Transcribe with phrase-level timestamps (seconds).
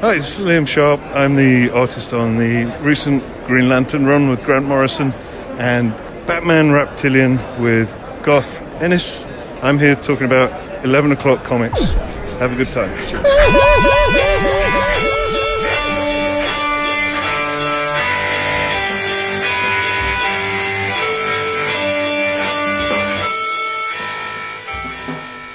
[0.00, 0.98] Hi, it's Liam Sharp.
[1.14, 5.12] I'm the artist on the recent Green Lantern run with Grant Morrison
[5.58, 5.94] and
[6.26, 9.26] Batman Reptilian with Garth Ennis.
[9.60, 11.90] I'm here talking about 11 o'clock comics.
[12.38, 12.96] Have a good time.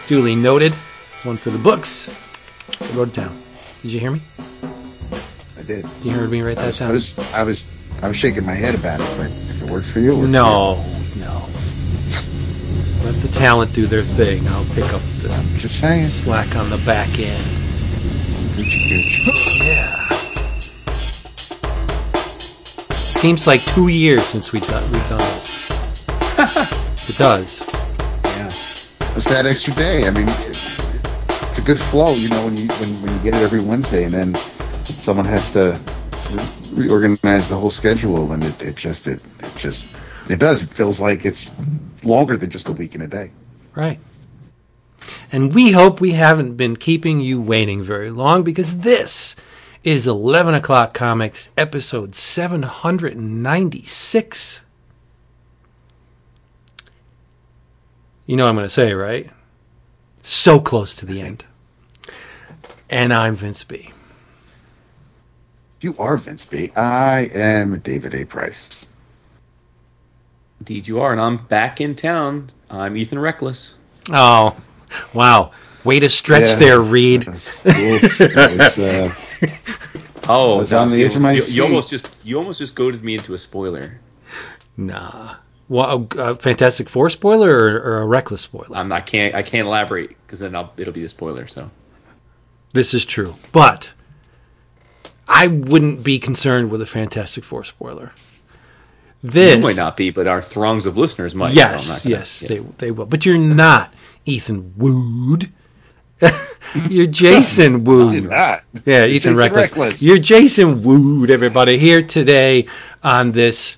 [0.07, 0.75] Duly noted.
[1.15, 2.11] It's one for the books.
[2.93, 3.44] Road to Town.
[3.85, 4.21] Did you hear me?
[5.59, 5.85] I did.
[6.01, 8.55] You heard me write I that was, I was, I was, I was shaking my
[8.55, 10.83] head about it, but if it works for you, it works No,
[11.17, 11.45] no.
[13.03, 14.47] Let the talent do their thing.
[14.47, 16.07] I'll pick up for the I'm just saying.
[16.07, 17.39] slack on the back end.
[18.57, 19.21] Goochie gooch.
[19.63, 20.01] Yeah.
[23.11, 25.69] Seems like two years since we've done, we've done this.
[27.07, 27.63] it does.
[28.23, 28.51] Yeah.
[29.15, 30.07] It's that extra day.
[30.07, 30.27] I mean,
[31.55, 34.03] it's a good flow, you know, when you when, when you get it every Wednesday,
[34.03, 34.35] and then
[34.99, 35.79] someone has to
[36.31, 36.49] re-
[36.87, 39.85] reorganize the whole schedule, and it, it just it, it just
[40.29, 40.63] it does.
[40.63, 41.55] It feels like it's
[42.03, 43.31] longer than just a week and a day.
[43.73, 44.01] Right.
[45.31, 49.37] And we hope we haven't been keeping you waiting very long because this
[49.81, 54.63] is 11 o'clock comics episode 796.
[58.25, 59.29] You know I'm going to say, right?
[60.27, 61.45] So close to the end.
[62.89, 63.91] And I'm Vince B.
[65.81, 66.71] You are Vince B.
[66.75, 68.25] I am David A.
[68.25, 68.87] Price.
[70.61, 72.47] Indeed, you are, and I'm back in town.
[72.71, 73.75] I'm Ethan Reckless.
[74.11, 74.57] Oh,
[75.13, 75.51] wow.
[75.83, 76.55] Way to stretch Yeah.
[76.55, 77.21] there, Reed.
[77.21, 79.49] That was, that was, uh,
[80.27, 81.55] Oh, was on the edge of my you, seat.
[81.55, 83.99] you almost just you almost just goaded me into a spoiler.
[84.75, 85.35] Nah.
[85.67, 88.75] Well, a, a Fantastic Four spoiler or, or a reckless spoiler?
[88.77, 91.47] I'm I can't I can't elaborate because then I'll, it'll be a spoiler.
[91.47, 91.71] So
[92.73, 93.35] This is true.
[93.51, 93.93] But
[95.27, 98.11] I wouldn't be concerned with a Fantastic Four spoiler.
[99.23, 101.49] This you might not be, but our throngs of listeners might.
[101.49, 102.47] so Yes, I'm not gonna- yes, yeah.
[102.49, 103.07] they they will.
[103.07, 103.91] But you're not
[104.25, 105.51] Ethan Wood.
[106.89, 108.25] you're Jason Wood.
[108.85, 109.71] Yeah, Ethan Reckless.
[109.71, 110.03] Reckless.
[110.03, 112.67] You're Jason Wood, everybody, here today
[113.03, 113.77] on this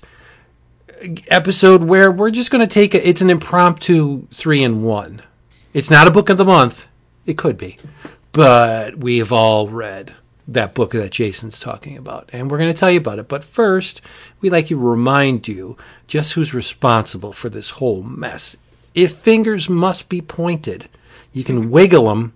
[1.28, 5.22] episode where we're just going to take a, it's an impromptu three in one.
[5.72, 6.86] It's not a book of the month.
[7.26, 7.78] It could be,
[8.32, 10.14] but we have all read
[10.46, 13.28] that book that Jason's talking about, and we're going to tell you about it.
[13.28, 14.00] But first,
[14.40, 15.76] we'd like to remind you
[16.06, 18.56] just who's responsible for this whole mess.
[18.94, 20.88] If fingers must be pointed,
[21.32, 22.32] you can wiggle them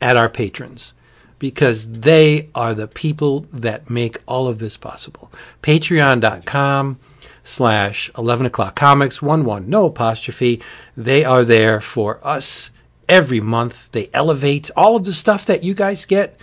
[0.00, 0.92] at our patrons
[1.38, 5.32] because they are the people that make all of this possible.
[5.62, 6.98] Patreon.com
[7.44, 10.60] slash 11 o'clock comics, 1 1, no apostrophe.
[10.96, 12.70] They are there for us
[13.08, 13.92] every month.
[13.92, 16.38] They elevate all of the stuff that you guys get,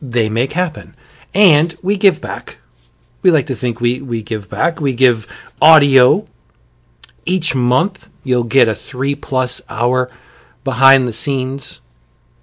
[0.00, 0.94] they make happen.
[1.34, 2.58] And we give back.
[3.22, 4.80] We like to think we, we give back.
[4.80, 5.26] We give
[5.60, 6.28] audio
[7.24, 8.08] each month.
[8.22, 10.10] You'll get a three plus hour
[10.64, 11.80] behind the scenes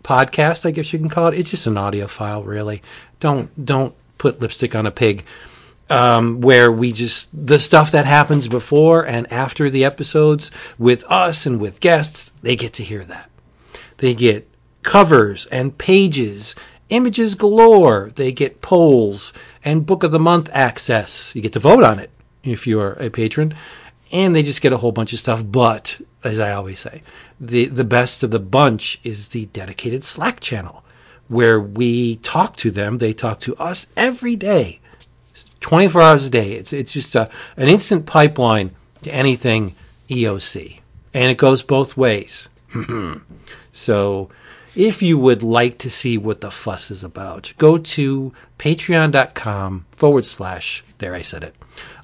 [0.04, 1.38] podcast, I guess you can call it.
[1.38, 2.82] It's just an audio file, really.
[3.20, 5.24] Don't don't put lipstick on a pig.
[5.92, 11.48] Um, where we just the stuff that happens before and after the episodes with us
[11.48, 13.30] and with guests, they get to hear that.
[13.98, 14.48] They get
[14.84, 16.56] covers and pages,
[16.90, 18.12] images galore.
[18.16, 19.34] They get polls
[19.64, 21.34] and book of the month access.
[21.36, 22.12] You get to vote on it
[22.44, 23.54] if you're a patron.
[24.12, 25.44] And they just get a whole bunch of stuff.
[25.46, 27.04] But as I always say,
[27.40, 30.84] the, the best of the bunch is the dedicated Slack channel
[31.28, 32.98] where we talk to them.
[32.98, 34.80] They talk to us every day,
[35.62, 36.54] 24 hours a day.
[36.54, 39.76] It's, it's just a, an instant pipeline to anything
[40.10, 40.80] EOC.
[41.14, 42.50] And it goes both ways.
[43.80, 44.30] So
[44.76, 50.26] if you would like to see what the fuss is about, go to patreon.com forward
[50.26, 51.56] slash, there I said it,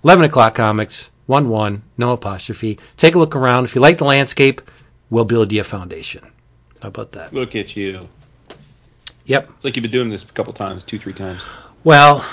[0.04, 2.80] 11 o'clock comics, 1 1, no apostrophe.
[2.96, 3.66] Take a look around.
[3.66, 4.62] If you like the landscape,
[5.10, 6.24] we'll build you a foundation.
[6.82, 7.34] How about that?
[7.34, 8.08] Look at you.
[9.26, 9.50] Yep.
[9.56, 11.42] It's like you've been doing this a couple times, two, three times.
[11.84, 12.26] Well,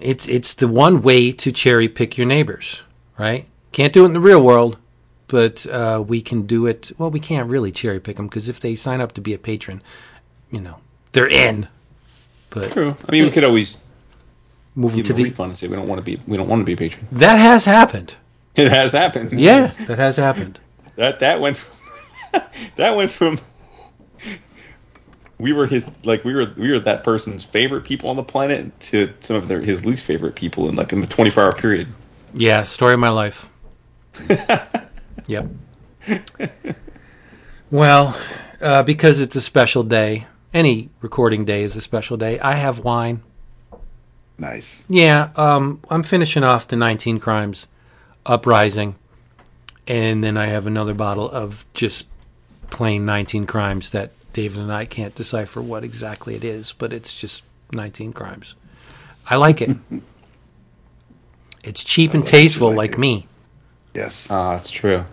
[0.00, 2.82] it's it's the one way to cherry pick your neighbors,
[3.18, 3.46] right?
[3.72, 4.78] Can't do it in the real world,
[5.26, 6.92] but uh, we can do it.
[6.98, 9.38] Well, we can't really cherry pick them because if they sign up to be a
[9.38, 9.82] patron,
[10.50, 10.78] you know,
[11.12, 11.68] they're in.
[12.50, 12.96] But True.
[13.06, 13.84] I mean, we could always
[14.74, 16.60] move them to the refund and say we don't want to be we don't want
[16.60, 17.06] to be a patron.
[17.12, 18.14] that has happened.
[18.54, 19.32] It has happened.
[19.32, 20.58] Yeah, that has happened.
[20.96, 21.64] That that went
[22.76, 23.38] that went from
[25.38, 28.78] we were his like we were we were that person's favorite people on the planet
[28.80, 31.88] to some of their his least favorite people in like in the 24 hour period.
[32.34, 33.48] Yeah, story of my life.
[35.26, 35.46] yep.
[37.70, 38.18] Well,
[38.62, 42.40] uh, because it's a special day, any recording day is a special day.
[42.40, 43.22] I have wine.
[44.38, 44.82] Nice.
[44.88, 47.66] Yeah, um, I'm finishing off the 19 Crimes
[48.24, 48.94] Uprising,
[49.86, 52.06] and then I have another bottle of just
[52.70, 57.18] plain 19 Crimes that David and I can't decipher what exactly it is, but it's
[57.18, 58.54] just 19 Crimes.
[59.26, 59.76] I like it.
[61.64, 63.26] it's cheap and like tasteful, like like me.
[63.94, 64.26] Yes.
[64.30, 65.04] Ah, that's true.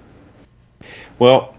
[1.19, 1.55] Well,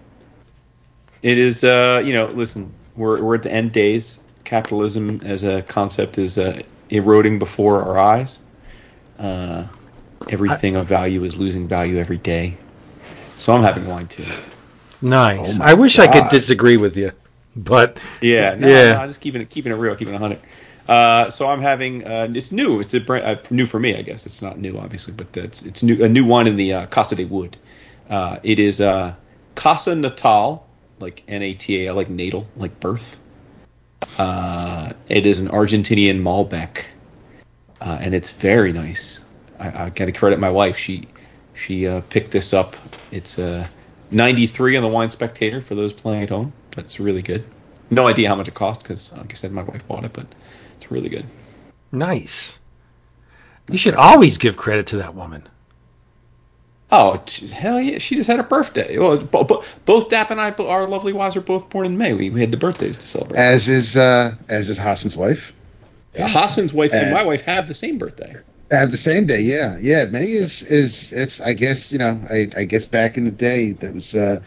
[1.21, 1.63] it is.
[1.63, 4.25] Uh, you know, listen, we're we're at the end days.
[4.43, 8.39] Capitalism as a concept is uh, eroding before our eyes.
[9.19, 9.65] Uh,
[10.29, 12.55] everything of value is losing value every day.
[13.35, 14.23] So I'm having wine too.
[15.01, 15.59] Nice.
[15.59, 17.11] Oh I wish I could disagree with you,
[17.57, 18.91] but Yeah, no, Yeah.
[18.93, 20.39] no, just keeping it keeping it real, keeping it hundred.
[20.87, 22.79] Uh, so I'm having uh, it's new.
[22.79, 24.25] It's a brand, uh, new for me, I guess.
[24.25, 27.15] It's not new, obviously, but it's it's new a new one in the uh, Casa
[27.15, 27.57] de Wood.
[28.09, 29.13] Uh, it is uh,
[29.55, 30.65] Casa Natal,
[30.99, 33.19] like N A T A like natal, like birth.
[34.17, 36.85] Uh, it is an Argentinian Malbec,
[37.81, 39.25] uh, and it's very nice.
[39.59, 40.77] I, I got to credit my wife.
[40.77, 41.07] She
[41.53, 42.77] she uh, picked this up.
[43.11, 43.67] It's uh,
[44.11, 47.43] 93 on the Wine Spectator for those playing at home, but it's really good.
[47.89, 50.27] No idea how much it cost because, like I said, my wife bought it, but
[50.77, 51.25] it's really good.
[51.91, 52.59] nice.
[53.69, 55.43] You should always give credit to that woman.
[56.91, 57.21] Oh
[57.51, 57.97] hell yeah!
[57.97, 58.97] She just had her birthday.
[58.97, 62.13] Well, bo- bo- both Dap and I, our lovely wives, are both born in May.
[62.13, 63.37] We, we had the birthdays to celebrate.
[63.39, 65.53] As is uh, as is Hassan's wife.
[66.15, 68.35] Hassan's wife and Uh, my wife have the same birthday.
[68.71, 70.05] Have the same day, yeah, yeah.
[70.05, 71.41] May is is it's.
[71.41, 72.21] I guess you know.
[72.29, 74.39] I, I guess back in the day, that was uh,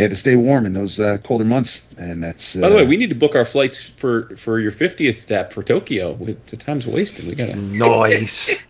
[0.00, 2.56] they had to stay warm in those uh, colder months, and that's.
[2.56, 5.52] Uh, By the way, we need to book our flights for for your 50th step
[5.52, 6.12] for Tokyo.
[6.12, 7.26] We- The time's wasted.
[7.26, 7.56] We gotta.
[7.56, 8.64] Nice.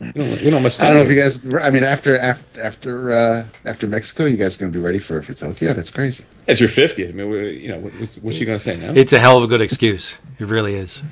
[0.00, 1.38] We don't, we don't have much I don't know if you guys.
[1.62, 4.98] I mean, after after after uh, after Mexico, you guys are going to be ready
[4.98, 5.72] for for Tokyo.
[5.74, 6.24] That's crazy.
[6.46, 7.10] It's your 50th.
[7.10, 8.92] I mean, we, you know, what- what's, what's she gonna say now?
[8.94, 10.18] it's a hell of a good excuse.
[10.38, 11.02] It really is.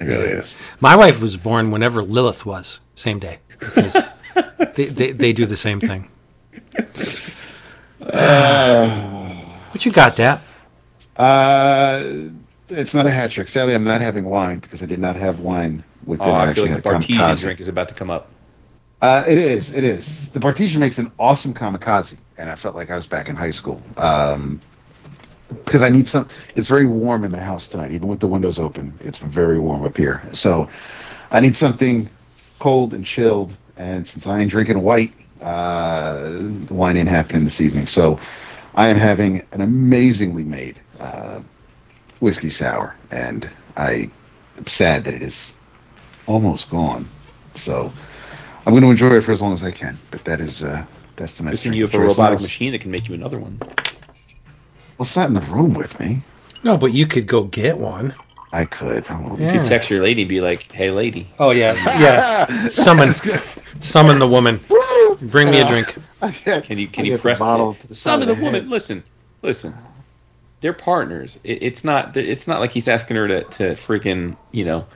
[0.00, 0.58] It really is.
[0.80, 3.38] My wife was born whenever Lilith was, same day.
[3.60, 3.96] Because
[4.74, 6.10] they, they, they do the same thing.
[8.12, 10.42] What you got, Dap?
[11.16, 12.02] Uh,
[12.68, 13.48] it's not a hat trick.
[13.48, 16.36] Sadly, I'm not having wine because I did not have wine with oh, dinner.
[16.36, 17.40] I feel actually like the a Bartesian kamikaze.
[17.40, 18.28] drink is about to come up.
[19.00, 19.72] Uh, it is.
[19.74, 20.30] It is.
[20.30, 23.50] The Bartesian makes an awesome kamikaze, and I felt like I was back in high
[23.50, 23.82] school.
[23.96, 24.60] Um,
[25.48, 26.28] because I need some.
[26.56, 28.98] It's very warm in the house tonight, even with the windows open.
[29.00, 30.68] It's very warm up here, so
[31.30, 32.08] I need something
[32.58, 33.56] cold and chilled.
[33.76, 36.40] And since I ain't drinking white, uh,
[36.70, 37.86] wine ain't happening this evening.
[37.86, 38.18] So
[38.74, 41.40] I am having an amazingly made uh,
[42.20, 44.10] whiskey sour, and I
[44.58, 45.54] am sad that it is
[46.26, 47.06] almost gone.
[47.54, 47.92] So
[48.66, 49.98] I'm going to enjoy it for as long as I can.
[50.10, 50.84] But that is uh,
[51.16, 51.52] that's the nice.
[51.52, 53.58] Listen, drink you have a robotic Well, machine that can make you another one.
[53.60, 56.22] Well, it's not in the room with me.
[56.62, 58.14] No, but you could go get one.
[58.52, 59.04] I could.
[59.04, 59.44] probably.
[59.44, 59.52] Yeah.
[59.52, 61.74] You could text your lady and be like, "Hey, lady." Oh, yeah.
[61.98, 62.68] Yeah.
[62.68, 63.12] Summon,
[63.80, 64.60] summon the woman.
[65.20, 65.96] Bring me a uh, drink.
[66.64, 68.36] Can you can you get the press bottle the, to the some side of of
[68.36, 68.62] the the woman?
[68.62, 68.70] head.
[68.70, 69.02] Listen,
[69.42, 69.74] listen.
[70.60, 71.38] They're partners.
[71.44, 72.16] It, it's not.
[72.16, 74.86] It's not like he's asking her to to freaking you know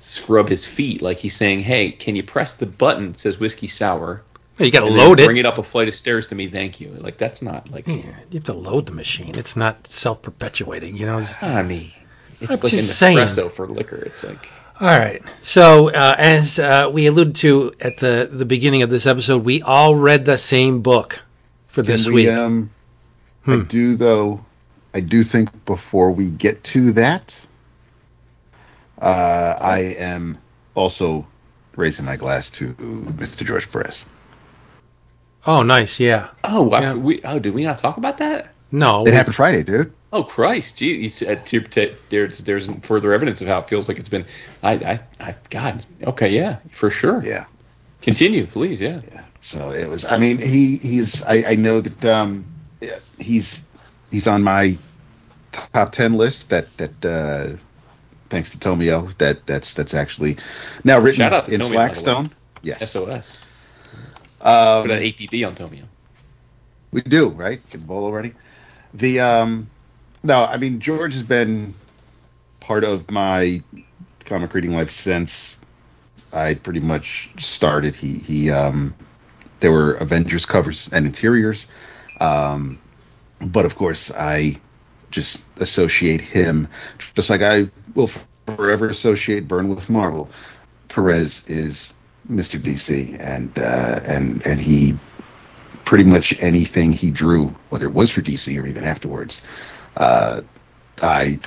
[0.00, 1.02] scrub his feet.
[1.02, 4.22] Like he's saying, "Hey, can you press the button that says whiskey sour?
[4.58, 5.24] You got to load it.
[5.26, 5.40] Bring it.
[5.40, 6.48] it up a flight of stairs to me.
[6.48, 9.32] Thank you." Like that's not like Yeah, you have to load the machine.
[9.38, 11.18] It's not self perpetuating, you know.
[11.18, 11.94] It's- honey.
[12.32, 13.16] It's I'm like an just saying.
[13.18, 13.96] espresso for liquor.
[13.96, 14.48] It's like
[14.80, 15.22] All right.
[15.42, 19.62] So, uh, as uh, we alluded to at the, the beginning of this episode, we
[19.62, 21.22] all read the same book
[21.68, 22.28] for Can this we, week.
[22.30, 22.70] Um,
[23.44, 23.52] Hmm.
[23.52, 24.42] I do though.
[24.94, 27.46] I do think before we get to that,
[29.02, 30.38] uh, I am
[30.74, 31.26] also
[31.76, 33.44] raising my glass to Mr.
[33.44, 34.06] George Perez.
[35.46, 36.00] oh, nice.
[36.00, 36.28] Yeah.
[36.44, 36.94] oh, I- Yeah.
[36.94, 38.54] we oh did we not talk about that?
[38.72, 39.06] No.
[39.06, 39.92] It happened Friday, dude.
[40.14, 40.76] Oh Christ!
[40.76, 44.08] Gee, you said to, to, there's there's further evidence of how it feels like it's
[44.08, 44.24] been.
[44.62, 45.84] I I, I God.
[46.04, 47.20] Okay, yeah, for sure.
[47.24, 47.46] Yeah.
[48.00, 48.80] Continue, please.
[48.80, 49.00] Yeah.
[49.12, 49.24] yeah.
[49.40, 50.04] So it was.
[50.04, 51.24] I mean, he he's.
[51.24, 52.46] I, I know that um,
[53.18, 53.66] he's
[54.12, 54.78] he's on my
[55.50, 56.50] top ten list.
[56.50, 57.56] That that uh,
[58.30, 59.18] thanks to Tomio.
[59.18, 60.36] That that's that's actually
[60.84, 61.74] now written Shout out to in Tomio, by the way.
[61.88, 62.30] Slackstone.
[62.62, 63.50] Yes, SOS.
[64.42, 65.86] um, Put an APB on Tomio.
[66.92, 67.60] we do right.
[67.70, 68.32] Get the ball already.
[68.94, 69.70] The um,
[70.24, 71.74] no, I mean George has been
[72.60, 73.62] part of my
[74.24, 75.60] comic reading life since
[76.32, 77.94] I pretty much started.
[77.94, 78.94] He he um,
[79.60, 81.68] there were Avengers covers and interiors,
[82.20, 82.78] um,
[83.40, 84.58] but of course I
[85.10, 86.68] just associate him
[87.14, 88.08] just like I will
[88.46, 90.30] forever associate Byrne with Marvel.
[90.88, 91.92] Perez is
[92.30, 92.58] Mr.
[92.58, 94.98] DC, and uh, and and he
[95.84, 99.42] pretty much anything he drew, whether it was for DC or even afterwards,
[99.96, 100.42] uh,
[101.02, 101.38] I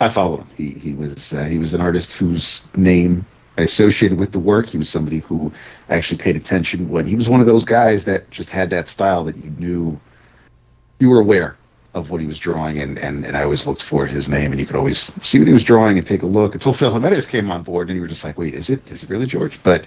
[0.00, 0.48] I followed him.
[0.56, 3.26] He he was uh, he was an artist whose name
[3.56, 4.68] I associated with the work.
[4.68, 5.52] He was somebody who
[5.88, 9.24] actually paid attention when he was one of those guys that just had that style
[9.24, 10.00] that you knew
[11.00, 11.56] you were aware
[11.94, 14.60] of what he was drawing and, and, and I always looked for his name and
[14.60, 17.26] you could always see what he was drawing and take a look until Phil Jimenez
[17.26, 19.60] came on board and you were just like, wait, is it is it really George?
[19.62, 19.84] But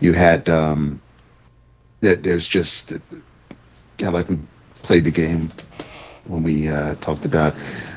[0.00, 1.00] you had um
[2.00, 2.92] that there's just
[3.98, 4.38] yeah, like we
[4.82, 5.48] played the game
[6.28, 7.54] when we uh, talked about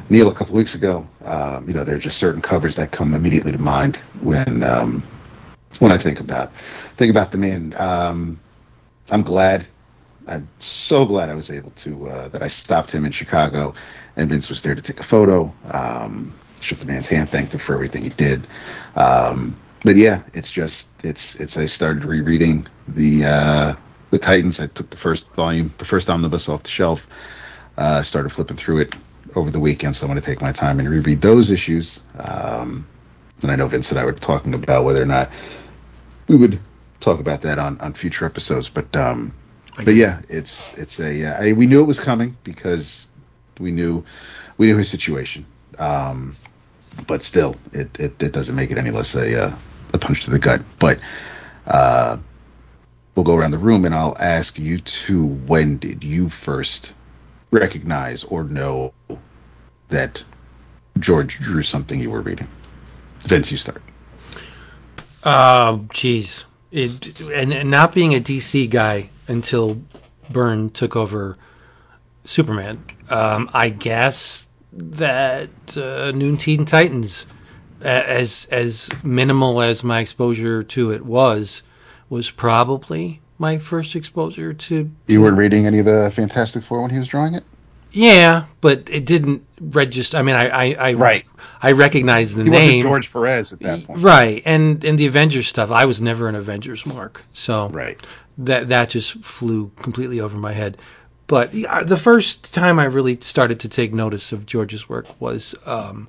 [0.10, 1.08] Neal a couple weeks ago.
[1.26, 5.04] Um, you know, there are just certain covers that come immediately to mind when um,
[5.80, 7.74] when I think about think about the man.
[7.78, 8.40] Um,
[9.12, 9.68] I'm glad.
[10.28, 13.74] I'm so glad I was able to uh, that I stopped him in Chicago,
[14.16, 15.54] and Vince was there to take a photo.
[15.74, 18.48] Um, shook the man's hand, thanked him for everything he did.
[18.96, 21.58] Um, but yeah, it's just it's it's.
[21.58, 23.76] I started rereading the uh,
[24.12, 24.60] the Titans.
[24.60, 27.08] I took the first volume, the first omnibus off the shelf.
[27.80, 28.94] Uh, started flipping through it
[29.36, 32.02] over the weekend, so I'm going to take my time and reread those issues.
[32.20, 32.86] Um,
[33.42, 35.30] and I know Vince and I were talking about whether or not
[36.28, 36.60] we would
[37.00, 38.68] talk about that on, on future episodes.
[38.68, 39.34] But um,
[39.78, 43.08] but yeah, it's it's a uh, I, we knew it was coming because
[43.62, 44.04] we knew
[44.58, 45.46] we knew his situation.
[45.78, 46.36] Um,
[47.08, 49.56] but still, it, it, it doesn't make it any less a uh,
[49.94, 50.62] a punch to the gut.
[50.80, 51.00] But
[51.66, 52.18] uh,
[53.16, 56.94] we'll go around the room and I'll ask you two: When did you first
[57.52, 58.94] recognize or know
[59.90, 60.24] that
[61.00, 62.48] George drew something you were reading?
[63.20, 63.82] Vince, you start.
[65.24, 66.46] Jeez.
[66.72, 69.82] It and, and not being a DC guy until
[70.30, 71.38] Byrne took over
[72.24, 72.84] Superman.
[73.10, 77.26] Um, I guess that uh, New Teen Titans,
[77.82, 81.64] as as minimal as my exposure to it was,
[82.08, 84.92] was probably my first exposure to.
[85.08, 87.44] You weren't reading any of the Fantastic Four when he was drawing it.
[87.92, 90.18] Yeah, but it didn't register.
[90.18, 91.26] I mean, I I, I Right.
[91.62, 92.84] I recognized the He name.
[92.84, 94.02] George Perez at that point.
[94.02, 95.72] Right, and and the Avengers stuff.
[95.72, 98.00] I was never an Avengers mark, so Right.
[98.38, 100.78] that that just flew completely over my head.
[101.26, 106.08] But the first time I really started to take notice of George's work was um,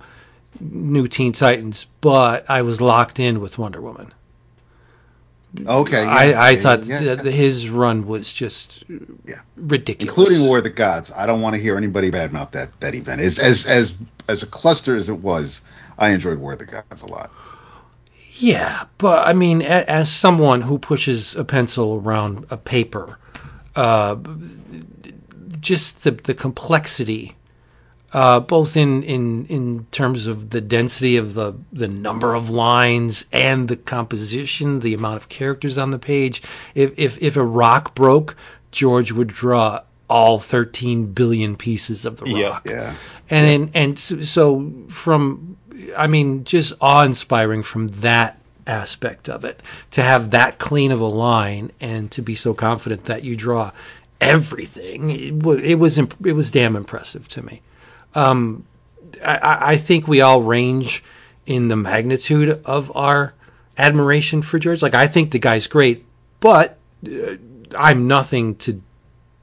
[0.61, 4.13] New Teen Titans, but I was locked in with Wonder Woman.
[5.66, 6.04] Okay.
[6.04, 8.85] yeah, I, I thought yeah, his run was just
[9.26, 9.40] Yeah.
[9.57, 11.11] ridiculous, including War of the Gods.
[11.12, 13.21] I don't want to hear anybody badmouth that that event.
[13.21, 15.62] As as as as a cluster as it was,
[15.99, 17.30] I enjoyed War of the Gods a lot.
[18.37, 23.19] Yeah, but I mean, as someone who pushes a pencil around a paper,
[23.76, 24.16] uh,
[25.61, 27.37] just the the complexity,
[28.12, 33.25] uh, both in, in in terms of the density of the the number of lines
[33.33, 36.43] and the composition, the amount of characters on the page.
[36.75, 38.37] If if if a rock broke,
[38.73, 42.95] George would draw all thirteen billion pieces of the rock Yeah.
[43.31, 45.57] and and, and so- so from
[45.97, 49.62] i mean just awe-inspiring from that aspect of it
[49.93, 53.71] to have that clean of a line and to be so confident that you draw
[54.21, 57.62] everything it was it was, imp- it was damn impressive to me
[58.14, 58.64] um
[59.25, 61.02] I- I, think we all range
[61.47, 63.35] in the magnitude of our
[63.76, 66.05] admiration for george like i think the guy's great
[66.40, 67.35] but uh,
[67.79, 68.83] i'm nothing to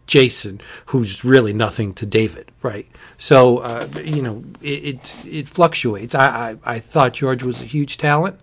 [0.06, 2.88] Jason, who's really nothing to David, right?
[3.18, 6.16] So uh, you know, it, it it fluctuates.
[6.16, 8.40] I, I I thought George was a huge talent,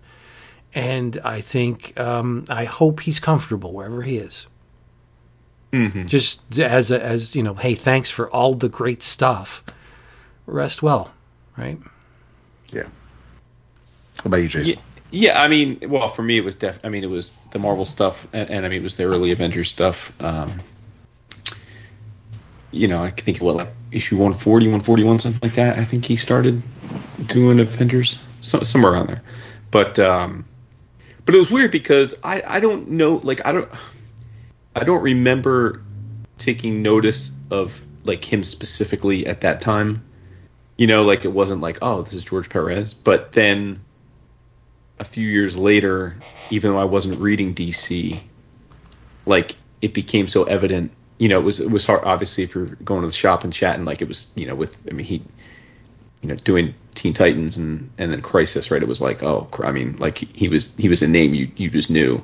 [0.75, 4.45] and I think um, I hope he's comfortable wherever he is.
[6.05, 9.63] Just as a, as you know, hey, thanks for all the great stuff.
[10.45, 11.13] Rest well,
[11.57, 11.79] right?
[12.71, 12.83] Yeah.
[12.83, 14.79] How about you, Jason?
[15.11, 15.41] Yeah, yeah.
[15.41, 16.79] I mean, well, for me, it was def.
[16.83, 19.31] I mean, it was the Marvel stuff, and, and I mean, it was the early
[19.31, 20.11] Avengers stuff.
[20.21, 20.61] Um,
[22.71, 25.77] you know, I think what like issue 140, 141, something like that.
[25.79, 26.61] I think he started
[27.27, 29.21] doing Avengers, so, somewhere around there.
[29.71, 30.45] But um,
[31.25, 33.69] but it was weird because I I don't know, like I don't
[34.75, 35.81] I don't remember
[36.37, 40.03] taking notice of like him specifically at that time.
[40.77, 42.93] You know, like it wasn't like, oh, this is George Perez.
[42.93, 43.79] But then
[44.99, 46.15] a few years later,
[46.49, 48.19] even though I wasn't reading DC,
[49.25, 50.91] like it became so evident.
[51.17, 52.03] You know, it was it was hard.
[52.03, 54.85] Obviously, if you're going to the shop and chatting, like it was, you know, with
[54.89, 55.23] I mean, he,
[56.21, 58.81] you know, doing Teen Titans and and then Crisis, right?
[58.81, 61.69] It was like, oh, I mean, like he, was he was a name you you
[61.69, 62.21] just knew,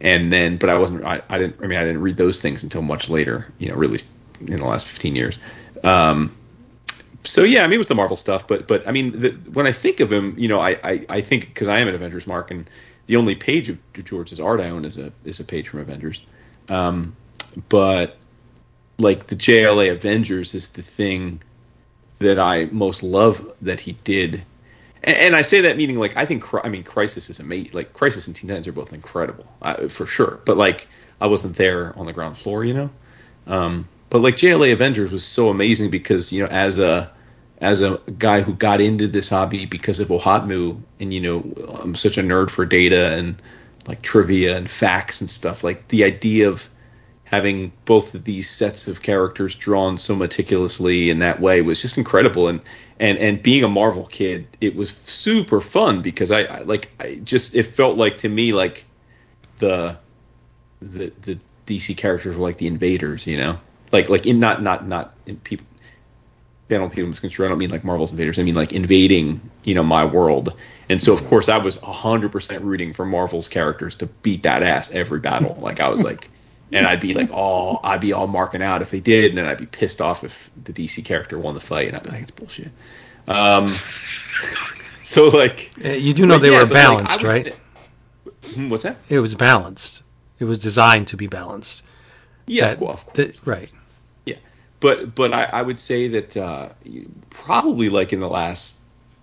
[0.00, 2.62] and then but I wasn't I, I didn't I mean I didn't read those things
[2.62, 3.52] until much later.
[3.58, 4.00] You know, really
[4.40, 5.38] in the last 15 years.
[5.84, 6.34] Um,
[7.24, 9.72] so yeah, I mean with the Marvel stuff, but but I mean the, when I
[9.72, 12.50] think of him, you know, I I, I think because I am an Avengers mark,
[12.50, 12.68] and
[13.06, 16.20] the only page of George's art I own is a is a page from Avengers,
[16.68, 17.16] um,
[17.68, 18.16] but
[18.98, 21.40] like the JLA Avengers is the thing
[22.18, 24.42] that I most love that he did,
[25.02, 27.72] and, and I say that meaning like I think I mean Crisis is amazing.
[27.72, 30.40] Like Crisis and Teen Titans are both incredible uh, for sure.
[30.44, 30.88] But like
[31.20, 32.90] I wasn't there on the ground floor, you know.
[33.46, 37.10] Um, but like JLA Avengers was so amazing because you know as a
[37.62, 41.40] as a guy who got into this hobby because of OHOTMU, and you know
[41.82, 43.40] I'm such a nerd for data and
[43.88, 45.64] like trivia and facts and stuff.
[45.64, 46.68] Like the idea of
[47.24, 51.96] having both of these sets of characters drawn so meticulously in that way was just
[51.96, 52.48] incredible.
[52.48, 52.60] And
[53.00, 57.14] and and being a Marvel kid, it was super fun because I, I like I
[57.24, 58.84] just it felt like to me like
[59.56, 59.96] the
[60.82, 63.58] the the DC characters were like the invaders, you know,
[63.92, 65.66] like like in not not not in people.
[66.70, 67.44] I don't people misconstrue.
[67.44, 68.38] I don't mean like Marvel's invaders.
[68.38, 70.54] I mean like invading, you know, my world.
[70.88, 74.62] And so of course I was hundred percent rooting for Marvel's characters to beat that
[74.62, 75.56] ass every battle.
[75.60, 76.30] Like I was like,
[76.72, 79.44] and I'd be like, all I'd be all marking out if they did, and then
[79.46, 82.22] I'd be pissed off if the DC character won the fight, and I'd be like,
[82.22, 82.70] it's bullshit.
[83.28, 83.68] Um,
[85.02, 87.44] so like, Uh, You do know they yeah, were but, like, balanced, right?
[87.44, 87.54] say-
[88.54, 88.96] Hmm, what's that?
[89.08, 90.02] It was balanced.
[90.38, 91.82] It was designed to be balanced.
[92.46, 93.16] Yeah, That- well, of course.
[93.16, 93.70] that- right.
[94.82, 96.70] But but I, I would say that uh,
[97.30, 98.80] probably like in the last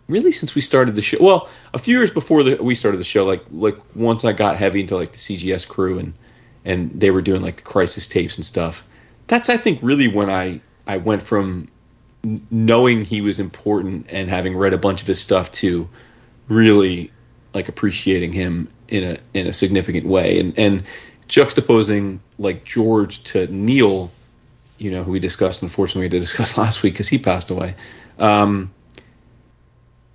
[0.07, 1.17] really since we started the show.
[1.19, 4.55] Well, a few years before the, we started the show, like like once I got
[4.55, 6.13] heavy into like the CGS crew and
[6.63, 8.85] and they were doing like the crisis tapes and stuff.
[9.27, 11.67] That's I think really when I I went from
[12.49, 15.89] knowing he was important and having read a bunch of his stuff to
[16.47, 17.11] really
[17.53, 20.83] like appreciating him in a in a significant way and and
[21.27, 24.09] juxtaposing like George to Neal
[24.79, 27.51] you know, who we discussed, unfortunately, we had to discuss last week because he passed
[27.51, 27.75] away.
[28.17, 28.71] Um,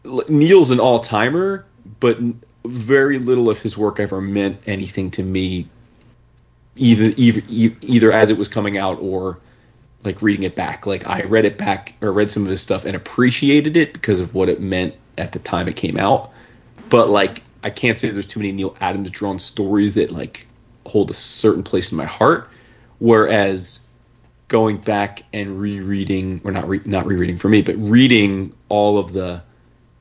[0.05, 1.67] Neal's an all timer,
[2.01, 2.19] but
[2.65, 5.69] very little of his work ever meant anything to me,
[6.77, 7.43] either, either,
[7.83, 9.39] either as it was coming out or
[10.03, 10.87] like reading it back.
[10.87, 14.21] Like I read it back or read some of his stuff and appreciated it because
[14.21, 16.33] of what it meant at the time it came out.
[16.91, 20.47] But like, I can't say there's too many Neal Adams drawn stories that like
[20.87, 22.51] hold a certain place in my heart.
[22.99, 23.84] Whereas
[24.55, 29.13] going back and rereading, or not re- not rereading for me, but reading all of
[29.13, 29.43] the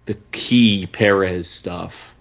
[0.06, 2.14] the key Perez stuff,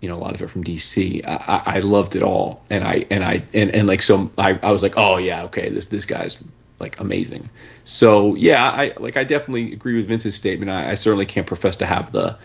[0.00, 1.24] you know, a lot of it from DC.
[1.24, 4.72] I, I, loved it all, and I and I and, and like so, I, I
[4.72, 6.42] was like, oh yeah, okay, this this guy's
[6.80, 7.48] like amazing.
[7.84, 10.68] So yeah, I like I definitely agree with Vince's statement.
[10.68, 12.36] I, I certainly can't profess to have the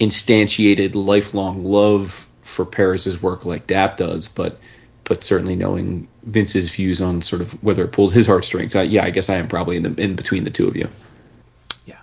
[0.00, 4.58] instantiated lifelong love for Perez's work like Dap does, but
[5.04, 9.04] but certainly knowing Vince's views on sort of whether it pulls his heartstrings, I, yeah,
[9.04, 10.88] I guess I am probably in the in between the two of you.
[11.86, 11.98] Yeah.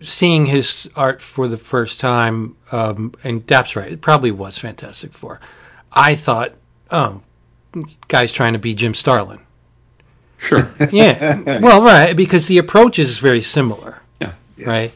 [0.00, 5.12] Seeing his art for the first time, um, and Dap's right, it probably was Fantastic
[5.12, 5.40] Four.
[5.92, 6.52] I thought,
[6.90, 7.22] oh,
[8.08, 9.40] guy's trying to be Jim Starlin.
[10.38, 10.68] Sure.
[10.90, 11.60] Yeah.
[11.60, 14.00] well, right, because the approach is very similar.
[14.20, 14.32] yeah.
[14.66, 14.92] right?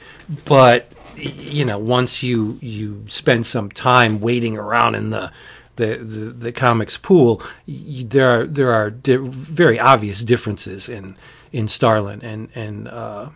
[0.46, 5.30] But you know, once you you spend some time waiting around in the
[5.76, 11.16] the the, the comics pool, there are there are di- very obvious differences in
[11.52, 13.30] in Starlin and and uh,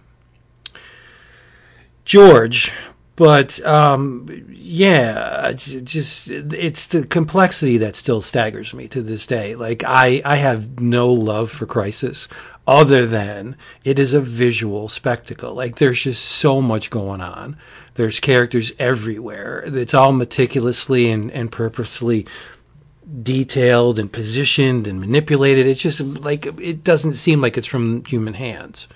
[2.05, 2.73] George.
[3.19, 9.57] But um, yeah, just it's the complexity that still staggers me to this day.
[9.57, 12.29] Like I, I have no love for Crisis,
[12.65, 15.55] other than it is a visual spectacle.
[15.55, 17.57] Like there's just so much going on.
[17.99, 19.63] There's characters everywhere.
[19.67, 22.27] It's all meticulously and, and purposely
[23.23, 25.67] detailed and positioned and manipulated.
[25.67, 28.89] It's just like it doesn't seem like it's from human hands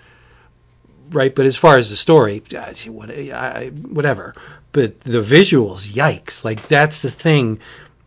[1.11, 1.35] right?
[1.35, 2.43] But as far as the story,
[2.89, 4.35] whatever.
[4.73, 6.45] But the visuals, yikes!
[6.45, 7.61] Like that's the thing.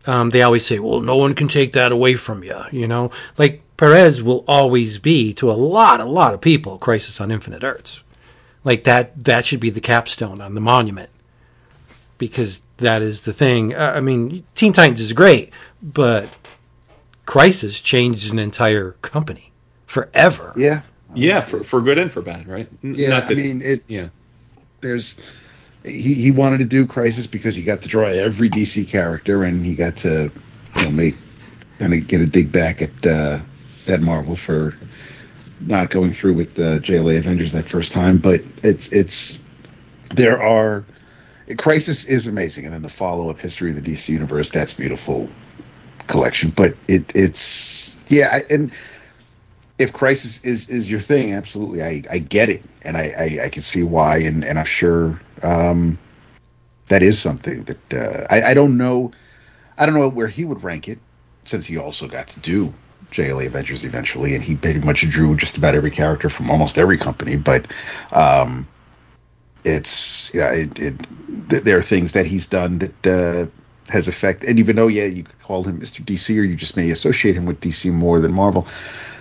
[0.06, 3.10] Um, they always say, "Well, no one can take that away from you." You know,
[3.38, 7.62] like Perez will always be to a lot, a lot of people, Crisis on Infinite
[7.62, 8.02] Earths.
[8.66, 11.10] Like that, that should be the capstone on the monument
[12.18, 13.72] because that is the thing.
[13.72, 16.36] Uh, I mean, Teen Titans is great, but
[17.26, 19.52] Crisis changed an entire company
[19.86, 20.52] forever.
[20.56, 20.82] Yeah.
[21.14, 22.68] Yeah, for, for good and for bad, right?
[22.82, 23.84] Yeah, not I that- mean, it.
[23.86, 24.08] yeah.
[24.80, 25.16] There's
[25.84, 29.64] he he wanted to do Crisis because he got to draw every DC character, and
[29.64, 30.30] he got to
[30.76, 31.14] you know make
[31.78, 33.38] kind of get a dig back at uh,
[33.88, 34.74] at Marvel for
[35.60, 38.18] not going through with the JLA Avengers that first time.
[38.18, 39.38] But it's it's
[40.14, 40.84] there are
[41.58, 45.28] Crisis is amazing, and then the follow up history of the DC universe that's beautiful
[46.08, 46.50] collection.
[46.50, 48.72] But it it's yeah, and
[49.78, 53.48] if crisis is is your thing, absolutely, I I get it, and I I, I
[53.48, 55.98] can see why, and and I'm sure um,
[56.88, 59.12] that is something that uh, I I don't know,
[59.78, 60.98] I don't know where he would rank it,
[61.44, 62.74] since he also got to do
[63.16, 66.98] JLA Avengers eventually, and he pretty much drew just about every character from almost every
[66.98, 67.66] company, but
[68.12, 68.68] um,
[69.64, 71.06] it's know it, it
[71.48, 73.46] th- there are things that he's done that uh,
[73.90, 76.04] has effect, and even though yeah you could call him Mr.
[76.04, 78.66] DC or you just may associate him with DC more than Marvel,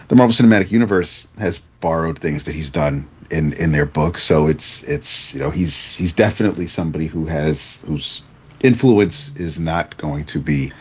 [0.09, 4.47] the Marvel Cinematic Universe has borrowed things that he's done in in their books, so
[4.47, 8.21] it's it's you know he's he's definitely somebody who has whose
[8.61, 10.71] influence is not going to be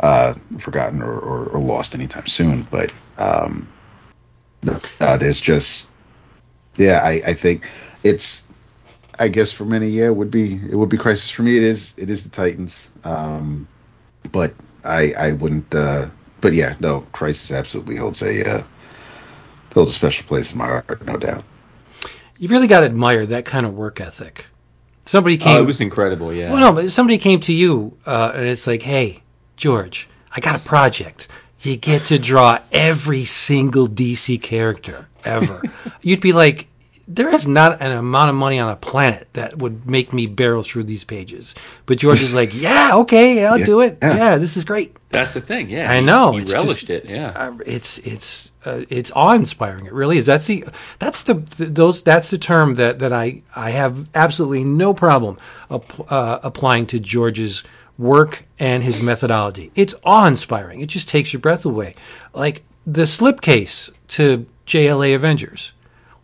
[0.00, 2.92] uh, forgotten or, or, or lost anytime soon, but.
[3.18, 3.68] Um,
[5.00, 5.90] uh, there's just
[6.76, 7.68] yeah I, I think
[8.02, 8.44] it's
[9.18, 11.62] i guess for many yeah it would be it would be crisis for me it
[11.62, 13.66] is it is the titans um
[14.32, 14.52] but
[14.84, 16.08] i i wouldn't uh
[16.40, 18.62] but yeah no crisis absolutely holds a uh
[19.74, 21.44] holds a special place in my heart no doubt
[22.38, 24.46] You really got to admire that kind of work ethic.
[25.06, 25.56] Somebody came.
[25.56, 26.34] Oh, it was incredible.
[26.34, 26.50] Yeah.
[26.50, 29.22] Well, no, but somebody came to you, uh, and it's like, hey,
[29.56, 31.28] George, I got a project.
[31.60, 35.62] You get to draw every single DC character ever.
[36.02, 36.68] You'd be like,
[37.08, 40.62] there is not an amount of money on a planet that would make me barrel
[40.62, 41.54] through these pages.
[41.86, 43.98] But George is like, yeah, okay, I'll Yeah, do it.
[44.02, 44.16] yeah.
[44.16, 44.38] Yeah.
[44.38, 44.94] this is great.
[45.10, 45.70] That's the thing.
[45.70, 45.90] Yeah.
[45.90, 47.04] I know, He it's relished just- it.
[47.06, 47.32] Yeah.
[47.34, 49.86] Uh, it's it's uh, it's awe inspiring.
[49.86, 50.26] It really is.
[50.26, 50.64] That's the
[50.98, 55.38] that's the, th those that's the term that that I I have absolutely no problem
[55.70, 57.62] ap- uh, applying to George's
[57.98, 59.70] work and his methodology.
[59.74, 60.80] It's awe inspiring.
[60.80, 61.94] It just takes your breath away.
[62.34, 65.72] Like the slipcase to JLA Avengers.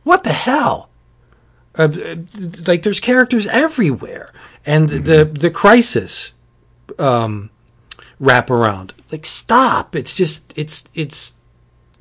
[0.05, 0.89] What the hell?
[1.75, 1.89] Uh,
[2.67, 4.31] like there's characters everywhere,
[4.67, 6.33] and the the crisis
[6.99, 7.49] um,
[8.21, 8.93] wrap around.
[9.11, 9.97] Like stop!
[9.97, 11.33] It's just it's it's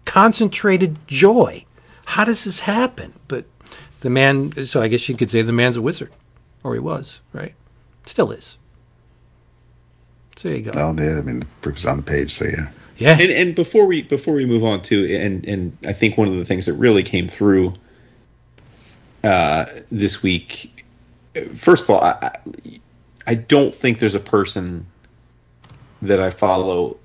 [0.03, 1.63] concentrated joy.
[2.05, 3.13] How does this happen?
[3.29, 3.45] But
[4.01, 4.51] the man.
[4.65, 6.11] So I guess you could say the man's a wizard,
[6.63, 7.53] or he was, right?
[8.05, 8.57] Still is.
[10.41, 10.71] So there you go.
[10.73, 13.11] well yeah i mean the proof is on the page so yeah yeah.
[13.19, 16.35] and and before we before we move on to and and I think one of
[16.35, 17.73] the things that really came through
[19.23, 20.83] uh, this week,
[21.55, 22.79] first of all, I, I-
[23.27, 24.87] I don't think there's a person
[26.01, 26.97] that I follow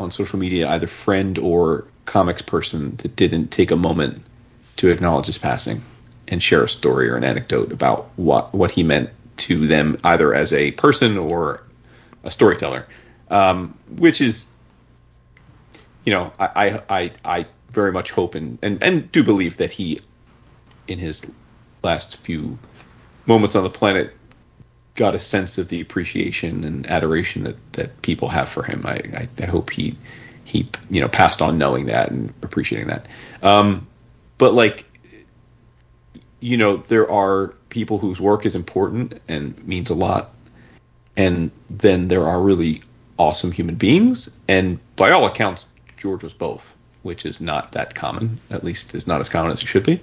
[0.00, 4.22] on social media, either friend or comics person, that didn't take a moment
[4.76, 5.82] to acknowledge his passing
[6.26, 10.34] and share a story or an anecdote about what what he meant to them, either
[10.34, 11.62] as a person or
[12.26, 12.86] a storyteller,
[13.30, 14.48] um, which is
[16.06, 19.72] you know, I, I, I, I very much hope and, and, and do believe that
[19.72, 20.00] he,
[20.88, 21.30] in his
[21.82, 22.58] last few
[23.26, 24.14] moments on the planet,
[24.94, 28.82] got a sense of the appreciation and adoration that, that people have for him.
[28.86, 29.98] I, I, I hope he,
[30.44, 33.06] he, you know, passed on knowing that and appreciating that.
[33.42, 33.88] Um,
[34.38, 34.84] but like,
[36.38, 40.30] you know, there are people whose work is important and means a lot
[41.16, 42.82] and then there are really
[43.18, 44.28] awesome human beings.
[44.48, 49.06] And by all accounts george was both which is not that common at least is
[49.06, 50.00] not as common as it should be.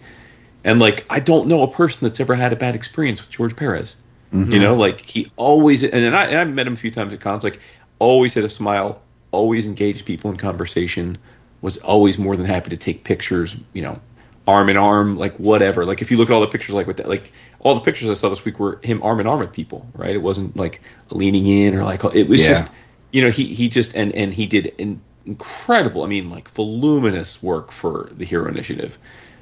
[0.63, 3.55] And like i don't know a person that's ever had a bad experience with george
[3.55, 3.95] perez.
[4.31, 4.51] Mm-hmm.
[4.51, 7.13] You know like he always and, and I, and I met him a few times
[7.13, 7.59] at cons like
[7.99, 11.17] always had a smile always engaged people in conversation
[11.61, 13.99] was always more than happy to take pictures you know
[14.47, 15.85] arm in arm like whatever.
[15.85, 17.31] Like if you look at all the pictures like with that like
[17.63, 20.11] all the pictures i saw this week were him arm in arm with people right?
[20.15, 22.49] It wasn't like leaning in or like it was Yeah.
[22.49, 22.71] just
[23.11, 27.41] you know he he just and and he did an incredible i mean like voluminous
[27.41, 28.97] work for the hero initiative.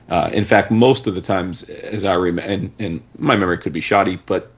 [0.10, 3.74] Uh, in fact most of the times as i remember and, and my memory could
[3.74, 4.52] be shoddy but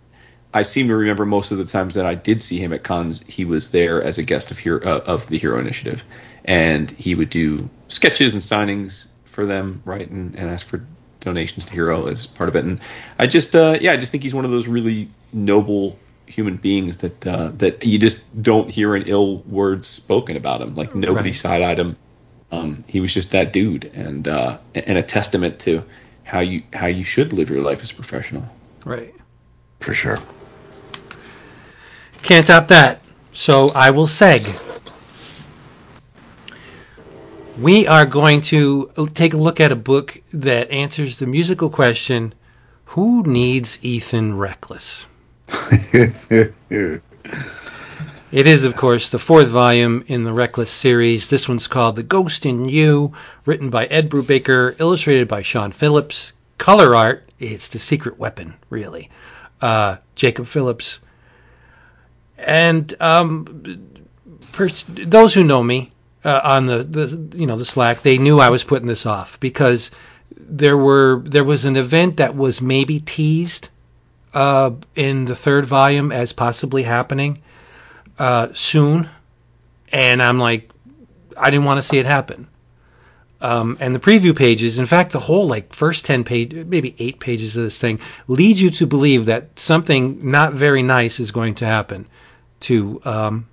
[0.55, 3.23] I seem to remember most of the times that I did see him at cons,
[3.27, 6.03] he was there as a guest of hero uh, of the Hero Initiative,
[6.45, 10.85] and he would do sketches and signings for them, right, and, and ask for
[11.23, 12.65] donations to Hero is part of it.
[12.65, 12.79] And
[13.17, 16.97] I just, uh, yeah, I just think he's one of those really noble human beings
[16.97, 20.75] that uh, that you just don't hear an ill word spoken about him.
[20.75, 21.35] Like nobody Right.
[21.35, 21.95] side eyed him.
[22.51, 25.83] Um, he was just that dude, and uh, and a testament to
[26.23, 28.47] how you how you should live your life as a professional.
[28.85, 29.13] Right.
[29.79, 30.19] for sure
[32.21, 33.01] Can't top that.
[33.33, 34.43] So I will seg.
[37.57, 42.33] We are going to take a look at a book that answers the musical question
[42.85, 45.05] Who needs Ethan Reckless?
[48.33, 51.27] It is, of course, the fourth volume in the Reckless series.
[51.27, 53.13] This one's called The Ghost in You,
[53.45, 56.33] written by Ed Brubaker, illustrated by Sean Phillips.
[56.57, 59.11] Color art, it's the secret weapon, really.
[59.61, 60.99] Uh, Jacob Phillips.
[62.35, 63.99] And um,
[64.51, 65.91] pers- those who know me
[66.23, 69.39] uh, on the, the you know the Slack, they knew I was putting this off
[69.39, 69.91] because
[70.35, 73.69] there were there was an event that was maybe teased
[74.33, 77.41] uh, in the third volume as possibly happening
[78.17, 79.09] uh, soon,
[79.91, 80.69] and I'm like,
[81.37, 82.47] I didn't want to see it happen.
[83.41, 87.19] Um, and the preview pages, in fact, the whole like first 10 page, maybe eight
[87.19, 91.53] pages of this thing leads you to believe that something not very nice is going
[91.55, 92.07] to happen
[92.61, 93.47] to, um,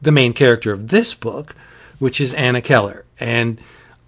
[0.00, 1.54] the main character of this book,
[2.02, 3.04] which is Anna Keller.
[3.20, 3.60] And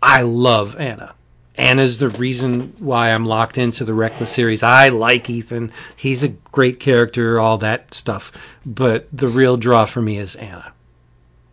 [0.02, 1.14] I love Anna.
[1.54, 4.64] Anna's the reason why I'm locked into the Reckless series.
[4.64, 5.70] I like Ethan.
[5.94, 8.33] He's a great character, all that stuff.
[8.66, 10.72] But the real draw for me is Anna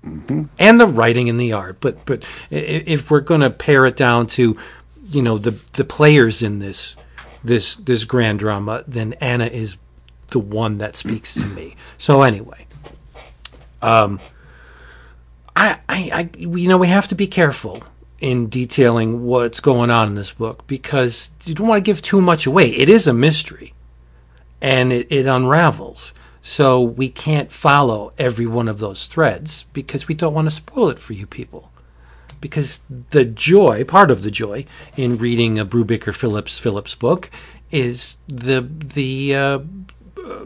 [0.04, 1.78] and the writing and the art.
[1.80, 4.58] But but if we're going to pare it down to,
[5.06, 6.96] you know, the the players in this
[7.44, 9.78] this this grand drama, then Anna is
[10.30, 11.76] the one that speaks to me.
[12.00, 12.66] So anyway,
[13.84, 14.20] um,
[15.56, 17.84] I I, I you know we have to be careful
[18.20, 22.22] in detailing what's going on in this book because you don't want to give too
[22.22, 22.70] much away.
[22.70, 23.74] It is a mystery,
[24.62, 26.14] and it, it unravels.
[26.44, 30.90] So we can't follow every one of those threads because we don't want to spoil
[30.90, 31.72] it for you people.
[32.40, 34.66] Because the joy, part of the joy
[34.98, 37.30] in reading a Brubaker Phillips Phillips book
[37.70, 39.60] is the the uh,
[40.26, 40.46] uh,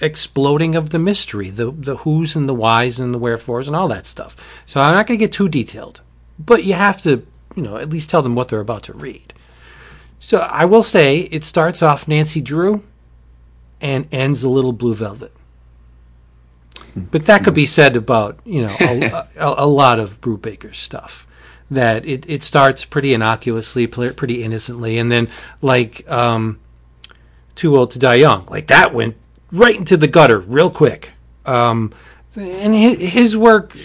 [0.00, 3.88] exploding of the mystery, the the who's and the whys and the wherefores and all
[3.88, 4.36] that stuff.
[4.66, 6.00] So I'm not going to get too detailed,
[6.38, 9.34] but you have to, you know, at least tell them what they're about to read.
[10.18, 12.82] So I will say it starts off Nancy Drew
[13.80, 15.32] and ends a little blue velvet.
[16.96, 21.26] But that could be said about you know a, a, a lot of Brubaker's stuff.
[21.70, 25.28] That it, it starts pretty innocuously, pretty innocently, and then
[25.60, 26.60] like um,
[27.54, 29.16] Too Old to Die Young, like that went
[29.52, 31.12] right into the gutter real quick.
[31.44, 31.92] Um,
[32.36, 33.76] and his, his, work,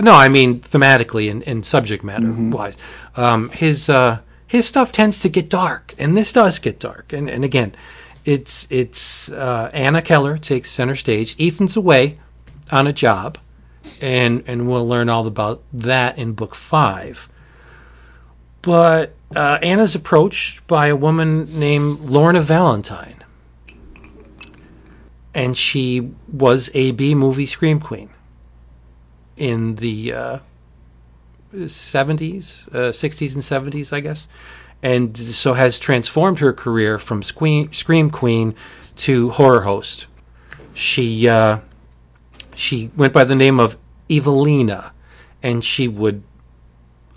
[0.00, 2.50] no, I mean thematically and, and subject matter mm-hmm.
[2.50, 2.76] wise,
[3.16, 7.12] um, his uh, his stuff tends to get dark, and this does get dark.
[7.12, 7.74] And and again,
[8.24, 11.36] it's it's uh, Anna Keller takes center stage.
[11.38, 12.18] Ethan's away
[12.72, 13.38] on a job,
[14.00, 17.28] and and we'll learn all about that in book five.
[18.62, 23.19] But uh, Anna's approached by a woman named Lorna Valentine,
[25.34, 28.10] and she was a B movie scream queen
[29.36, 30.38] in the uh,
[31.52, 34.28] 70s, uh, 60s, and 70s, I guess
[34.82, 38.54] and so has transformed her career from scream, queen
[38.96, 40.06] to horror host.
[40.74, 41.58] She uh,
[42.54, 43.76] she went by the name of
[44.08, 44.92] Evelina,
[45.42, 46.22] and she would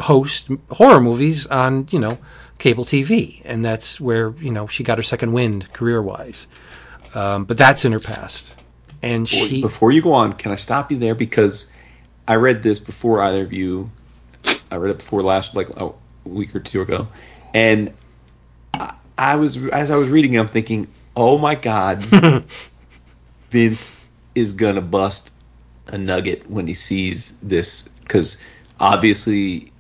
[0.02, 2.17] host horror movies on you know
[2.58, 6.47] cable TV, and that's where you know she got her second wind career wise.
[7.13, 8.56] Um, but that's in her past,
[9.02, 9.62] and she.
[9.62, 11.71] Before you go on, can I stop you there because
[12.28, 13.91] I read this before either of you.
[14.71, 15.91] I read it before last like a
[16.26, 17.08] week or two ago,
[17.54, 17.93] and
[18.73, 22.04] I, I was as I was reading, it, I'm thinking, oh my god,
[23.49, 23.95] Vince
[24.36, 25.32] is gonna bust
[25.88, 28.43] a nugget when he sees this because
[28.80, 29.71] obviously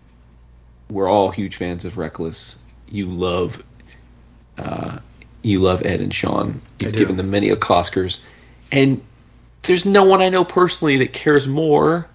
[0.89, 2.57] we're all huge fans of Reckless.
[2.89, 3.63] You love,
[4.57, 4.99] uh,
[5.41, 6.61] you love Ed and Sean.
[6.83, 8.21] You've given them many Oscars,
[8.71, 9.03] and
[9.63, 12.07] there's no one I know personally that cares more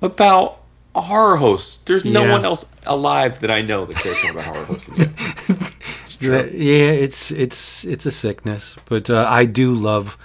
[0.00, 0.60] about
[0.94, 1.86] a horror host.
[1.86, 2.32] There's no yeah.
[2.32, 6.30] one else alive that I know that cares more about horror hosts than you.
[6.32, 10.18] yeah, it's it's it's a sickness, but uh, I do love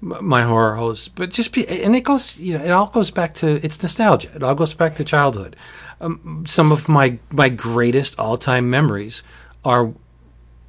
[0.00, 1.08] my horror hosts.
[1.08, 4.30] But just be, and it goes, you know, it all goes back to it's nostalgia.
[4.34, 5.56] It all goes back to childhood.
[6.00, 9.22] Um, some of my my greatest all time memories
[9.64, 9.92] are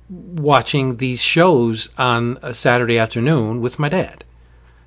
[0.10, 4.24] watching these shows on a Saturday afternoon with my dad.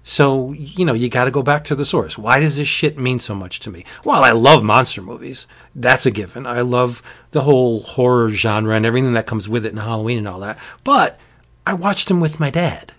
[0.02, 2.16] So, you know, you got to go back to the source.
[2.16, 3.84] Why does this shit mean so much to me?
[4.04, 5.46] Well, I love monster movies.
[5.74, 6.46] That's a given.
[6.46, 7.02] I love
[7.32, 10.58] the whole horror genre and everything that comes with it and Halloween and all that.
[10.82, 11.18] But
[11.66, 12.92] I watched them with my dad.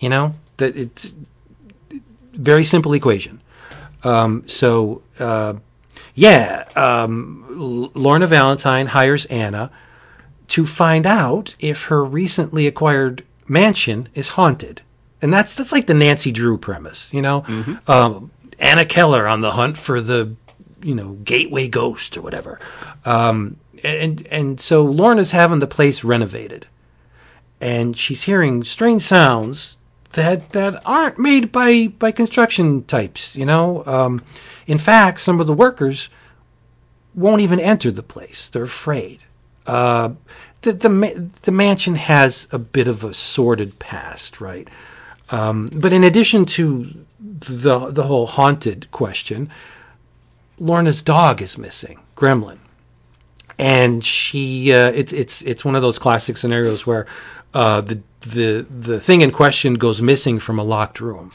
[0.00, 1.14] You know, that it's
[2.32, 3.40] very simple equation.
[4.02, 5.54] Um, so, uh,
[6.14, 9.70] yeah, um, Lorna Valentine hires Anna
[10.48, 14.82] to find out if her recently acquired mansion is haunted
[15.22, 17.42] and that's that's like the Nancy Drew premise, you know.
[17.42, 17.90] Mm-hmm.
[17.90, 20.34] Um, Anna Keller on the hunt for the
[20.82, 22.60] you know gateway ghost or whatever,
[23.04, 26.66] um, and and so Lorna's having the place renovated,
[27.60, 29.76] and she's hearing strange sounds
[30.12, 33.84] that that aren't made by by construction types, you know.
[33.86, 34.22] Um,
[34.66, 36.08] in fact, some of the workers
[37.14, 39.20] won't even enter the place; they're afraid.
[39.66, 40.10] Uh,
[40.62, 44.68] the, the the mansion has a bit of a sordid past, right?
[45.30, 49.50] Um, but in addition to the the whole haunted question,
[50.58, 52.58] Lorna's dog is missing, Gremlin,
[53.58, 57.06] and she uh, it's it's it's one of those classic scenarios where
[57.54, 61.30] uh, the the the thing in question goes missing from a locked room.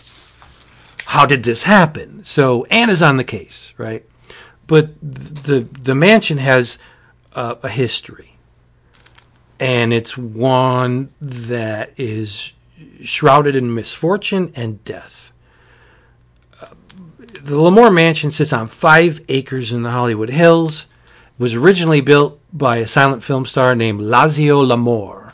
[1.06, 2.24] How did this happen?
[2.24, 4.06] So Anna's on the case, right?
[4.67, 6.78] But the the mansion has
[7.34, 8.38] uh, a history,
[9.60, 12.54] and it's one that is
[13.04, 15.32] shrouded in misfortune and death.
[16.62, 16.67] Uh,
[17.41, 20.88] the Lamore Mansion sits on five acres in the Hollywood Hills.
[21.38, 25.34] It was originally built by a silent film star named Lazio Lamore,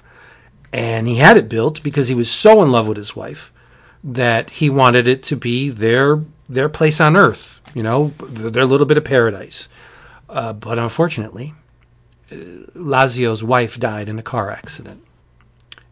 [0.71, 3.51] and he had it built because he was so in love with his wife
[4.03, 8.85] that he wanted it to be their their place on earth, you know, their little
[8.85, 9.67] bit of paradise.
[10.29, 11.53] Uh, but unfortunately,
[12.29, 15.03] Lazio's wife died in a car accident.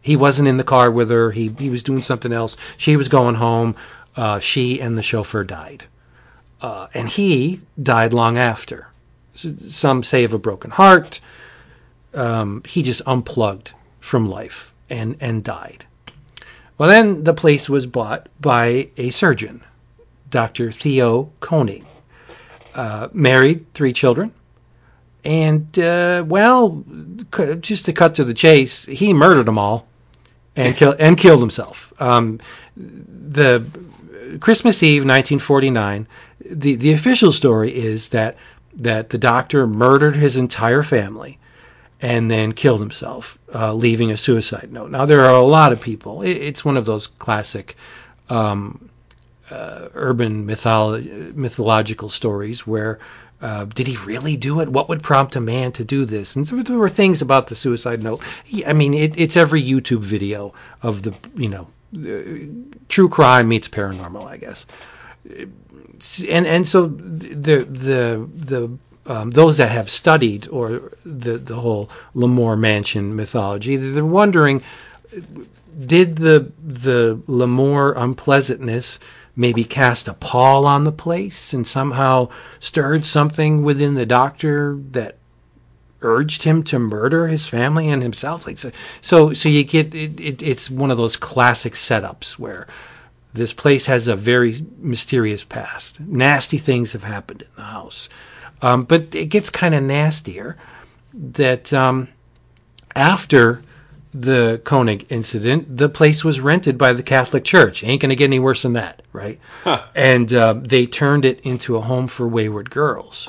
[0.00, 1.32] He wasn't in the car with her.
[1.32, 2.56] He he was doing something else.
[2.76, 3.74] She was going home.
[4.14, 5.86] Uh, she and the chauffeur died,
[6.60, 8.88] uh, and he died long after.
[9.34, 11.20] Some say of a broken heart.
[12.14, 15.86] Um, he just unplugged from life and and died.
[16.78, 19.64] Well, then the place was bought by a surgeon,
[20.30, 20.70] Dr.
[20.70, 21.84] Theo Koenig.
[22.74, 24.32] Uh, married, three children.
[25.26, 26.84] And, uh, well,
[27.60, 29.88] just to cut to the chase, he murdered them all
[30.54, 31.92] and, kill- and killed himself.
[32.00, 32.38] Um,
[32.76, 33.66] the
[34.40, 36.06] Christmas Eve, 1949,
[36.48, 38.36] the, the official story is that,
[38.72, 41.40] that the doctor murdered his entire family
[42.00, 44.92] and then killed himself, uh, leaving a suicide note.
[44.92, 46.22] Now, there are a lot of people.
[46.22, 47.74] It, it's one of those classic
[48.28, 48.90] um,
[49.50, 53.00] uh, urban mytholo- mythological stories where
[53.40, 54.70] uh, did he really do it?
[54.70, 56.36] What would prompt a man to do this?
[56.36, 58.22] And there were things about the suicide note.
[58.66, 62.46] I mean, it, it's every YouTube video of the, you know, uh,
[62.88, 64.66] true crime meets paranormal, I guess.
[66.28, 71.90] And and so the the the um, those that have studied or the the whole
[72.14, 74.62] Lamore Mansion mythology, they're wondering,
[75.78, 78.98] did the the Lamore unpleasantness
[79.36, 85.18] maybe cast a pall on the place and somehow stirred something within the doctor that
[86.00, 88.46] urged him to murder his family and himself?
[88.46, 88.70] Like so,
[89.00, 92.66] so, so you get it, it, it's one of those classic setups where.
[93.32, 96.00] This place has a very mysterious past.
[96.00, 98.08] Nasty things have happened in the house.
[98.62, 100.56] Um, but it gets kind of nastier
[101.12, 102.08] that um,
[102.94, 103.60] after
[104.20, 107.84] the Koenig incident, the place was rented by the Catholic Church.
[107.84, 109.38] Ain't going to get any worse than that, right?
[109.64, 109.84] Huh.
[109.94, 113.28] And uh, they turned it into a home for wayward girls.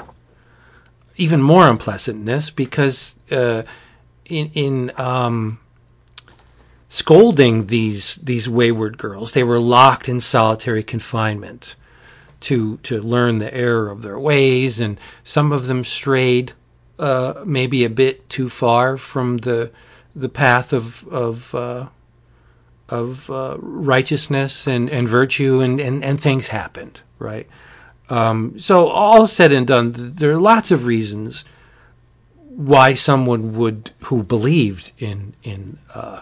[1.17, 3.63] Even more unpleasantness because uh,
[4.25, 5.59] in in um,
[6.89, 11.75] scolding these these wayward girls, they were locked in solitary confinement
[12.41, 16.53] to to learn the error of their ways, and some of them strayed
[16.99, 19.71] uh, maybe a bit too far from the
[20.17, 21.87] the path of of uh,
[22.89, 27.47] of uh, righteousness and, and virtue, and, and, and things happened, right?
[28.09, 31.43] Um, so all said and done, there are lots of reasons
[32.39, 36.21] why someone would who believed in in uh,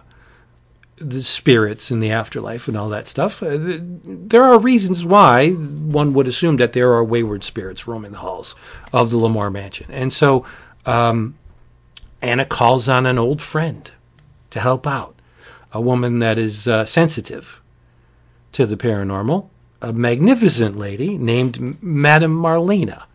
[0.97, 3.43] the spirits in the afterlife and all that stuff.
[3.43, 8.17] Uh, there are reasons why one would assume that there are wayward spirits roaming the
[8.17, 8.55] halls
[8.91, 9.87] of the Lamar Mansion.
[9.91, 10.45] And so
[10.85, 11.35] um,
[12.25, 13.91] Anna calls on an old friend
[14.49, 15.15] to help out,
[15.71, 17.61] a woman that is uh, sensitive
[18.51, 19.49] to the paranormal,
[19.81, 23.05] a magnificent lady named Madame Marlena.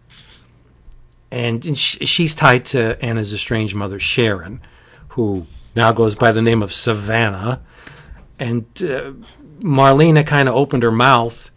[1.30, 4.60] And she's tied to Anna's estranged mother, Sharon,
[5.08, 7.60] who now goes by the name of Savannah
[8.40, 9.12] and uh,
[9.60, 11.50] Marlena kind of opened her mouth,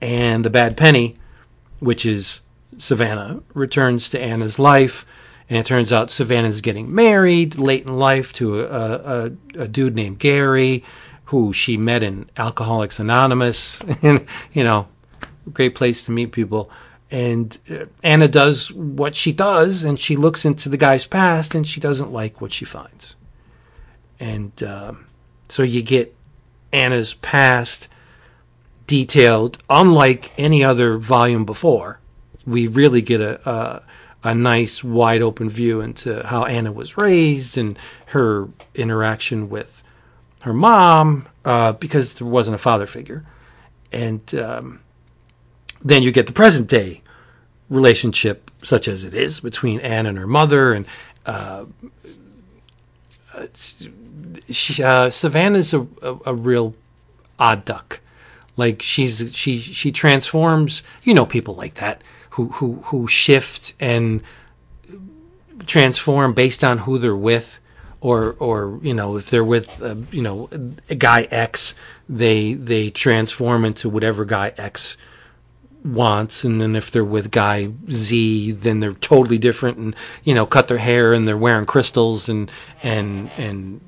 [0.00, 1.14] and the bad penny,
[1.78, 2.40] which is
[2.76, 5.06] Savannah, returns to Anna's life.
[5.48, 9.94] And it turns out Savannah's getting married late in life to a, a, a dude
[9.94, 10.84] named Gary,
[11.26, 13.82] who she met in Alcoholics Anonymous.
[14.02, 14.88] and, you know,
[15.52, 16.70] great place to meet people.
[17.10, 21.66] And uh, Anna does what she does, and she looks into the guy's past, and
[21.66, 23.14] she doesn't like what she finds.
[24.18, 24.94] And uh,
[25.48, 26.16] so you get
[26.72, 27.88] Anna's past
[28.86, 32.00] detailed, unlike any other volume before.
[32.46, 33.82] We really get a, a,
[34.24, 39.82] a nice, wide open view into how Anna was raised and her interaction with
[40.40, 43.24] her mom, uh, because there wasn't a father figure.
[43.92, 44.80] And um,
[45.82, 47.02] then you get the present day
[47.68, 50.86] relationship, such as it is, between Anne and her mother, and
[51.26, 51.66] uh,
[54.50, 56.74] she, uh, Savannah's a, a, a, real
[57.38, 58.00] odd duck.
[58.56, 60.82] Like she's she she transforms.
[61.02, 62.02] You know, people like that
[62.34, 64.22] who who who shift and
[65.66, 67.60] transform based on who they're with,
[68.00, 70.48] or or you know if they're with uh, you know
[70.90, 71.74] a guy X,
[72.08, 74.96] they they transform into whatever guy X
[75.84, 76.42] wants.
[76.42, 80.66] And then if they're with guy Z then they're totally different and you know cut
[80.66, 82.50] their hair and they're wearing crystals and
[82.82, 83.80] and and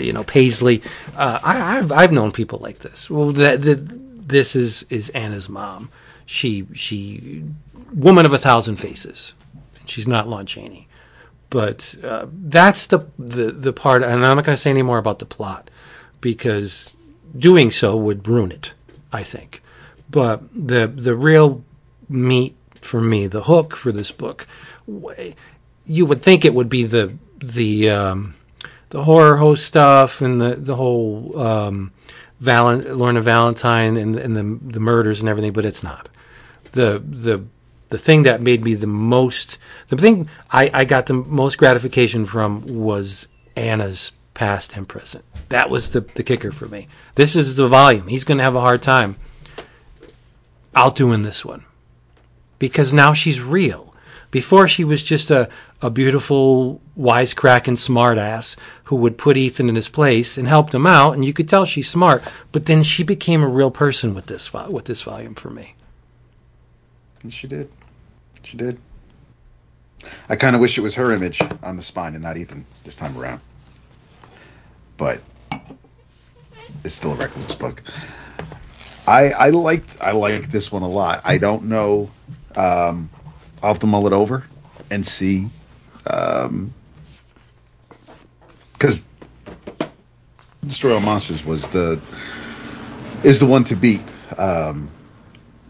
[0.00, 0.82] you know paisley.
[1.14, 3.08] Uh, I, have I've known people like this.
[3.08, 5.90] Well that, that this is is Anna's mom.
[6.24, 7.44] She she
[7.96, 9.34] woman of a thousand faces.
[9.86, 10.86] She's not Lon Chaney.
[11.50, 14.98] But uh, that's the, the the part and I'm not going to say any more
[14.98, 15.70] about the plot
[16.20, 16.94] because
[17.36, 18.74] doing so would ruin it
[19.12, 19.62] I think.
[20.10, 21.64] But the the real
[22.08, 24.46] meat for me, the hook for this book,
[25.84, 28.34] you would think it would be the the um,
[28.90, 31.92] the horror host stuff and the the whole um,
[32.40, 36.08] Lorna Valentine and, and the the murders and everything, but it's not.
[36.72, 37.44] The the
[37.90, 39.58] the thing that made me the most
[39.88, 45.24] the thing I, I got the most gratification from was Anna's past and present.
[45.48, 46.88] That was the, the kicker for me.
[47.14, 48.08] This is the volume.
[48.08, 49.16] He's going to have a hard time
[50.74, 51.64] outdoing this one
[52.58, 53.94] because now she's real.
[54.32, 55.48] Before she was just a,
[55.80, 61.12] a beautiful, wisecracking smartass who would put Ethan in his place and helped him out,
[61.12, 62.22] and you could tell she's smart.
[62.52, 65.75] But then she became a real person with this with this volume for me.
[67.28, 67.70] She did.
[68.42, 68.78] She did.
[70.28, 72.96] I kind of wish it was her image on the spine and not Ethan this
[72.96, 73.40] time around.
[74.96, 75.20] But
[76.84, 77.82] it's still a reckless book.
[79.06, 81.22] I I liked I like this one a lot.
[81.24, 82.10] I don't know.
[82.54, 83.10] Um,
[83.62, 84.46] I'll have to mull it over
[84.90, 85.50] and see.
[86.08, 86.72] Um,
[88.72, 89.00] because
[90.66, 92.00] Destroy All Monsters was the
[93.22, 94.02] is the one to beat
[94.38, 94.90] um,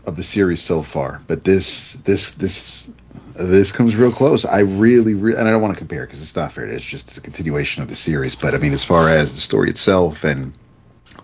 [0.06, 1.20] of the series so far.
[1.26, 2.88] But this this this
[3.34, 4.44] this comes real close.
[4.44, 6.66] I really, really and I don't want to compare because it's not fair.
[6.66, 8.34] It's just a continuation of the series.
[8.34, 10.54] But I mean, as far as the story itself and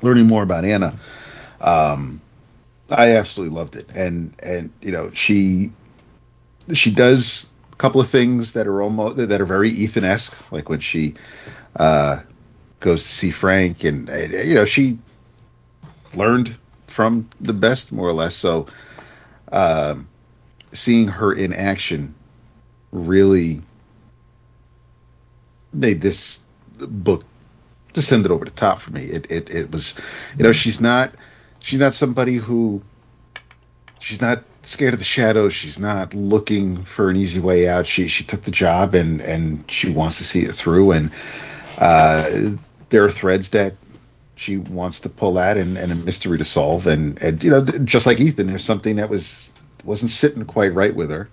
[0.02, 0.98] learning more about Anna,
[1.60, 2.20] um,
[2.90, 5.72] I absolutely loved it, and and you know she
[6.74, 10.68] she does a couple of things that are almost that are very Ethan esque, like
[10.68, 11.14] when she
[11.76, 12.20] uh,
[12.80, 14.98] goes to see Frank, and, and you know she
[16.14, 16.56] learned
[16.92, 18.36] from the best more or less.
[18.36, 18.66] So
[19.50, 20.08] um,
[20.72, 22.14] seeing her in action
[22.92, 23.62] really
[25.72, 26.38] made this
[26.78, 27.24] book
[27.94, 29.02] just send it over the top for me.
[29.02, 29.98] It it it was,
[30.36, 31.12] you know, she's not
[31.60, 32.82] she's not somebody who
[33.98, 35.52] she's not scared of the shadows.
[35.52, 37.86] She's not looking for an easy way out.
[37.86, 40.92] She she took the job and and she wants to see it through.
[40.92, 41.10] And
[41.78, 42.56] uh,
[42.88, 43.74] there are threads that
[44.34, 46.86] she wants to pull at and, and a mystery to solve.
[46.86, 49.50] And and you know, just like Ethan, there's something that was
[49.84, 51.28] wasn't sitting quite right with her.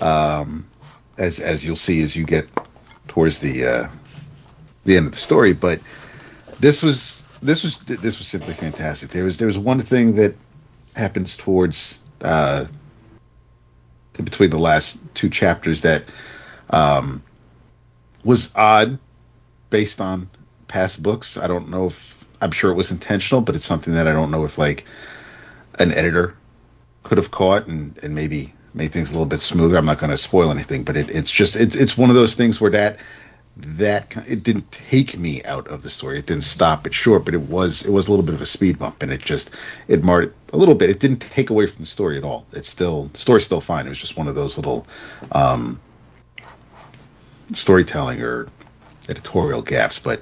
[0.00, 0.66] Um,
[1.18, 2.46] as as you'll see as you get
[3.08, 3.88] towards the uh,
[4.84, 5.80] the end of the story, but
[6.60, 9.10] this was this was this was simply fantastic.
[9.10, 10.36] There was there was one thing that
[10.94, 12.66] happens towards uh,
[14.12, 16.04] between the last two chapters that
[16.70, 17.22] um,
[18.24, 18.98] was odd
[19.70, 20.28] based on
[20.68, 21.36] past books.
[21.36, 24.30] I don't know if I'm sure it was intentional, but it's something that I don't
[24.30, 24.84] know if like
[25.78, 26.36] an editor
[27.02, 29.76] could have caught and, and maybe made things a little bit smoother.
[29.76, 32.34] I'm not going to spoil anything, but it, it's just it's it's one of those
[32.34, 32.98] things where that
[33.56, 36.18] that it didn't take me out of the story.
[36.18, 38.46] It didn't stop it short, but it was it was a little bit of a
[38.46, 39.50] speed bump, and it just
[39.88, 40.90] it marred a little bit.
[40.90, 42.46] It didn't take away from the story at all.
[42.52, 43.86] It's still the story's still fine.
[43.86, 44.86] It was just one of those little
[45.32, 45.80] um,
[47.54, 48.48] storytelling or
[49.08, 50.20] editorial gaps, but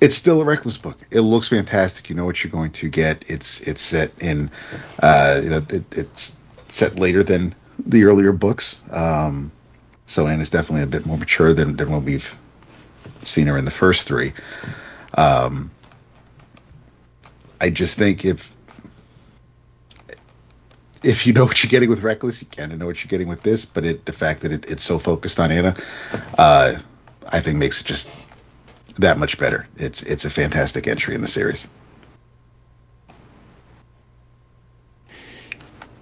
[0.00, 0.98] it's still a reckless book.
[1.10, 2.08] It looks fantastic.
[2.08, 3.24] You know what you're going to get.
[3.28, 4.50] It's it's set in
[5.02, 6.36] uh, you know it, it's
[6.68, 7.54] set later than
[7.86, 8.82] the earlier books.
[8.92, 9.52] Um,
[10.06, 12.36] so is definitely a bit more mature than, than what we've
[13.22, 14.32] seen her in the first three.
[15.14, 15.70] Um,
[17.60, 18.52] I just think if
[21.04, 23.28] if you know what you're getting with Reckless, you kind of know what you're getting
[23.28, 23.64] with this.
[23.64, 25.76] But it, the fact that it, it's so focused on Anna,
[26.36, 26.78] uh,
[27.28, 28.10] I think makes it just
[28.96, 29.66] that much better.
[29.76, 31.66] It's it's a fantastic entry in the series.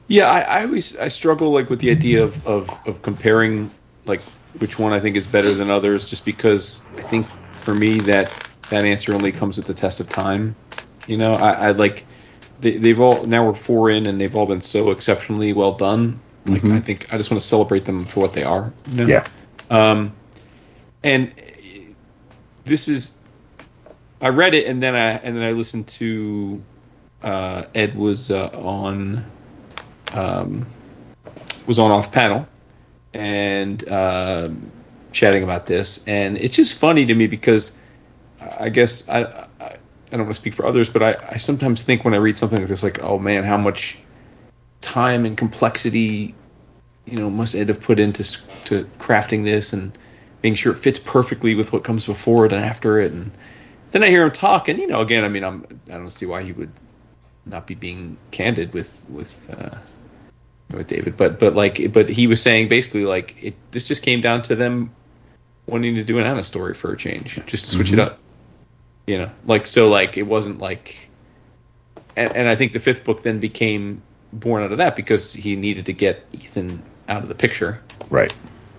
[0.08, 3.70] Yeah, I, I always I struggle like with the idea of, of, of comparing
[4.06, 4.22] like
[4.58, 8.48] which one I think is better than others, just because I think for me that
[8.70, 10.56] that answer only comes with the test of time.
[11.06, 12.06] You know, I, I like
[12.60, 16.20] they, have all now we're four in and they've all been so exceptionally well done.
[16.46, 16.72] Like mm-hmm.
[16.72, 18.72] I think I just want to celebrate them for what they are.
[18.90, 19.06] You know?
[19.06, 19.26] Yeah.
[19.70, 20.12] Um,
[21.04, 21.32] and
[22.68, 23.18] this is
[24.20, 26.62] I read it and then I and then I listened to
[27.22, 29.24] uh, Ed was uh, on
[30.14, 30.66] um,
[31.66, 32.46] was on off panel
[33.14, 34.50] and uh,
[35.12, 37.72] chatting about this, and it's just funny to me because
[38.58, 41.82] I guess I, I I don't want to speak for others, but I, I sometimes
[41.82, 43.98] think when I read something like this, like, oh man, how much
[44.80, 46.34] time and complexity,
[47.04, 48.22] you know, must Ed have put into
[48.66, 49.96] to crafting this and
[50.42, 53.12] making sure it fits perfectly with what comes before it and after it.
[53.12, 53.30] And
[53.90, 56.26] then I hear him talk, and you know, again, I mean, I'm I don't see
[56.26, 56.72] why he would
[57.46, 59.76] not be being candid with with uh,
[60.70, 63.54] with David, but but like, but he was saying basically like it.
[63.70, 64.90] This just came down to them
[65.66, 68.00] wanting to do an Anna story for a change, just to switch mm-hmm.
[68.00, 68.18] it up.
[69.06, 71.08] You know, like so, like it wasn't like,
[72.14, 75.56] and, and I think the fifth book then became born out of that because he
[75.56, 78.34] needed to get Ethan out of the picture, right?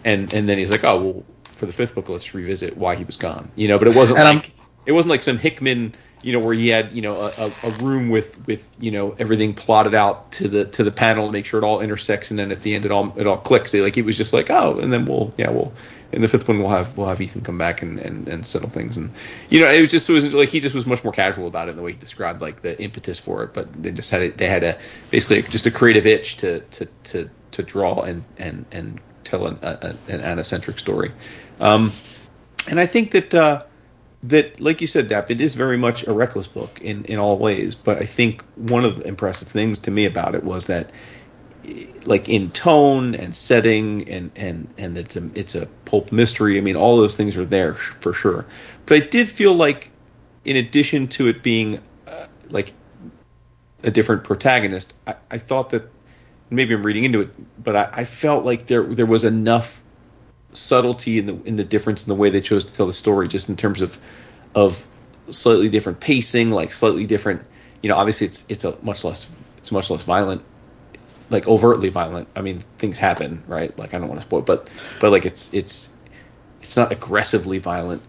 [0.05, 1.23] And and then he's like, oh well,
[1.59, 3.51] for the fifth book, let's revisit why he was gone.
[3.55, 6.39] You know, but it wasn't and like I'm, it wasn't like some Hickman you know,
[6.39, 10.33] where he had, you know, a, a, room with, with, you know, everything plotted out
[10.33, 12.75] to the to the panel to make sure it all intersects, and then at the
[12.75, 13.73] end it all it all clicks.
[13.73, 15.71] Like he was just like, oh, and then we'll, yeah, we'll,
[16.11, 18.69] in the fifth one we'll have we'll have Ethan come back and, and, and settle
[18.69, 19.11] things, and
[19.49, 21.69] you know, it was just it was like he just was much more casual about
[21.69, 24.21] it in the way he described like the impetus for it, but they just had
[24.21, 24.77] it, they had a
[25.11, 29.59] basically just a creative itch to to to to draw and and and tell an
[29.61, 31.11] a, an Anna-centric story,
[31.59, 31.91] um,
[32.69, 33.33] and I think that.
[33.33, 33.63] Uh,
[34.23, 37.37] that, like you said, Dap, it is very much a reckless book in, in all
[37.37, 37.73] ways.
[37.73, 40.91] But I think one of the impressive things to me about it was that,
[42.05, 46.57] like in tone and setting, and and and it's a it's a pulp mystery.
[46.57, 48.45] I mean, all those things are there for sure.
[48.85, 49.89] But I did feel like,
[50.43, 52.73] in addition to it being uh, like
[53.83, 55.89] a different protagonist, I, I thought that
[56.49, 59.81] maybe I'm reading into it, but I, I felt like there there was enough
[60.53, 63.27] subtlety in the in the difference in the way they chose to tell the story,
[63.27, 63.99] just in terms of
[64.55, 64.85] of
[65.29, 67.43] slightly different pacing, like slightly different.
[67.81, 70.43] You know, obviously it's it's a much less it's much less violent,
[71.29, 72.27] like overtly violent.
[72.35, 73.77] I mean, things happen, right?
[73.77, 74.69] Like I don't want to spoil, but
[74.99, 75.95] but like it's it's
[76.61, 78.01] it's not aggressively violent.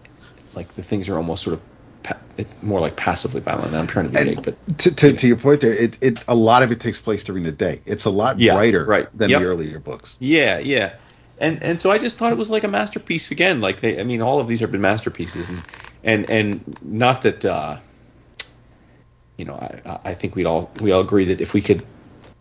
[0.55, 1.61] Like the things are almost sort of
[2.03, 2.17] pa-
[2.61, 3.73] more like passively violent.
[3.73, 6.35] I'm trying to be vague, but to, to, to, your point there, it, it a
[6.35, 7.81] lot of it takes place during the day.
[7.85, 9.17] It's a lot yeah, brighter right.
[9.17, 9.41] than yep.
[9.41, 10.15] the earlier books.
[10.19, 10.93] Yeah, yeah
[11.41, 13.59] and and so I just thought it was like a masterpiece again.
[13.59, 15.63] Like they, I mean, all of these have been masterpieces, and
[16.03, 17.77] and and not that uh,
[19.37, 21.83] you know, I I think we'd all we all agree that if we could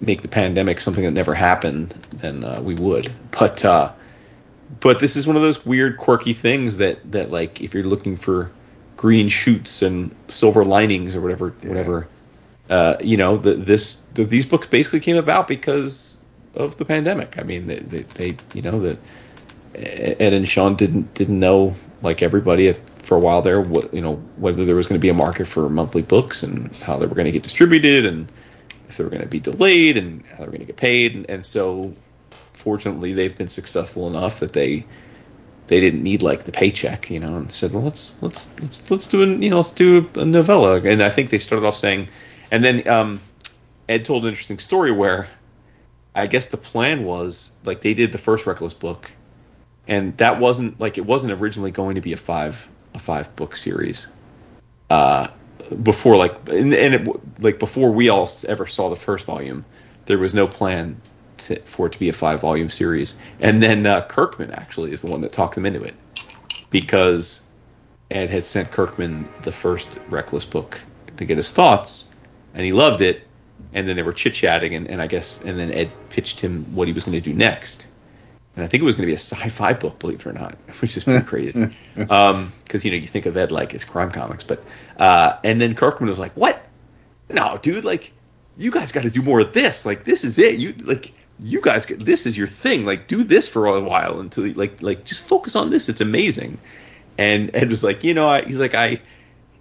[0.01, 3.11] make the pandemic something that never happened, then uh, we would.
[3.31, 3.93] But uh,
[4.81, 8.17] but this is one of those weird, quirky things that that like if you're looking
[8.17, 8.53] for
[9.01, 11.68] green shoots and silver linings or whatever, yeah.
[11.70, 12.07] whatever.
[12.68, 16.20] Uh, you know, the, this the, these books basically came about because
[16.55, 17.38] of the pandemic.
[17.38, 18.98] I mean, they, they, they you know, the
[19.74, 24.16] Ed and Sean didn't didn't know like everybody for a while there, what you know,
[24.36, 27.14] whether there was going to be a market for monthly books and how they were
[27.14, 28.30] going to get distributed and
[28.90, 31.14] if they were going to be delayed and how they were going to get paid.
[31.14, 31.94] And, and so,
[32.53, 34.84] fortunately, they've been successful enough that they
[35.71, 39.07] they didn't need like the paycheck, you know, and said, well, let's let's let's let's
[39.07, 40.81] do a you know let's do a novella.
[40.81, 42.09] And I think they started off saying,
[42.51, 43.21] and then um,
[43.89, 45.29] Ed told an interesting story where
[46.12, 49.12] I guess the plan was like they did the first Reckless book,
[49.87, 53.55] and that wasn't like it wasn't originally going to be a five a five book
[53.55, 54.09] series.
[54.91, 55.29] Uh,
[55.85, 59.64] before like and, and it, like before we all ever saw the first volume,
[60.07, 61.01] there was no plan
[61.47, 63.18] to, for it to be a five volume series.
[63.41, 65.95] And then uh, Kirkman actually is the one that talked them into it
[66.70, 67.45] because
[68.11, 70.80] Ed had sent Kirkman the first Reckless book
[71.16, 72.11] to get his thoughts,
[72.55, 73.26] and he loved it
[73.72, 76.64] and then they were chit chatting, and, and I guess, and then Ed pitched him
[76.74, 77.86] what he was going to do next.
[78.57, 80.55] And I think it was going to be a sci-fi book, believe it or not,
[80.80, 81.70] which is pretty crazy.
[81.95, 84.64] Because um, you know you think of Ed like it's crime comics, but
[84.99, 86.64] uh, and then Kirkman was like, "What?
[87.28, 87.84] No, dude!
[87.84, 88.12] Like,
[88.57, 89.86] you guys got to do more of this.
[89.86, 90.59] Like, this is it.
[90.59, 92.84] You like." You guys, get, this is your thing.
[92.84, 95.88] Like, do this for a while until, like, like just focus on this.
[95.88, 96.59] It's amazing.
[97.16, 99.01] And Ed was like, you know, I, he's like, I,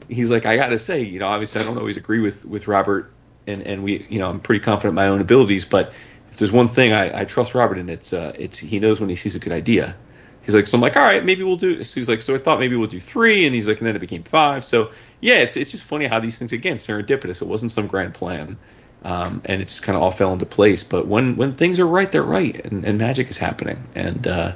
[0.07, 2.67] he's like, I got to say, you know, obviously I don't always agree with with
[2.67, 3.11] Robert
[3.49, 5.65] and and we you know I'm pretty confident in my own abilities.
[5.65, 5.93] But
[6.32, 9.09] if there's one thing I, I trust Robert in, it's uh, it's he knows when
[9.09, 9.95] he sees a good idea.
[10.41, 11.84] He's like, so I'm like, all right, maybe we'll do.
[11.84, 13.95] So he's like, so I thought maybe we'll do three, and he's like, and then
[13.95, 14.63] it became five.
[14.63, 17.41] So yeah, it's it's just funny how these things again serendipitous.
[17.41, 18.57] It wasn't some grand plan,
[19.04, 20.84] um, and it just kind of all fell into place.
[20.84, 23.84] But when when things are right, they're right, and, and magic is happening.
[23.95, 24.54] And uh,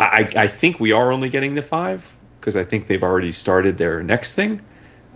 [0.00, 3.78] I I think we are only getting the five because I think they've already started
[3.78, 4.60] their next thing.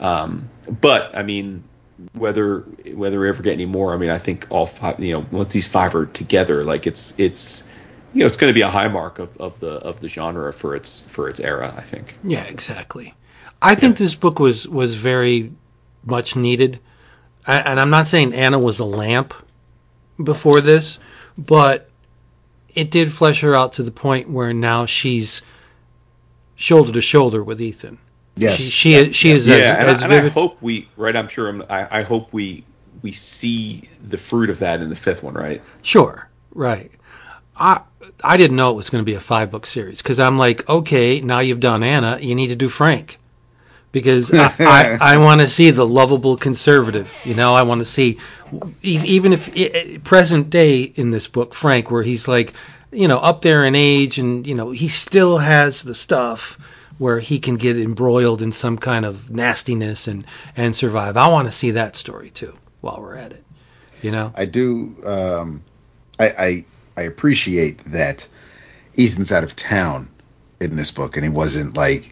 [0.01, 0.49] Um,
[0.81, 1.65] but I mean,
[2.13, 2.61] whether
[2.95, 5.53] whether we ever get any more, I mean, I think all five, you know, once
[5.53, 7.69] these five are together, like it's it's
[8.13, 10.53] you know, it's going to be a high mark of, of the of the genre
[10.53, 11.73] for its for its era.
[11.77, 12.17] I think.
[12.23, 13.15] Yeah, exactly.
[13.61, 15.53] I think this book was was very
[16.05, 16.81] much needed,
[17.47, 19.35] and I'm not saying Anna was a lamp
[20.23, 20.99] before this,
[21.37, 21.91] but
[22.75, 25.43] it did flesh her out to the point where now she's
[26.55, 27.99] shoulder to shoulder with Ethan,
[28.37, 28.57] Yes.
[28.57, 31.15] She she is, she is yeah, as, and, as I, and I hope we right.
[31.15, 31.49] I'm sure.
[31.49, 32.65] I'm, I, I hope we
[33.03, 35.61] we see the fruit of that in the fifth one, right?
[35.83, 36.91] Sure, right.
[37.57, 37.83] I
[38.25, 40.67] I didn't know it was going to be a five book series because I'm like,
[40.69, 43.19] okay, now you've done Anna, you need to do Frank
[43.93, 47.21] because I, I, I want to see the lovable conservative.
[47.25, 48.19] You know, I want to see
[48.83, 52.53] even if present day in this book, Frank, where he's like,
[52.91, 56.59] you know, up there in age, and you know, he still has the stuff
[56.99, 60.27] where he can get embroiled in some kind of nastiness and
[60.57, 61.17] and survive.
[61.17, 63.45] I want to see that story too while we're at it.
[64.03, 64.97] You know, I do.
[65.05, 65.63] Um,
[66.19, 66.65] I, I
[66.97, 68.27] I appreciate that
[68.99, 70.11] Ethan's out of town
[70.61, 72.12] in this book, and he wasn't like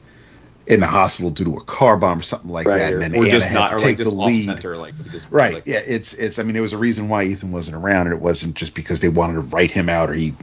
[0.70, 2.92] in the hospital due to a car bomb or something like that.
[2.92, 4.44] And then or Anna just had not, to take like the lead.
[4.44, 5.54] center, like just Right.
[5.54, 5.80] like- yeah.
[5.86, 6.38] It's it's.
[6.38, 9.00] I mean, it was a reason why Ethan wasn't around, and it wasn't just because
[9.00, 10.34] they wanted to write him out, or he.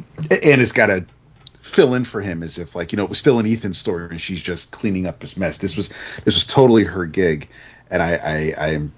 [0.44, 1.06] Anna's got to
[1.62, 4.08] fill in for him as if like you know it was still an Ethan story,
[4.10, 5.58] and she's just cleaning up his mess.
[5.58, 5.90] This was
[6.26, 7.48] this was totally her gig,
[7.90, 8.92] and I I, I am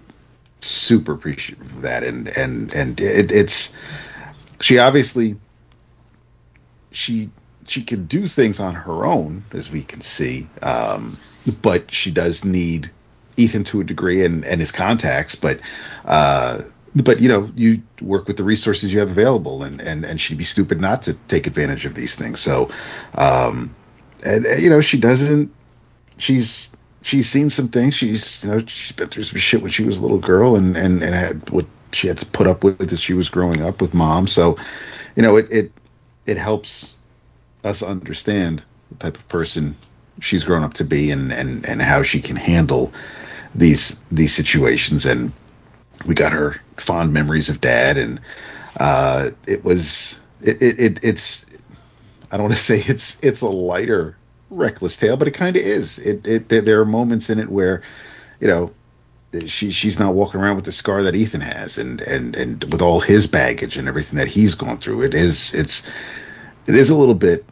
[0.61, 3.73] super appreciative of that, and and and it, it's
[4.61, 5.38] she obviously
[6.91, 7.30] she
[7.70, 11.15] she can do things on her own as we can see um,
[11.61, 12.89] but she does need
[13.38, 15.59] ethan to a degree and and his contacts but
[16.05, 16.59] uh
[16.95, 20.38] but you know you work with the resources you have available and and and she'd
[20.38, 22.39] be stupid not to take advantage of these things.
[22.39, 22.70] So
[23.15, 23.76] um
[24.26, 25.53] and uh, you know she doesn't
[26.17, 27.95] she's she's seen some things.
[27.95, 30.76] She's you know she's been through some shit when she was a little girl and
[30.76, 33.82] and and had what she had to put up with as she was growing up
[33.82, 34.28] with mom.
[34.28, 34.57] So
[35.15, 35.72] you know it it
[36.26, 36.95] it helps
[37.64, 39.76] us understand the type of person
[40.22, 42.91] she's grown up to be and and and how she can handle
[43.55, 45.05] these these situations.
[45.05, 45.32] And
[46.05, 47.97] we got her fond memories of dad.
[47.97, 48.20] And
[48.80, 51.45] uh it was it, it, it it's
[52.32, 54.18] i don't want to say it's it's a lighter
[54.51, 55.99] reckless tale but it kind of is.
[55.99, 57.82] It, it there- are moments in it where
[58.39, 58.74] you know
[59.45, 62.82] she she's not walking around with the scar that Ethan has and and and with
[62.82, 65.03] all his baggage and everything that he's gone through.
[65.03, 65.88] It is it's
[66.70, 67.43] it is a little bit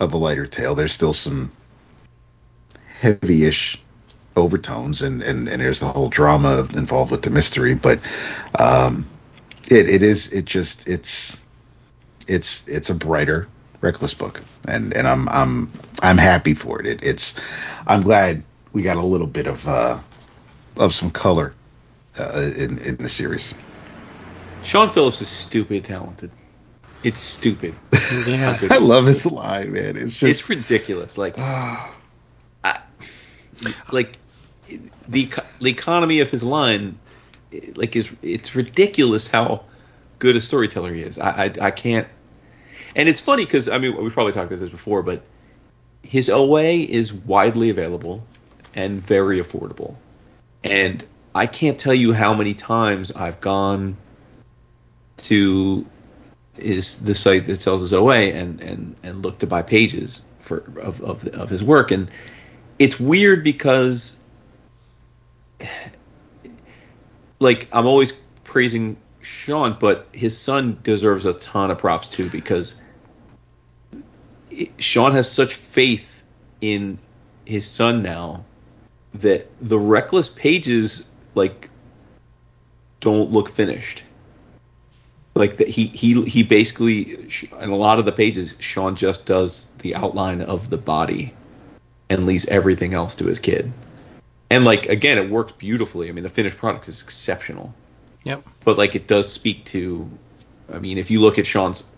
[0.00, 0.74] of a lighter tale.
[0.74, 1.50] There's still some
[3.00, 3.80] heavy-ish
[4.36, 7.98] overtones and and and there's the whole drama involved with the mystery but
[8.60, 9.06] um
[9.70, 11.38] it it is it just it's
[12.28, 13.46] it's it's a brighter
[13.82, 15.70] reckless book and and i'm i'm
[16.02, 17.38] i'm happy for it, it it's
[17.88, 18.42] i'm glad
[18.72, 19.98] we got a little bit of uh
[20.76, 21.52] of some color
[22.18, 23.54] uh, in in the series.
[24.62, 26.30] Sean Phillips is stupid talented.
[27.02, 27.74] It's stupid.
[28.26, 28.56] yeah.
[28.70, 31.18] i love his line man it's just it's ridiculous.
[31.18, 31.94] Like, ah.
[32.64, 32.78] I,
[33.90, 34.18] like
[35.08, 35.28] the
[35.60, 36.98] the economy of his line,
[37.74, 39.64] like is it's ridiculous how
[40.18, 41.18] good a storyteller he is.
[41.18, 42.08] I I, I can't.
[42.94, 45.22] And it's funny because I mean we've probably talked about this before, but
[46.02, 48.24] his OA is widely available
[48.74, 49.96] and very affordable.
[50.64, 53.96] And I can't tell you how many times I've gone
[55.18, 55.86] to
[56.58, 60.58] is the site that sells his OA and and and look to buy pages for
[60.80, 61.90] of of, of his work.
[61.90, 62.10] And
[62.78, 64.18] it's weird because
[67.38, 68.12] like I'm always
[68.44, 72.82] praising Sean but his son deserves a ton of props too because
[74.78, 76.22] Sean has such faith
[76.60, 76.98] in
[77.44, 78.44] his son now
[79.14, 81.70] that the reckless pages like
[83.00, 84.02] don't look finished
[85.34, 87.14] like that he he he basically
[87.60, 91.32] in a lot of the pages Sean just does the outline of the body
[92.10, 93.72] and leaves everything else to his kid.
[94.50, 96.08] And like again it works beautifully.
[96.08, 97.74] I mean the finished product is exceptional.
[98.24, 98.46] Yep.
[98.64, 100.08] But like it does speak to
[100.72, 101.90] I mean if you look at Sean's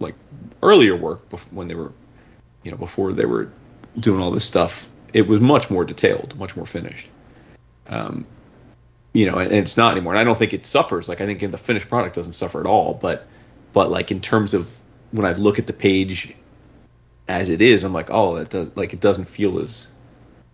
[0.00, 0.14] like
[0.62, 1.92] earlier work bef- when they were
[2.64, 3.52] you know before they were
[4.00, 7.06] doing all this stuff it was much more detailed, much more finished.
[7.86, 8.26] Um
[9.12, 10.12] you know, and, it's not anymore.
[10.12, 11.08] And I don't think it suffers.
[11.08, 12.94] Like I think in the finished product doesn't suffer at all.
[12.94, 13.26] But
[13.72, 14.74] but like in terms of
[15.10, 16.34] when I look at the page
[17.26, 19.92] as it is, I'm like, oh, it does like it doesn't feel as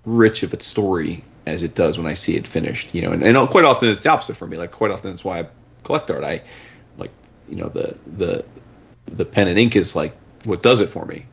[0.05, 2.95] rich of a story as it does when I see it finished.
[2.95, 4.57] You know, and, and quite often it's the opposite for me.
[4.57, 5.49] Like quite often it's why I
[5.83, 6.25] collect art.
[6.25, 6.43] I
[6.97, 7.11] like
[7.49, 8.45] you know the the
[9.07, 11.27] the pen and ink is like what does it for me.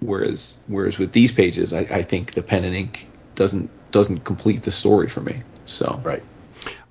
[0.00, 4.62] Whereas whereas with these pages, I, I think the pen and ink doesn't doesn't complete
[4.62, 5.42] the story for me.
[5.64, 6.22] So right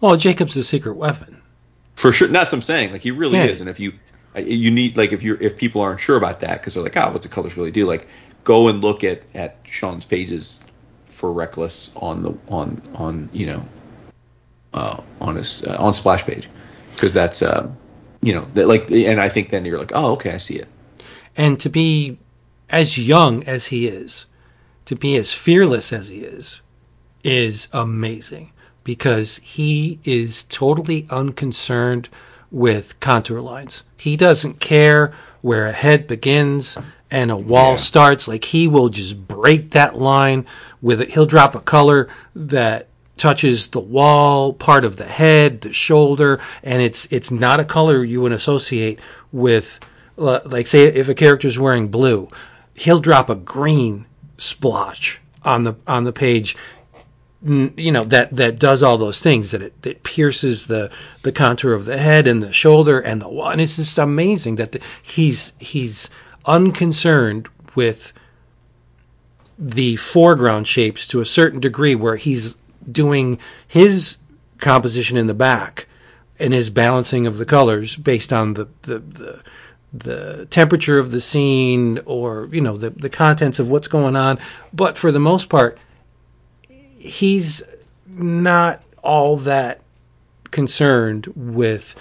[0.02, 1.42] Well, Jacob's the secret weapon.
[1.96, 2.28] for sure.
[2.28, 2.92] That's what I'm saying.
[2.92, 3.46] Like he really Yeah.
[3.46, 3.62] is.
[3.62, 3.94] And if you
[4.36, 7.12] you need like if you're if people aren't sure about that because they're like, oh,
[7.12, 7.88] what's the colors really do?
[7.88, 8.08] Like
[8.44, 10.64] go and look at at Sean's pages
[11.08, 13.66] for Reckless on the on on you know
[14.76, 16.48] uh, on his uh, on splash page
[16.94, 17.68] because that's uh,
[18.22, 20.68] you know that like and I think then you're like, oh, okay, I see it.
[21.36, 22.20] And to be
[22.70, 24.28] as young as he is,
[24.86, 26.62] to be as fearless as he is
[27.24, 28.52] is amazing
[28.88, 32.08] because he is totally unconcerned
[32.50, 33.84] with contour lines.
[33.98, 35.12] He doesn't care
[35.42, 36.78] where a head begins
[37.12, 37.76] and a wall Yeah.
[37.76, 38.30] starts.
[38.30, 40.46] Like he will just break that line
[40.82, 41.12] with it.
[41.12, 46.82] He'll drop a color that touches the wall, part of the head, the shoulder, and
[46.82, 49.00] it's it's not a color you would associate
[49.34, 49.82] with
[50.18, 52.30] uh, like say if a character's wearing blue,
[52.74, 54.06] he'll drop a green
[54.38, 56.56] splotch on the on the page
[57.48, 60.92] you know that that does all those things that it that pierces the
[61.24, 64.74] the contour of the head and the shoulder and the and it's just amazing that
[64.74, 66.10] the, he's he's
[66.46, 68.12] unconcerned with
[69.58, 72.58] the foreground shapes to a certain degree where he's
[72.92, 74.18] doing his
[74.60, 75.88] composition in the back
[76.40, 79.44] and his balancing of the colors based on the the, the
[79.94, 84.38] the temperature of the scene or you know the the contents of what's going on.
[84.74, 85.78] But for the most part
[87.08, 87.64] he's
[88.08, 89.82] not all that
[90.52, 91.96] concerned with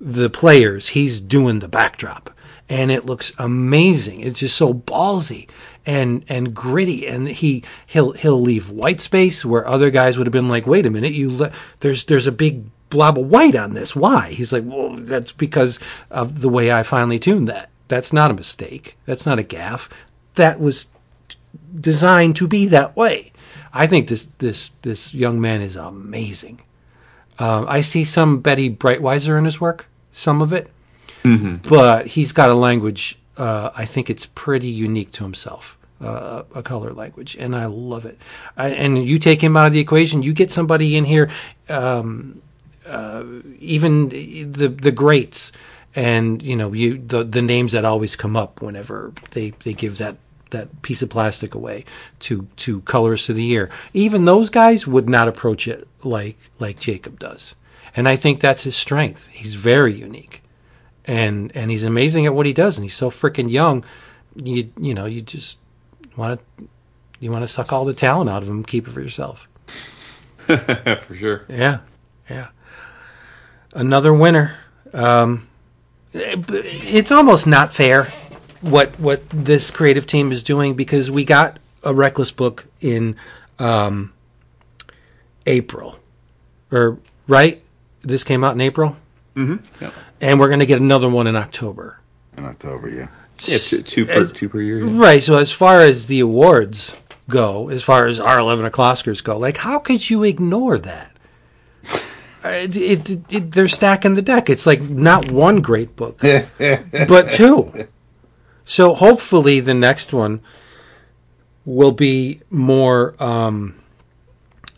[0.00, 0.90] the players.
[0.90, 2.30] He's doing the backdrop,
[2.68, 4.20] and it looks amazing.
[4.20, 5.48] It's just so ballsy
[5.86, 7.06] and and gritty.
[7.06, 10.86] And he he'll he'll leave white space where other guys would have been like, "Wait
[10.86, 13.94] a minute, you le- there's there's a big blob of white on this.
[13.94, 15.78] Why?" He's like, "Well, that's because
[16.10, 17.68] of the way I finally tuned that.
[17.88, 18.96] That's not a mistake.
[19.04, 19.88] That's not a gaffe.
[20.36, 20.86] That was
[21.78, 23.29] designed to be that way."
[23.72, 26.60] I think this this this young man is amazing.
[27.38, 30.70] Um, I see some Bettie Breitweiser in his work, some of it,
[31.68, 33.18] but he's got a language.
[33.36, 38.04] Uh, I think it's pretty unique to himself, uh, a color language, and I love
[38.04, 38.18] it.
[38.56, 41.30] I, and you take him out of the equation, you get somebody in here,
[41.68, 42.42] um,
[42.86, 43.24] uh,
[43.58, 45.52] even the the greats,
[45.94, 49.96] and you know you the the names that always come up whenever they they give
[49.98, 50.16] that
[50.50, 51.84] that piece of plastic away
[52.20, 53.70] to to colors of the year.
[53.92, 57.54] Even those guys would not approach it like like Jacob does,
[57.96, 59.28] and I think that's his strength.
[59.28, 60.42] He's very unique,
[61.04, 63.84] and and he's amazing at what he does, and he's so freaking young.
[64.42, 65.58] You you know you just
[66.16, 66.68] want to
[67.18, 69.48] you want to suck all the talent out of him, and keep it for yourself.
[70.46, 71.44] for sure.
[71.48, 71.80] Yeah,
[72.28, 72.48] yeah.
[73.72, 74.56] Another winner.
[74.92, 75.46] Um,
[76.12, 78.12] it's almost not fair
[78.60, 83.16] what what this creative team is doing because we got a reckless book in
[83.58, 84.12] um,
[85.46, 85.98] April,
[86.70, 87.62] or right?
[88.02, 88.96] This came out in April,
[89.36, 89.58] Yeah,
[90.20, 91.98] and we're going to get another one in October.
[92.36, 92.88] in October.
[92.88, 93.08] Yeah.
[93.42, 94.84] yeah two, two per As- two per year.
[94.84, 94.98] yeah.
[95.00, 95.22] Right.
[95.22, 96.98] So as far as the awards
[97.28, 101.12] go, as far as our eleven o'clockers go, like how could you ignore that?
[102.42, 102.74] Uh, It,
[103.10, 104.48] it, it, they're stacking the deck.
[104.48, 107.70] It's like not one great book, but two.
[108.70, 110.42] So hopefully the next one
[111.64, 113.74] will be more um,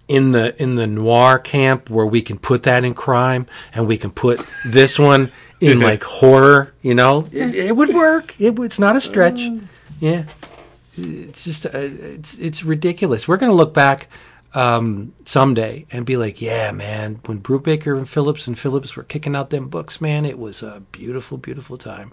[0.09, 3.99] in the in the noir camp where we can put that in crime and we
[3.99, 5.31] can put this one
[5.61, 6.73] in like horror.
[6.81, 8.35] You know, it, it would work.
[8.41, 9.41] It, it's not a stretch.
[10.01, 10.25] Yeah,
[10.97, 13.29] it's just uh, it's it's ridiculous.
[13.29, 14.09] We're gonna look back
[14.55, 19.37] um, someday and be like, yeah, man, when Brubaker and Phillips and Phillips were kicking
[19.37, 22.13] out them books, man, it was a beautiful, beautiful time.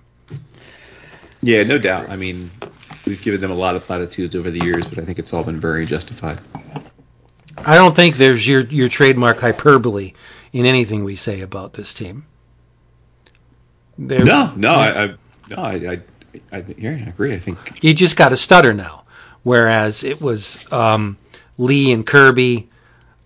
[1.41, 2.09] Yeah, no doubt.
[2.09, 2.51] I mean,
[3.05, 5.43] we've given them a lot of platitudes over the years, but I think it's all
[5.43, 6.39] been very justified.
[7.57, 10.13] I don't think there's your your trademark hyperbole
[10.53, 12.25] in anything we say about this team.
[13.97, 15.07] There- No, no, I, I
[15.49, 15.99] no, I, I,
[16.51, 17.33] I, yeah, I agree.
[17.33, 19.03] I think you just got to stutter now,
[19.43, 21.17] whereas it was um,
[21.57, 22.69] Lee and Kirby.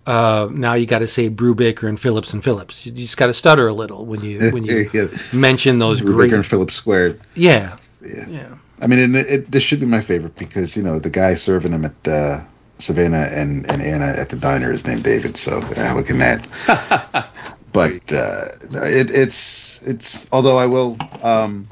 [0.06, 2.84] Uh, now you got to say Brubaker and Phillips and Phillips.
[2.84, 5.06] You just got to stutter a little when you when you Yeah.
[5.32, 6.32] mention those Brubaker great.
[6.34, 7.20] and Phillips squared.
[7.34, 8.28] Yeah, Yeah.
[8.28, 8.58] yeah.
[8.80, 11.34] I mean, and it, it, this should be my favorite because you know the guy
[11.34, 12.44] serving them at uh,
[12.78, 15.36] Savannah and, and Anna at the diner is named David.
[15.36, 16.46] So what can that?
[17.72, 18.44] but uh,
[18.86, 20.26] it, it's it's.
[20.32, 21.68] Although I will, um,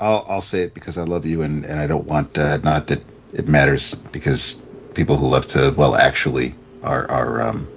[0.00, 2.86] I'll I'll say it because I love you and, and I don't want uh, not
[2.88, 3.00] that
[3.32, 4.60] it matters because
[4.94, 7.68] people who love to well actually are are um,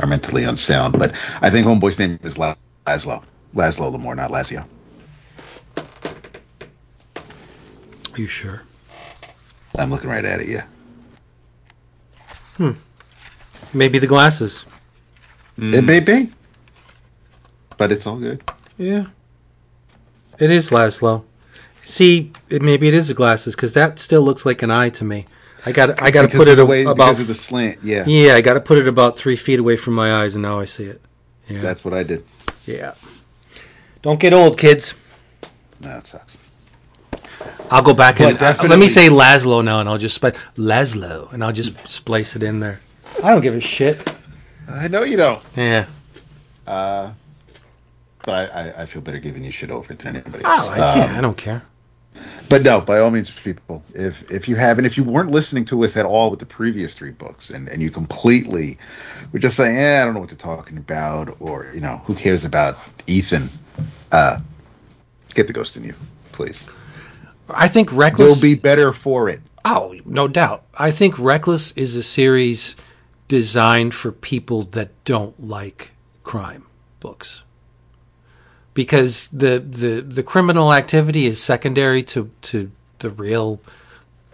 [0.00, 0.98] are mentally unsound.
[0.98, 2.54] But I think Homeboy's name is La-
[2.86, 3.22] Laszlo
[3.54, 4.64] Laszlo Lamore, not Lazio.
[8.18, 8.62] You sure?
[9.78, 10.48] I'm looking right at it.
[10.48, 10.64] Yeah.
[12.56, 12.72] Hmm.
[13.72, 14.64] Maybe the glasses.
[15.56, 16.32] It may be,
[17.76, 18.42] but it's all good.
[18.76, 19.06] Yeah,
[20.38, 21.24] it is Laszlo.
[21.82, 25.04] See, it, maybe it is the glasses because that still looks like an eye to
[25.04, 25.26] me.
[25.66, 27.34] I got I got to put of it the a- way, about because of the
[27.34, 27.78] slant.
[27.82, 28.34] Yeah, yeah.
[28.34, 30.64] I got to put it about three feet away from my eyes, and now I
[30.66, 31.00] see it.
[31.48, 32.24] Yeah, that's what I did.
[32.66, 32.94] yeah.
[34.02, 34.94] Don't get old, kids.
[35.80, 36.36] No, it sucks.
[37.70, 41.32] I'll go back and uh, let me say Laszlo now, and I'll just sp- Laszlo,
[41.32, 42.80] and I'll just splice it in there.
[43.22, 44.14] I don't give a shit.
[44.70, 45.86] I know you don't, Yeah.
[46.64, 47.14] but
[48.28, 50.68] I, I, I feel better giving you shit over it than anybody Oh, else.
[50.70, 51.62] I, yeah, Um, I don't care.
[52.48, 55.84] But no, by all means, people, if if you haven't, if you weren't listening to
[55.84, 58.76] us at all with the previous three books, and and you completely
[59.32, 62.14] were just saying, "Yeah, I don't know what they're talking about," or you know, who
[62.14, 62.76] cares about
[63.06, 63.48] Ethan?
[64.10, 64.38] Uh,
[65.34, 65.94] get the ghost in you,
[66.32, 66.64] please.
[67.48, 69.40] I think Reckless will be better for it.
[69.64, 70.64] oh, no doubt.
[70.78, 72.76] I think Reckless is a series
[73.26, 75.92] designed for people that don't like
[76.24, 76.66] crime
[77.00, 77.42] books.
[78.74, 82.70] Because the, the, the criminal activity is secondary to, to
[83.00, 83.60] the real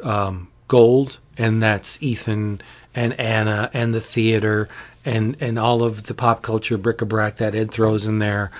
[0.02, 2.60] um, gold, and that's Ethan
[2.94, 4.68] and Anna and the theater
[5.04, 8.50] and, and all of the pop culture bric-a-brac that Ed throws in there.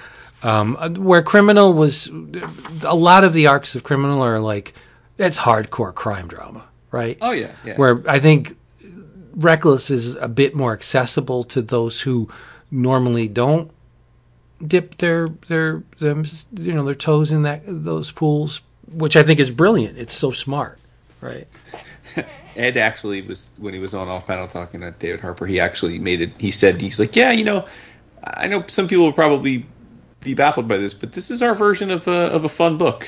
[0.45, 2.09] Um, where criminal was,
[2.85, 4.75] a lot of the arcs of criminal are like,
[5.19, 7.17] it's hardcore crime drama, right?
[7.21, 7.77] Oh yeah, yeah.
[7.77, 8.57] Where I think
[9.35, 12.29] Reckless is a bit more accessible to those who
[12.71, 13.71] normally don't
[14.65, 16.25] dip their their them
[16.55, 18.61] you know their toes in that those pools,
[18.93, 19.99] which I think is brilliant.
[19.99, 20.79] It's so smart,
[21.21, 21.49] right?
[22.57, 25.47] Ed actually was when he was on off panel talking to David Harper.
[25.47, 26.33] He actually made it.
[26.39, 27.67] He said he's like, yeah, you know,
[28.23, 29.67] I know some people will probably
[30.25, 33.07] be baffled by this, but this is our version of a of a fun book.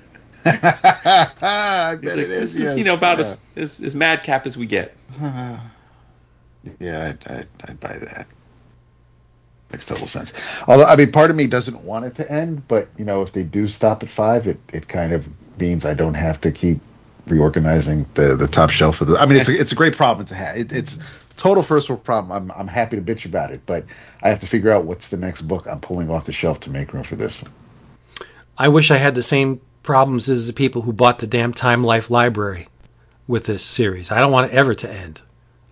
[0.44, 2.68] I bet like, it this is.
[2.68, 3.24] is you know about yeah.
[3.24, 4.94] as, as as madcap as we get.
[6.78, 8.26] Yeah, I'd, I'd, I'd buy that.
[9.72, 10.32] Makes total sense.
[10.68, 13.32] Although, I mean, part of me doesn't want it to end, but you know, if
[13.32, 15.28] they do stop at five, it, it kind of
[15.58, 16.80] means I don't have to keep
[17.26, 19.16] reorganizing the, the top shelf of the.
[19.16, 20.56] I mean, it's a, it's a great problem to have.
[20.56, 20.98] It, it's
[21.36, 22.32] total first world problem.
[22.32, 23.84] I'm I'm happy to bitch about it, but
[24.22, 26.70] I have to figure out what's the next book I'm pulling off the shelf to
[26.70, 27.52] make room for this one.
[28.58, 31.82] I wish I had the same problems as the people who bought the damn Time
[31.82, 32.68] Life library
[33.26, 34.10] with this series.
[34.10, 35.22] I don't want it ever to end.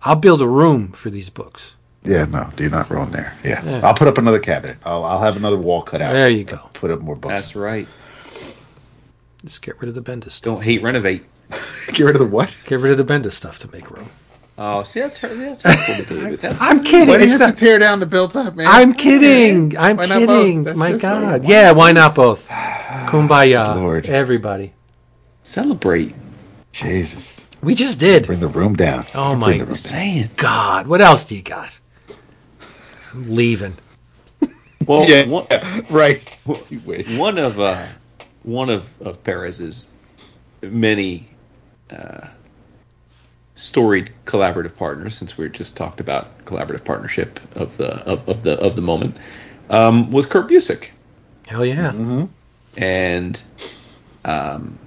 [0.03, 1.75] I'll build a room for these books.
[2.03, 3.33] Yeah, no, do not ruin there.
[3.43, 3.63] Yeah.
[3.63, 3.81] Yeah.
[3.83, 4.77] I'll put up another cabinet.
[4.83, 6.13] I'll I'll have another wall cut out.
[6.13, 6.69] There you go.
[6.73, 7.35] Put up more books.
[7.35, 7.87] That's right.
[9.45, 10.55] Just get rid of the Bendis stuff.
[10.55, 11.23] Don't hate renovate.
[11.87, 12.55] Get rid of the what?
[12.65, 14.09] Get rid of the Bendis stuff to make room.
[14.57, 16.39] Oh, see that's her, that's hurtful to David.
[16.41, 17.07] That's I'm kidding.
[17.07, 18.67] Why do you It's have not, to tear down the built up, man?
[18.69, 19.75] I'm kidding.
[19.79, 20.77] I'm Why kidding.
[20.77, 21.41] My God.
[21.41, 22.47] like- yeah, why not both?
[23.07, 23.75] Kumbaya.
[23.75, 24.05] Lord.
[24.05, 24.73] Everybody.
[25.43, 26.13] celebrate.
[26.73, 27.47] Jesus.
[27.63, 28.25] We just did.
[28.27, 29.05] Bring the room down.
[29.15, 29.75] Oh, my the room down.
[29.75, 30.29] Saying.
[30.37, 30.87] God.
[30.87, 31.79] What else do you got?
[33.13, 33.75] I'm leaving.
[34.87, 35.45] Well, Yeah, one,
[35.91, 36.27] right.
[36.45, 37.85] One of uh,
[38.41, 39.91] one of, of Perez's
[40.63, 41.29] many
[41.91, 42.27] uh,
[43.61, 48.59] storied collaborative partners, since we just talked about collaborative partnership of the of, of the
[48.59, 49.17] of the moment,
[49.69, 50.89] um, was Kurt Busiek,
[51.47, 51.91] Hell yeah.
[51.91, 52.25] Mm-hmm.
[52.77, 53.41] and
[54.25, 54.79] um,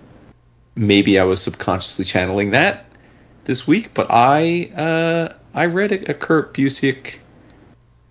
[0.75, 2.87] maybe I was subconsciously channeling that
[3.45, 7.19] this week, but I uh, I read a, a Kurt Busiek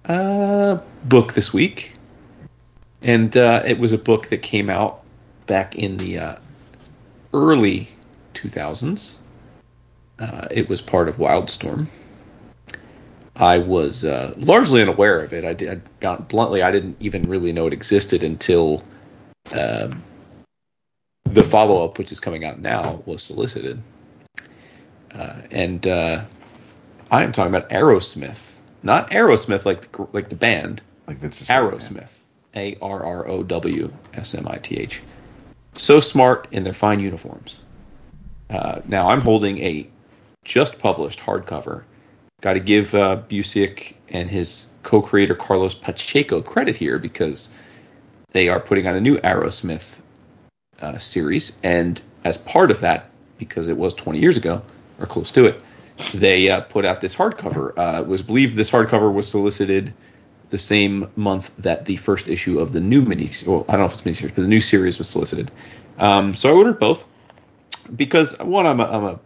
[0.06, 1.96] uh, book this week,
[3.02, 5.02] and uh, it was a book that came out
[5.46, 6.36] back in the uh,
[7.34, 7.90] early
[8.34, 9.18] 2000s.
[10.20, 11.88] Uh, it was part of Wildstorm.
[13.36, 15.44] I was uh, largely unaware of it.
[15.44, 15.82] I did
[16.28, 18.84] bluntly, I didn't even really know it existed until
[19.54, 20.04] um,
[21.24, 23.82] the follow up, which is coming out now, was solicited.
[25.14, 26.24] Uh, and uh,
[27.12, 28.52] I am talking about Arrowsmith,
[28.84, 32.10] not Aerosmith like the, like the band, Like Vince's Arrowsmith,
[32.56, 35.02] A R R O W S M I T H.
[35.74, 37.60] So smart in their fine uniforms.
[38.50, 39.88] Uh, now I'm holding a
[40.44, 41.84] just published hardcover.
[42.42, 47.50] Got to give uh, Busiek and his co-creator Carlos Pacheco credit here because
[48.32, 50.00] they are putting on a new Arrowsmith
[50.82, 54.62] uh, series, and as part of that, because it was 20 years ago
[55.00, 55.62] or close to it,
[56.14, 57.78] they uh, put out this hardcover.
[57.78, 59.94] Uh, it was believed this hardcover was solicited
[60.50, 63.86] the same month that the first issue of the new mini, well, I don't know
[63.86, 65.52] if it's miniseries, but the new series was solicited.
[65.98, 67.06] Um, so I ordered both
[67.96, 69.20] because one, I'm a, I'm a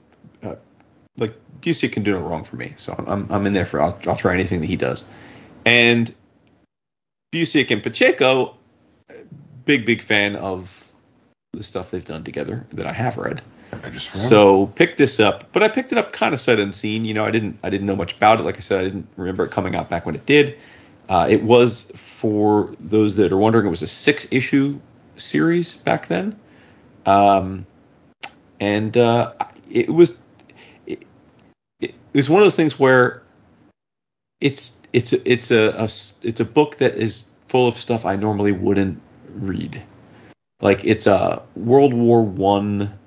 [1.18, 3.98] like Busiek can do no wrong for me, so I'm I'm in there for I'll,
[4.08, 5.06] I'll try anything that he does,
[5.66, 6.14] and
[7.34, 8.56] Busiek and Pacheco,
[9.66, 10.92] big big fan of
[11.54, 13.42] the stuff they've done together that I have read.
[13.84, 17.04] I just So picked this up, but I picked it up kind of sight unseen.
[17.04, 18.44] You know, I didn't I didn't know much about it.
[18.44, 20.58] Like I said, I didn't remember it coming out back when it did.
[21.10, 24.80] Uh, it was for those that are wondering, it was a six issue
[25.16, 26.38] series back then,
[27.06, 27.66] um,
[28.60, 29.34] and uh,
[29.72, 30.20] it was
[32.18, 33.22] was one of those things where
[34.42, 38.52] it's it's it's a, a it's a book that is full of stuff I normally
[38.52, 39.02] wouldn't
[39.36, 39.82] read.
[40.60, 42.98] Like it's a World War One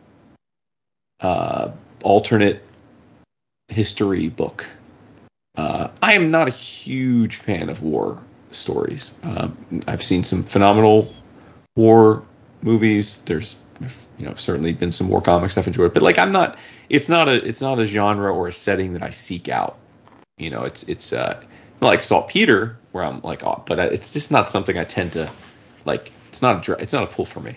[1.21, 2.65] uh, alternate
[3.69, 4.67] history book.
[5.57, 9.13] Uh, I am not a huge fan of war stories.
[9.23, 11.13] Um, I've seen some phenomenal
[11.77, 12.23] war
[12.63, 13.23] movies.
[13.23, 13.57] There's
[14.19, 16.59] you know certainly been some war comic I've enjoyed, but like I'm not.
[16.89, 19.79] It's not a it's not a genre or a setting that I seek out.
[20.39, 21.43] You know, it's it's uh,
[21.81, 25.31] like saltpeter where I'm like, oh, but it's just not something I tend to
[25.85, 26.13] like.
[26.29, 27.57] It's not a it's not a pull for me.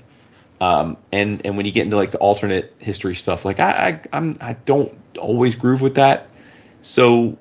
[0.61, 4.01] Um, and and when you get into like the alternate history stuff, like I, I
[4.13, 6.29] I'm I don't always groove with that.
[6.81, 7.37] So,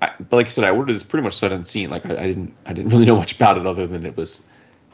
[0.00, 1.90] I, but like I said, I ordered this pretty much sight unseen.
[1.90, 4.44] Like I, I didn't I didn't really know much about it other than it was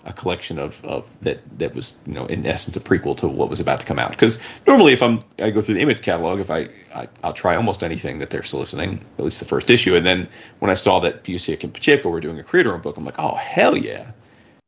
[0.04, 3.48] a collection of, of that that was you know in essence a prequel to what
[3.48, 4.10] was about to come out.
[4.10, 7.54] Because normally if i'm i go through the image catalog if I, I will try
[7.54, 9.94] almost anything that they're soliciting at least the first issue.
[9.94, 10.28] And then
[10.58, 13.34] when i saw that Busiek and pacheco were doing a creator book i'm like oh
[13.34, 14.10] hell yeah.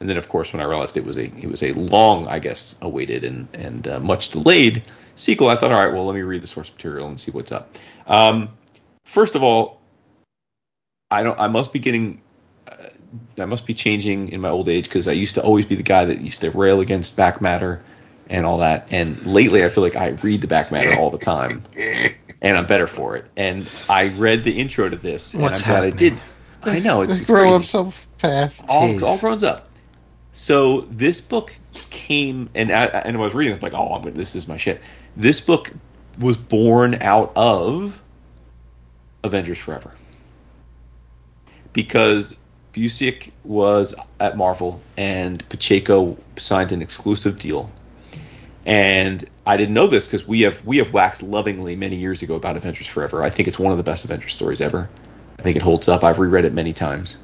[0.01, 2.39] And then of course when i realized it was a it was a long i
[2.39, 4.85] guess awaited and and uh, much delayed
[5.17, 7.53] sequel i thought all right well let me read the source material and see what's
[7.53, 7.77] up.
[8.07, 8.51] Um,
[9.05, 9.81] first of all
[11.11, 12.21] i don't i must be getting
[13.39, 15.83] I must be changing in my old age because I used to always be the
[15.83, 17.83] guy that used to rail against back matter
[18.29, 18.89] and all that.
[18.93, 22.67] And lately, I feel like I read the back matter all the time, and I'm
[22.67, 23.27] better for it.
[23.37, 26.19] And I read the intro to this, and I'm glad I did.
[26.63, 28.65] I know it's, it's grow up so fast.
[28.69, 29.69] all, all grown up.
[30.33, 31.55] So this book
[31.91, 33.55] came, and I, and I was reading.
[33.55, 34.81] it like, oh, I'm gonna, this is my shit.
[35.17, 35.71] This book
[36.19, 38.01] was born out of
[39.23, 39.95] Avengers Forever
[41.73, 42.35] because
[42.75, 47.71] Busiek was at Marvel and Pacheco signed an exclusive deal.
[48.67, 52.35] And I didn't know this because we have we have waxed lovingly many years ago
[52.35, 53.23] about Avengers Forever.
[53.23, 54.89] I think it's one of the best Avengers stories ever.
[55.39, 56.03] I think it holds up.
[56.03, 57.19] I've reread it many times.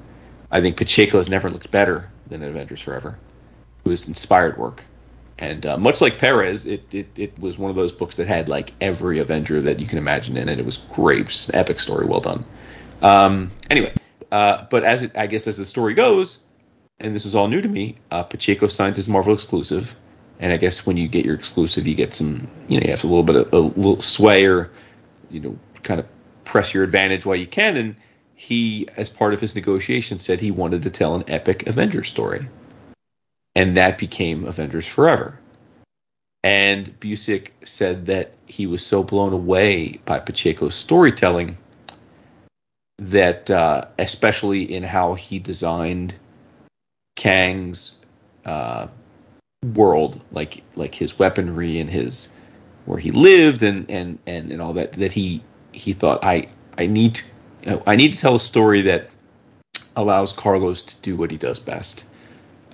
[0.51, 3.19] I think Pacheco has never looked better than Avengers Forever.
[3.85, 4.85] It was inspired work.
[5.39, 8.51] And uh, much like Perez, it, it, it was one of those books that had
[8.51, 10.59] like every Avenger that you can imagine in it.
[10.59, 12.45] It was great, Just an epic story, well done.
[13.01, 13.95] Um, anyway,
[14.31, 16.41] uh, but as it, I guess as the story goes,
[16.99, 19.97] and this is all new to me, uh, Pacheco signs his Marvel exclusive,
[20.39, 23.05] and I guess when you get your exclusive, you get some, you know, you have
[23.05, 24.71] a little bit of a little sway or,
[25.31, 26.07] you know, kind of
[26.45, 27.77] press your advantage while you can.
[27.77, 27.97] And
[28.35, 32.49] he, as part of his negotiation, said he wanted to tell an epic Avengers story,
[33.55, 35.39] and that became Avengers Forever.
[36.43, 41.59] And Busiek said that he was so blown away by Pacheco's storytelling
[43.01, 46.15] that uh, especially in how he designed
[47.17, 47.99] Kang's
[48.45, 48.89] uh,
[49.75, 52.35] world, like like his weaponry and his
[52.85, 55.43] where he lived and and and, and all that, that he
[55.73, 57.23] he thought I I need
[57.63, 59.11] to, I need to tell a story that
[59.97, 62.05] allows Carlos to do what he does best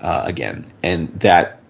[0.00, 1.60] uh, again, and that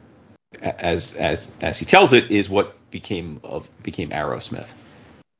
[0.63, 4.69] as as as he tells it is what became of became Arrowsmith.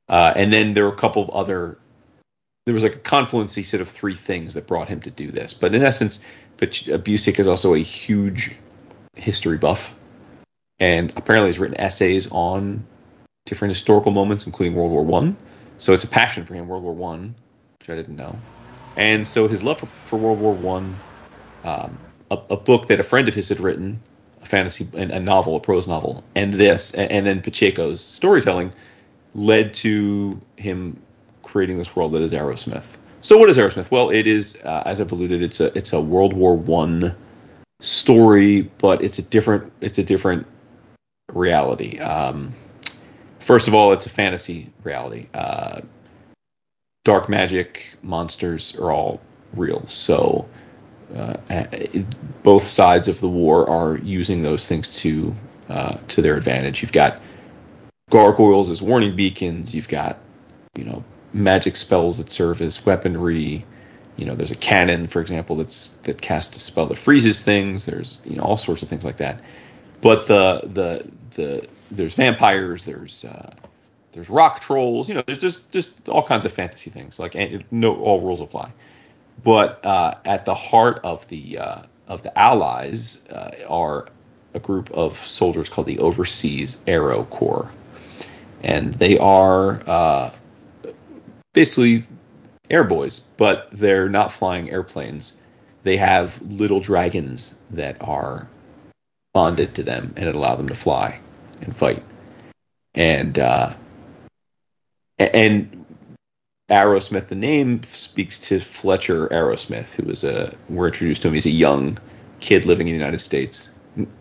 [0.09, 1.79] Uh, and then there were a couple of other
[2.67, 5.31] there was like a confluence, he said, of three things that brought him to do
[5.31, 5.55] this.
[5.55, 6.25] But in essence,
[6.59, 8.57] Busiek is also a huge
[9.15, 9.95] history buff,
[10.81, 12.85] and apparently has written essays on
[13.47, 15.37] different historical moments, including World War One.
[15.79, 17.37] So it's a passion for him, World War One,
[17.79, 18.37] which I didn't know.
[18.97, 20.97] And so his love for, for World War One,
[21.63, 21.97] um,
[22.33, 24.01] a, a, book that a friend of his had written,
[24.43, 28.73] a fantasy, a novel, a prose novel, and this, and, and then Pacheco's storytelling
[29.35, 31.01] led to him
[31.47, 32.85] creating this world that is Arrowsmith.
[33.21, 33.91] So what is Arrowsmith?
[33.91, 37.15] Well, it is, uh, as I've alluded, it's a it's a World War One
[37.81, 40.47] story, but it's a different it's a different
[41.33, 41.99] reality.
[42.01, 42.53] Um,
[43.39, 45.29] first of all, it's a fantasy reality.
[45.35, 45.81] Uh,
[47.05, 49.21] dark magic, monsters are all
[49.55, 49.87] real.
[49.87, 50.49] So
[51.15, 51.35] uh,
[52.43, 55.35] both sides of the war are using those things to
[55.69, 56.83] uh, to their advantage.
[56.83, 57.23] You've got
[58.11, 59.75] gargoyles as warning beacons.
[59.75, 60.19] You've got
[60.77, 61.05] you know
[61.37, 63.65] magic spells that serve as weaponry.
[64.17, 67.85] You know, there's a cannon, for example, that's that casts a spell that freezes things.
[67.85, 69.41] There's you know all sorts of things like that.
[70.01, 72.85] But the the the there's vampires.
[72.85, 73.55] There's uh,
[74.13, 75.09] there's rock trolls.
[75.09, 77.19] You know, there's just just all kinds of fantasy things.
[77.19, 78.73] Like and no, all rules apply.
[79.45, 84.07] But uh, at the heart of the uh, of the Allies uh, are
[84.55, 87.71] a group of soldiers called the Overseas Aero Corps,
[88.63, 90.31] and they are uh,
[91.57, 92.07] basically
[92.69, 95.41] airboys, but they're not flying airplanes.
[95.85, 98.49] They have little dragons that are
[99.33, 101.19] bonded to them, and it allow them to fly
[101.63, 102.03] and fight.
[102.95, 103.73] And uh,
[105.19, 105.87] and
[106.71, 111.35] Arrowsmith, the name speaks to Fletcher Arrowsmith, who was a we're introduced to him.
[111.35, 111.97] He's a young
[112.41, 113.75] kid living in the United States,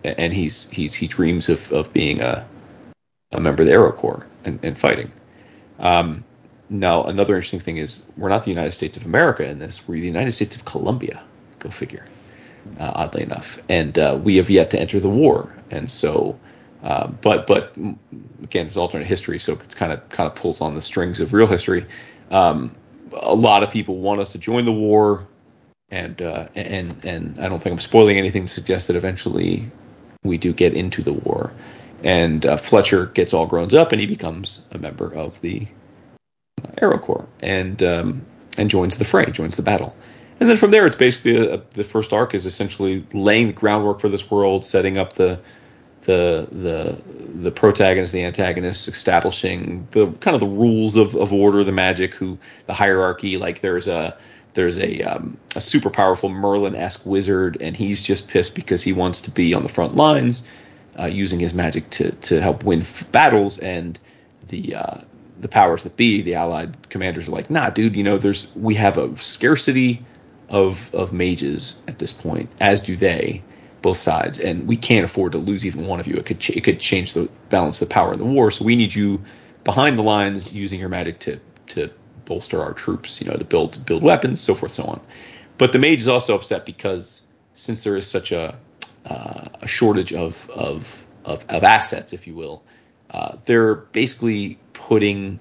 [0.06, 2.48] and he's he's he dreams of of being a
[3.34, 5.12] a member of the Aero Corps and, and fighting.
[5.80, 6.24] Um,
[6.70, 9.88] now, another interesting thing is we're not the United States of America in this.
[9.88, 11.22] We're the United States of Colombia.
[11.60, 12.06] Go figure.
[12.80, 15.56] Uh, oddly enough, and uh, we have yet to enter the war.
[15.70, 16.38] And so,
[16.84, 17.78] uh, but but
[18.42, 21.32] again, it's alternate history, so it's kind of kind of pulls on the strings of
[21.32, 21.86] real history.
[22.32, 22.76] Um,
[23.14, 25.28] a lot of people want us to join the war,
[25.92, 29.70] and uh, and and I don't think I'm spoiling anything to suggest that eventually
[30.24, 31.54] we do get into the war.
[32.04, 35.68] And uh, Fletcher gets all grown up, and he becomes a member of the
[36.82, 38.26] Aero Corps and um,
[38.58, 39.96] and joins the fray, joins the battle.
[40.40, 43.54] And then from there, it's basically a, a, the first arc is essentially laying the
[43.54, 45.40] groundwork for this world, setting up the
[46.02, 47.02] the the
[47.42, 52.14] the protagonists, the antagonists, establishing the kind of the rules of, of order, the magic,
[52.14, 52.38] who
[52.68, 53.38] the hierarchy.
[53.38, 54.18] Like there's a
[54.54, 58.94] there's a um, a super powerful Merlin esque wizard, and he's just pissed because he
[58.94, 60.44] wants to be on the front lines,
[61.00, 63.58] uh, using his magic to to help win f- battles.
[63.60, 64.00] And
[64.50, 64.98] the uh,
[65.40, 68.76] the powers that be, the Allied commanders, are like, nah, dude, you know, there's we
[68.76, 70.04] have a scarcity
[70.50, 73.44] of of mages at this point, as do they,
[73.82, 76.16] both sides, and we can't afford to lose even one of you.
[76.16, 78.52] It could ch- it could change the balance of power in the war.
[78.52, 79.22] So we need you
[79.64, 81.92] behind the lines using your magic to to
[82.26, 85.02] bolster our troops, you know, to build build weapons, so forth, so on.
[85.58, 87.22] But the mage is also upset because
[87.54, 88.58] since there is such a
[89.06, 92.64] uh, a shortage of, of of of assets, if you will,
[93.12, 95.40] uh, they're basically putting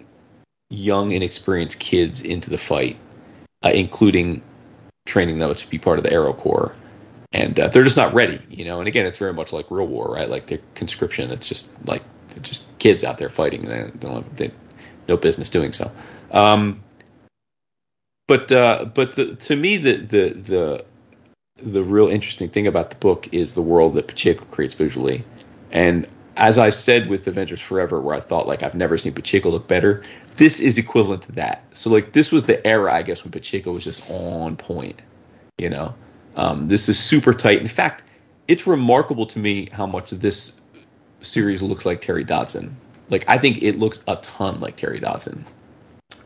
[0.70, 2.96] young, inexperienced kids into the fight,
[3.62, 4.42] uh, including
[5.06, 6.74] training them to be part of the Aero Corps.
[7.32, 8.78] And uh, they're just not ready, you know.
[8.78, 10.28] And again, it's very much like real war, right?
[10.28, 11.30] Like the conscription.
[11.32, 12.02] It's just like
[12.42, 13.62] just kids out there fighting.
[13.62, 14.52] They don't have they,
[15.08, 15.90] no business doing so.
[16.30, 16.82] Um,
[18.28, 20.84] but uh, but the, to me, the the the
[21.56, 25.24] the real interesting thing about the book is the world that Pacheco creates visually.
[25.70, 26.06] And
[26.36, 29.68] as I said with Avengers Forever, where I thought like I've never seen Pacheco look
[29.68, 30.02] better,
[30.36, 31.64] this is equivalent to that.
[31.72, 35.02] So like this was the era, I guess, when Pacheco was just on point.
[35.58, 35.94] You know,
[36.36, 37.60] um, this is super tight.
[37.60, 38.02] In fact,
[38.48, 40.60] it's remarkable to me how much this
[41.20, 42.76] series looks like Terry Dodson.
[43.10, 45.44] Like I think it looks a ton like Terry Dodson,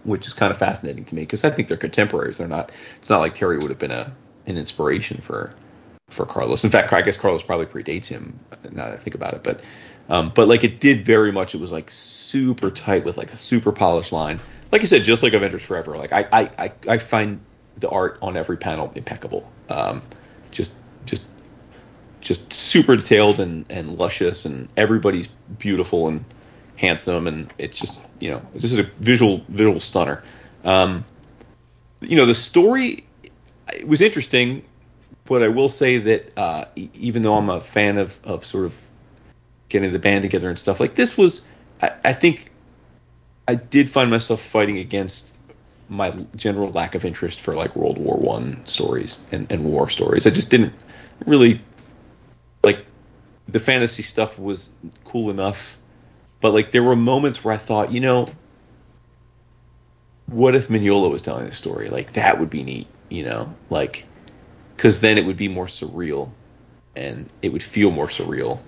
[0.04, 2.38] which is kind of fascinating to me because I think they're contemporaries.
[2.38, 2.72] They're not.
[2.98, 4.14] It's not like Terry would have been a
[4.46, 5.52] an inspiration for
[6.08, 6.64] for Carlos.
[6.64, 8.38] In fact, I guess Carlos probably predates him.
[8.72, 9.62] Now that I think about it, but
[10.08, 11.54] um, but like it did very much.
[11.54, 14.40] It was like super tight with like a super polished line.
[14.72, 15.96] Like I said, just like Avengers Forever.
[15.96, 17.40] Like I I I, I find
[17.76, 19.50] the art on every panel impeccable.
[19.68, 20.02] Um,
[20.50, 20.74] just
[21.06, 21.24] just
[22.20, 25.28] just super detailed and and luscious, and everybody's
[25.58, 26.24] beautiful and
[26.76, 30.22] handsome, and it's just you know it's just a visual visual stunner.
[30.64, 31.04] Um,
[32.00, 33.04] you know the story
[33.72, 34.64] it was interesting,
[35.26, 38.87] but I will say that uh, even though I'm a fan of of sort of
[39.68, 41.46] getting the band together and stuff like this was
[41.82, 42.50] I, I think
[43.46, 45.34] I did find myself fighting against
[45.88, 50.26] my general lack of interest for like World War One stories and, and war stories.
[50.26, 50.74] I just didn't
[51.26, 51.60] really
[52.62, 52.84] like
[53.48, 54.70] the fantasy stuff was
[55.04, 55.78] cool enough,
[56.40, 58.28] but like there were moments where I thought, you know,
[60.26, 61.88] what if Mignola was telling the story?
[61.88, 64.04] Like that would be neat, you know, like
[64.76, 66.30] because then it would be more surreal,
[66.94, 68.60] and it would feel more surreal.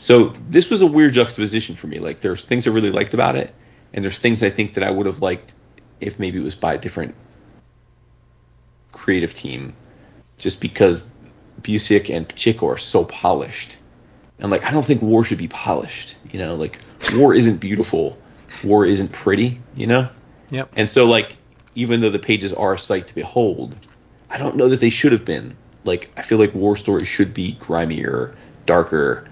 [0.00, 1.98] So this was a weird juxtaposition for me.
[1.98, 3.54] Like there's things I really liked about it,
[3.92, 5.54] and there's things I think that I would have liked
[6.00, 7.14] if maybe it was by a different
[8.92, 9.74] creative team,
[10.38, 11.10] just because
[11.60, 13.76] Busiek and Pacheco are so polished.
[14.38, 16.16] And like I don't think war should be polished.
[16.32, 16.78] You know, like
[17.14, 18.16] war isn't beautiful,
[18.64, 19.60] war isn't pretty.
[19.76, 20.08] You know.
[20.50, 20.72] Yep.
[20.76, 21.36] And so like
[21.74, 23.76] even though the pages are a sight to behold,
[24.30, 25.58] I don't know that they should have been.
[25.84, 28.34] Like I feel like war stories should be grimier,
[28.64, 29.29] darker,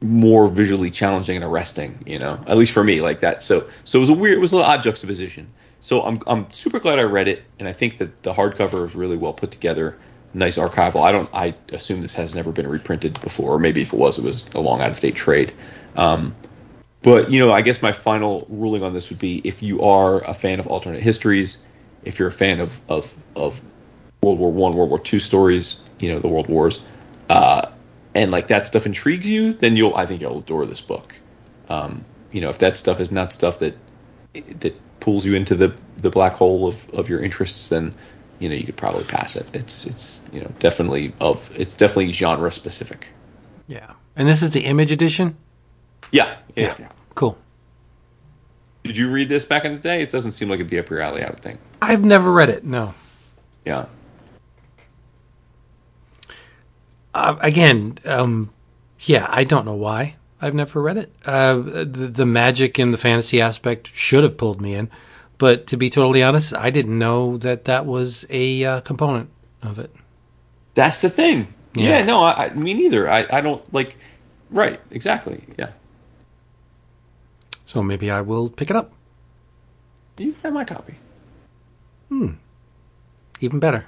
[0.00, 2.40] more visually challenging and arresting, you know.
[2.46, 3.42] At least for me, like that.
[3.42, 5.48] So so it was a weird, it was an odd juxtaposition.
[5.80, 8.94] So I'm I'm super glad I read it, and I think that the hardcover is
[8.94, 9.96] really well put together.
[10.34, 11.02] Nice archival.
[11.02, 11.28] I don't.
[11.32, 14.44] I assume this has never been reprinted before, or maybe if it was, it was
[14.54, 15.52] a long out of date trade.
[15.96, 16.34] Um,
[17.02, 20.20] but you know, I guess my final ruling on this would be: if you are
[20.22, 21.64] a fan of alternate histories,
[22.04, 23.62] if you're a fan of of, of
[24.22, 26.82] World War One, World War Two stories, you know, the World Wars,
[27.30, 27.70] uh,
[28.14, 31.14] and like that stuff intrigues you, then you'll I think you'll adore this book.
[31.68, 33.76] Um, you know, if that stuff is not stuff that
[34.60, 37.94] that pulls you into the the black hole of, of your interests, then
[38.38, 39.46] you know you could probably pass it.
[39.54, 43.08] It's it's you know definitely of it's definitely genre specific.
[43.66, 45.36] Yeah, and this is the Image edition.
[46.10, 46.74] Yeah, yeah.
[46.78, 46.88] yeah.
[47.14, 47.36] Cool.
[48.84, 50.02] Did you read this back in the day?
[50.02, 51.22] It doesn't seem like it'd be up your alley.
[51.22, 51.60] I would think.
[51.82, 52.64] I've never read it.
[52.64, 52.94] No.
[53.66, 53.86] Yeah.
[57.18, 58.50] Uh, again, um,
[59.00, 60.14] yeah, I don't know why.
[60.40, 61.12] I've never read it.
[61.26, 64.88] Uh, the, the magic and the fantasy aspect should have pulled me in,
[65.36, 69.30] but to be totally honest, I didn't know that that was a uh, component
[69.62, 69.92] of it.
[70.74, 71.52] That's the thing.
[71.74, 71.98] Yeah.
[71.98, 73.10] Yeah, no, I, I me neither.
[73.10, 73.96] I, I don't like.
[74.50, 75.42] Right, exactly.
[75.58, 75.70] Yeah,
[77.66, 78.92] So maybe I will pick it up.
[80.18, 80.94] you have my copy.
[82.08, 82.34] Hmm.
[83.40, 83.86] Even better.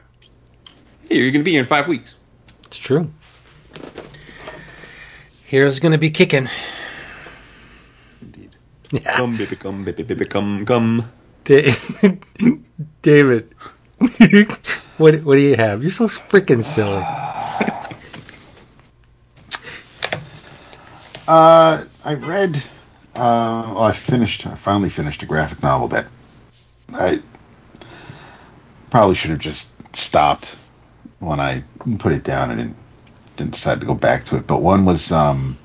[1.08, 2.16] Hey, you're gonna be here in five weeks.
[2.66, 3.10] It's true.
[5.44, 6.48] Here's going to be kicking.
[8.22, 8.50] Indeed.
[8.92, 9.16] Yeah.
[9.16, 11.10] Come, baby, come, baby, baby, come, come.
[11.44, 11.72] Da-
[13.02, 13.54] David,
[14.98, 15.82] what what do you have?
[15.82, 17.02] You're so freaking silly.
[21.26, 22.56] Uh, I read.
[23.14, 24.46] Uh, well, I finished.
[24.46, 26.06] I finally finished a graphic novel that
[26.92, 27.18] I
[28.90, 30.56] probably should have just stopped
[31.20, 31.62] when I
[31.98, 32.76] put it down and didn't,
[33.40, 34.46] didn't decide to go back to it.
[34.46, 35.10] But one was.
[35.10, 35.58] Um,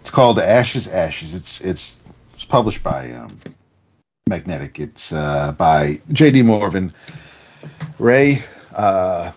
[0.00, 1.34] it's called Ashes, Ashes.
[1.34, 2.00] It's it's
[2.34, 3.38] it's published by um,
[4.28, 4.78] Magnetic.
[4.78, 6.42] It's uh, by J.D.
[6.42, 6.94] Morvan.
[7.98, 8.42] Rey
[8.74, 9.32] uh,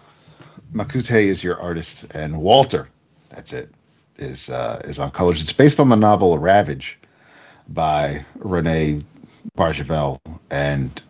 [0.73, 2.87] Macutay is your artist, and Walter.
[3.29, 3.69] That's it
[4.17, 5.41] is uh, is on colors.
[5.41, 6.99] It's based on the novel Ravage
[7.67, 9.03] by Rene
[9.57, 10.19] Barjavel,
[10.51, 11.01] and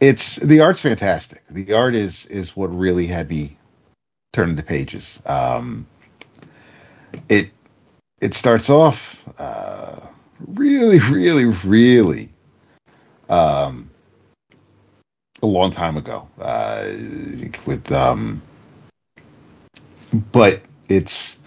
[0.00, 1.42] it's the art's fantastic.
[1.48, 3.56] The art is is what really had me
[4.32, 5.20] turning the pages.
[5.26, 5.86] Um,
[7.28, 7.50] it
[8.20, 9.96] it starts off uh,
[10.46, 12.30] really, really, really
[13.28, 13.90] um,
[15.42, 16.84] a long time ago uh,
[17.66, 18.42] with um,
[20.32, 21.38] but it's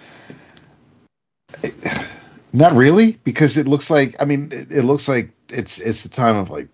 [2.54, 6.10] not really, because it looks like I mean it, it looks like it's it's the
[6.10, 6.68] time of like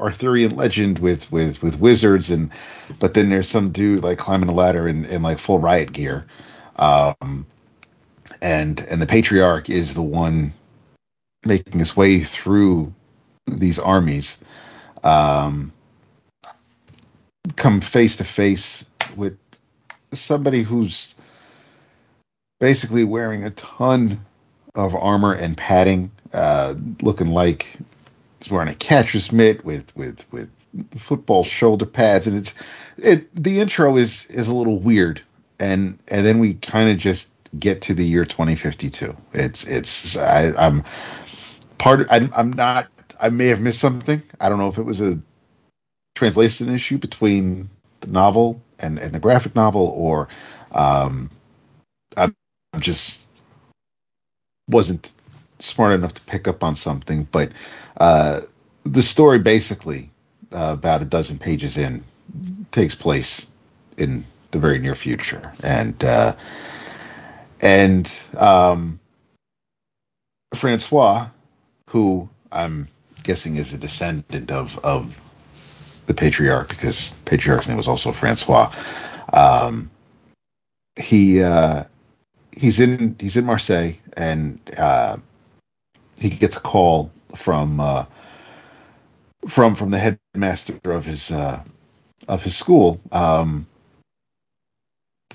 [0.00, 2.50] Arthurian legend with with with wizards and
[2.98, 6.26] but then there's some dude like climbing a ladder in, in like full riot gear.
[6.76, 7.46] Um
[8.42, 10.52] and and the patriarch is the one
[11.44, 12.92] making his way through
[13.46, 14.38] these armies.
[15.02, 15.72] Um
[17.56, 18.84] come face to face
[19.16, 19.38] with
[20.12, 21.14] somebody who's
[22.60, 24.24] basically wearing a ton
[24.74, 27.76] of armor and padding, uh, looking like
[28.44, 30.50] he's wearing a catcher's mitt with with with
[30.96, 32.54] football shoulder pads, and it's
[32.98, 33.34] it.
[33.34, 35.22] The intro is is a little weird,
[35.58, 39.16] and and then we kind of just get to the year 2052.
[39.32, 40.84] It's it's I, I'm
[41.78, 42.06] part.
[42.10, 42.88] I'm, I'm not.
[43.18, 44.20] I may have missed something.
[44.40, 45.18] I don't know if it was a
[46.14, 50.28] translation issue between the novel and and the graphic novel, or
[50.72, 51.30] um,
[52.16, 52.36] I'm
[52.78, 53.28] just
[54.68, 55.13] wasn't
[55.64, 57.50] smart enough to pick up on something, but
[57.98, 58.40] uh,
[58.84, 60.10] the story basically
[60.52, 62.04] uh, about a dozen pages in
[62.70, 63.46] takes place
[63.96, 66.34] in the very near future, and uh,
[67.60, 69.00] and um,
[70.54, 71.28] Francois,
[71.90, 72.88] who I'm
[73.22, 75.20] guessing is a descendant of of
[76.06, 78.72] the patriarch, because the patriarch's name was also Francois.
[79.32, 79.90] Um,
[80.96, 81.84] he uh,
[82.56, 85.16] he's in he's in Marseille and uh,
[86.18, 88.04] he gets a call from uh,
[89.48, 91.62] from from the headmaster of his uh,
[92.28, 93.66] of his school, um,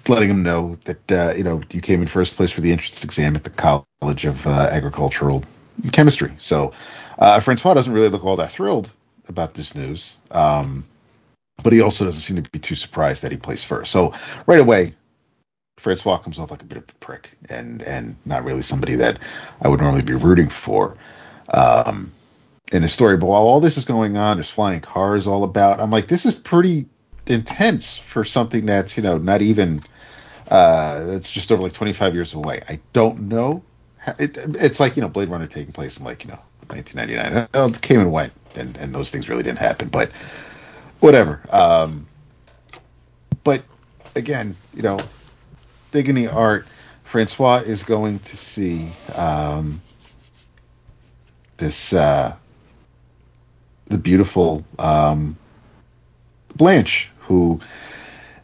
[0.07, 3.03] letting him know that uh, you know you came in first place for the entrance
[3.03, 5.43] exam at the College of uh, Agricultural
[5.91, 6.33] Chemistry.
[6.39, 6.73] So
[7.19, 8.91] uh, Francois doesn't really look all that thrilled
[9.27, 10.17] about this news.
[10.31, 10.85] Um,
[11.63, 13.91] but he also doesn't seem to be too surprised that he placed first.
[13.91, 14.13] So
[14.47, 14.95] right away,
[15.79, 19.19] Francois comes off like a bit of a prick and and not really somebody that
[19.61, 20.97] I would normally be rooting for
[21.53, 22.11] um,
[22.71, 23.17] in the story.
[23.17, 25.79] But while all this is going on, there's flying cars all about.
[25.79, 26.85] I'm like, this is pretty
[27.27, 29.81] intense for something that's you know not even
[30.49, 32.61] uh, that's just over like 25 years away.
[32.67, 33.63] I don't know.
[34.17, 37.69] It, it's like you know Blade Runner taking place in like you know 1999.
[37.75, 39.89] It came and went, and and those things really didn't happen.
[39.89, 40.11] But
[40.99, 41.41] whatever.
[41.51, 42.05] Um,
[43.43, 43.63] but
[44.15, 44.99] again, you know,
[45.91, 46.67] digging art,
[47.03, 49.81] Francois is going to see um,
[51.57, 52.35] this uh,
[53.85, 55.37] the beautiful um,
[56.55, 57.59] Blanche, who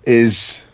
[0.03, 0.65] is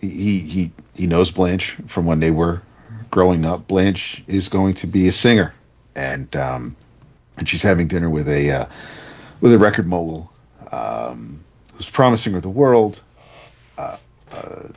[0.00, 2.62] he he he knows Blanche from when they were
[3.10, 3.66] growing up.
[3.66, 5.54] Blanche is going to be a singer,
[5.96, 6.76] and um,
[7.36, 8.66] and she's having dinner with a uh,
[9.40, 10.30] with a record mogul
[10.70, 11.40] um,
[11.74, 13.00] who's promising her the world.
[13.78, 13.96] Uh,
[14.32, 14.68] uh,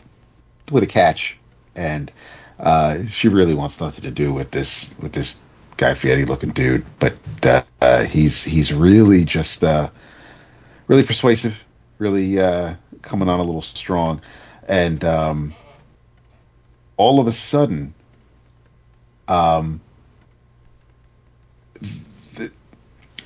[0.71, 1.37] with a catch,
[1.75, 2.11] and
[2.59, 5.39] uh, she really wants nothing to do with this with this
[5.77, 6.85] Guy Fieri looking dude.
[6.99, 9.89] But uh, uh, he's he's really just uh,
[10.87, 11.63] really persuasive,
[11.97, 14.21] really uh, coming on a little strong,
[14.67, 15.55] and um,
[16.97, 17.93] all of a sudden,
[19.27, 19.79] Um,
[22.35, 22.51] the,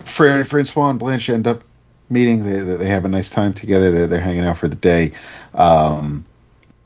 [0.06, 1.64] Fran- Francois and Blanche end up
[2.10, 2.44] meeting.
[2.44, 3.92] They, they they have a nice time together.
[3.92, 5.14] They're, they're hanging out for the day.
[5.56, 6.26] Um,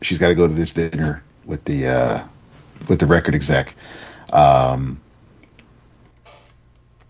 [0.01, 2.23] she's got to go to this dinner with the uh,
[2.87, 3.75] with the record exec.
[4.31, 5.01] Um,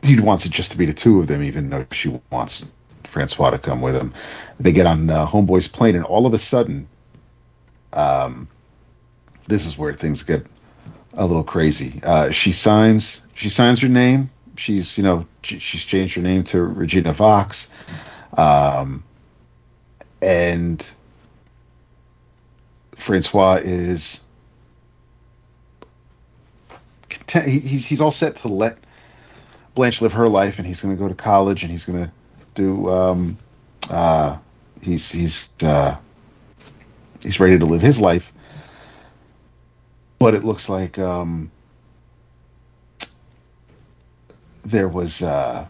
[0.02, 2.66] he wants it just to be the two of them, even though she wants
[3.04, 4.14] Francois to come with him.
[4.60, 6.88] They get on uh, Homeboy's plane, and all of a sudden,
[7.92, 8.48] um,
[9.48, 10.46] this is where things get
[11.14, 12.00] a little crazy.
[12.04, 13.22] Uh, she signs.
[13.36, 14.32] She signs her name.
[14.56, 17.70] She's you know she, she's changed her name to Regina Vox,
[18.38, 19.04] um,
[20.22, 20.90] and
[22.96, 24.22] Francois is
[27.10, 28.78] content, he's he's all set to let
[29.76, 32.12] Blanche live her life, and he's going to go to college, and he's going to
[32.56, 32.90] do.
[32.90, 33.38] Um,
[33.90, 34.38] uh,
[34.82, 35.96] he's he's uh,
[37.22, 38.32] he's ready to live his life,
[40.20, 41.52] but it looks like um,
[44.66, 45.66] there was uh,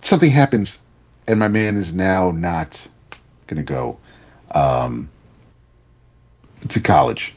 [0.00, 0.78] something happens,
[1.26, 2.86] and my man is now not
[3.46, 3.98] going to go
[4.54, 5.08] um,
[6.68, 7.34] to college,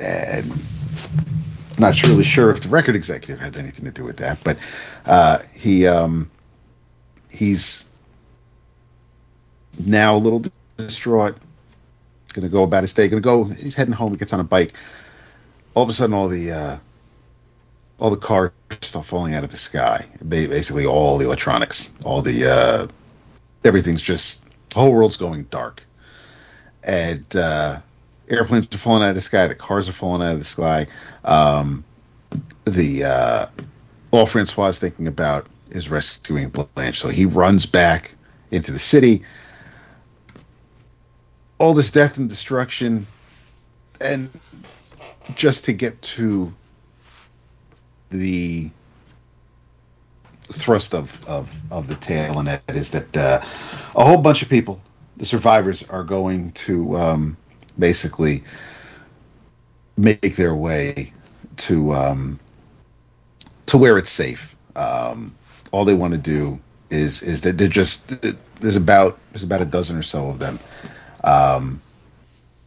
[0.00, 0.52] and
[1.78, 4.58] not really sure if the record executive had anything to do with that, but
[5.06, 6.30] uh, he um,
[7.30, 7.84] he's
[9.78, 10.44] now a little
[10.76, 11.36] distraught.
[12.32, 13.08] Going to go about his day.
[13.08, 13.44] Going to go.
[13.44, 14.12] He's heading home.
[14.12, 14.74] He gets on a bike.
[15.74, 16.76] All of a sudden, all the uh,
[17.98, 18.52] all the cars
[18.82, 20.06] start falling out of the sky.
[20.26, 22.86] Basically, all the electronics, all the uh,
[23.64, 25.82] everything's just the whole world's going dark,
[26.84, 27.80] and uh,
[28.30, 29.46] airplanes are falling out of the sky.
[29.46, 30.86] The cars are falling out of the sky.
[31.24, 31.84] Um,
[32.64, 33.46] the uh,
[34.10, 38.14] all Francois is thinking about is rescuing Blanche, so he runs back
[38.50, 39.24] into the city.
[41.58, 43.06] All this death and destruction,
[44.00, 44.30] and
[45.34, 46.52] just to get to
[48.10, 48.70] the
[50.52, 53.40] thrust of, of, of the tale, and that is that uh,
[53.94, 54.80] a whole bunch of people,
[55.16, 57.36] the survivors, are going to um,
[57.78, 58.42] basically
[59.96, 61.12] make their way
[61.58, 62.40] to um,
[63.66, 64.56] to where it's safe.
[64.76, 65.34] Um,
[65.72, 66.58] all they want to do
[66.90, 68.22] is is that they're just
[68.60, 70.58] there's about there's about a dozen or so of them,
[71.24, 71.80] um,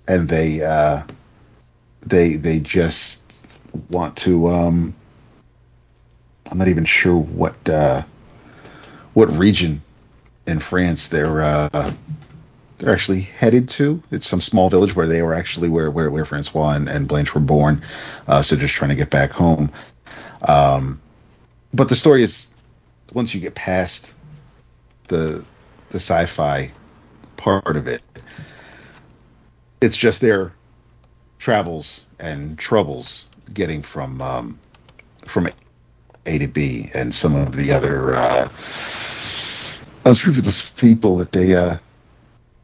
[0.08, 1.04] and they uh,
[2.02, 3.48] they they just
[3.90, 4.48] want to.
[4.48, 4.96] Um,
[6.52, 8.04] I'm not even sure what uh,
[9.14, 9.82] what region
[10.46, 11.94] in France they're uh,
[12.84, 14.04] they're actually headed to.
[14.12, 17.34] It's some small village where they were actually where where, where Francois and, and Blanche
[17.34, 17.82] were born.
[18.28, 19.72] Uh, so just trying to get back home.
[20.46, 21.02] Um,
[21.74, 22.48] but the story is
[23.14, 24.14] once you get past
[25.08, 25.46] the
[25.92, 26.72] the sci-fi
[27.38, 28.02] part of it,
[29.80, 30.52] it's just their
[31.40, 34.60] travels and troubles getting from um,
[35.26, 35.48] from
[36.26, 38.50] A to B, and some of the other uh,
[40.04, 41.78] unscrupulous people that they uh,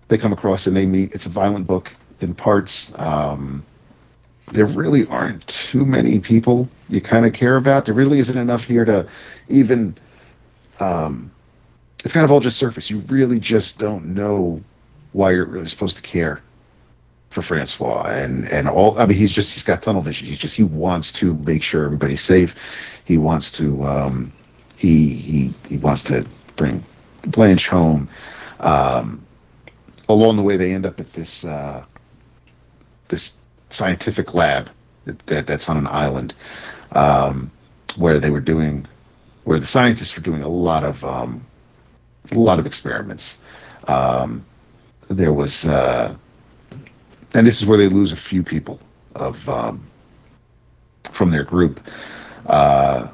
[0.10, 1.14] they come across and they meet.
[1.14, 2.91] It's a violent book in parts.
[2.99, 3.64] Um,
[4.52, 7.86] there really aren't too many people you kind of care about.
[7.86, 9.07] There really isn't enough here to
[9.48, 9.95] even.
[10.80, 11.31] Um,
[12.03, 12.90] it's kind of all just surface.
[12.90, 14.61] You really just don't know
[15.11, 16.41] why you're really supposed to care
[17.30, 18.98] for Francois and and all.
[18.99, 20.27] I mean, he's just he's got tunnel vision.
[20.27, 22.56] He just he wants to make sure everybody's safe.
[23.06, 24.34] He wants to um,
[24.77, 26.26] he he he wants to
[26.56, 26.84] bring
[27.26, 28.10] Blanche home.
[28.61, 29.23] Um,
[30.10, 31.84] along the way, they end up at this uh,
[33.07, 33.38] this
[33.69, 34.69] scientific lab
[35.06, 36.34] that, that, that's on an island
[36.94, 37.52] um,
[37.95, 38.86] where they were doing
[39.45, 41.45] where the scientists were doing a lot of um,
[42.31, 43.38] a lot of experiments.
[43.88, 44.45] Um,
[45.10, 46.15] there was, uh,
[47.34, 48.80] and this is where they lose a few people
[49.15, 49.88] of um,
[51.11, 51.80] from their group.
[52.45, 53.07] Uh,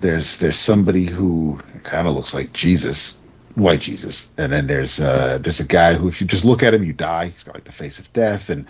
[0.00, 3.17] there's there's somebody who kind of looks like Jesus,
[3.58, 6.74] white Jesus, and then there's uh, there's a guy who, if you just look at
[6.74, 7.26] him, you die.
[7.26, 8.66] He's got like the face of death, and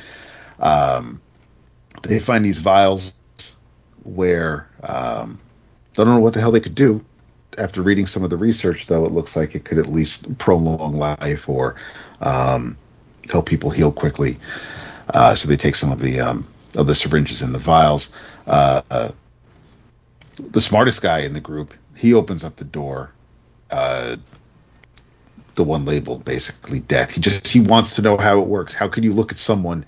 [0.59, 1.21] um,
[2.03, 3.13] they find these vials
[4.05, 5.41] where um,
[5.93, 7.05] I don't know what the hell they could do.
[7.59, 10.97] After reading some of the research, though, it looks like it could at least prolong
[10.97, 11.75] life or
[12.21, 12.77] um,
[13.31, 14.39] help people heal quickly.
[15.13, 16.47] Uh, so they take some of the um,
[16.77, 18.13] of the syringes and the vials.
[18.47, 19.11] Uh, uh,
[20.39, 23.13] the smartest guy in the group, he opens up the door.
[25.59, 27.11] The one labeled basically death.
[27.11, 28.75] He just he wants to know how it works.
[28.75, 29.85] How can you look at someone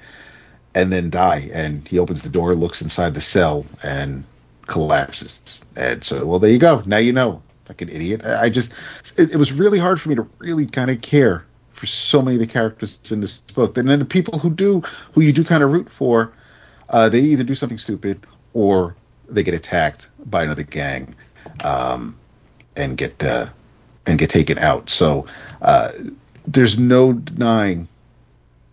[0.74, 1.48] and then die?
[1.55, 4.24] And he opens the door, looks inside the cell, and
[4.66, 5.60] collapses.
[5.76, 6.82] And so, well, there you go.
[6.86, 7.40] Now you know.
[7.68, 8.26] Like an idiot.
[8.26, 8.72] I just,
[9.16, 12.34] it, it was really hard for me to really kind of care for so many
[12.34, 13.78] of the characters in this book.
[13.78, 14.82] And then the people who do,
[15.12, 16.32] who you do kind of root for,
[16.88, 18.97] uh, they either do something stupid or
[19.28, 21.14] they get attacked by another gang
[21.62, 22.18] um,
[22.76, 23.47] and get uh,
[24.05, 24.90] and get taken out.
[24.90, 25.26] So
[25.62, 25.90] uh,
[26.46, 27.88] there's no denying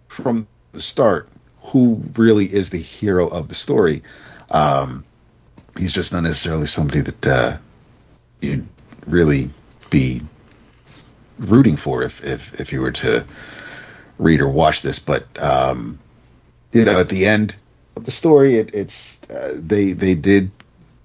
[0.08, 1.30] from the start
[1.62, 4.04] who really is the hero of the story.
[4.52, 5.04] Um,
[5.78, 7.58] he's just not necessarily somebody that uh,
[8.42, 8.68] you'd
[9.06, 9.50] really
[9.90, 10.22] be
[11.40, 13.26] rooting for if, if if you were to
[14.18, 15.00] read or watch this.
[15.00, 16.00] But um,
[16.72, 17.56] you know, at the end
[17.96, 20.52] of the story, it, it's uh, they they did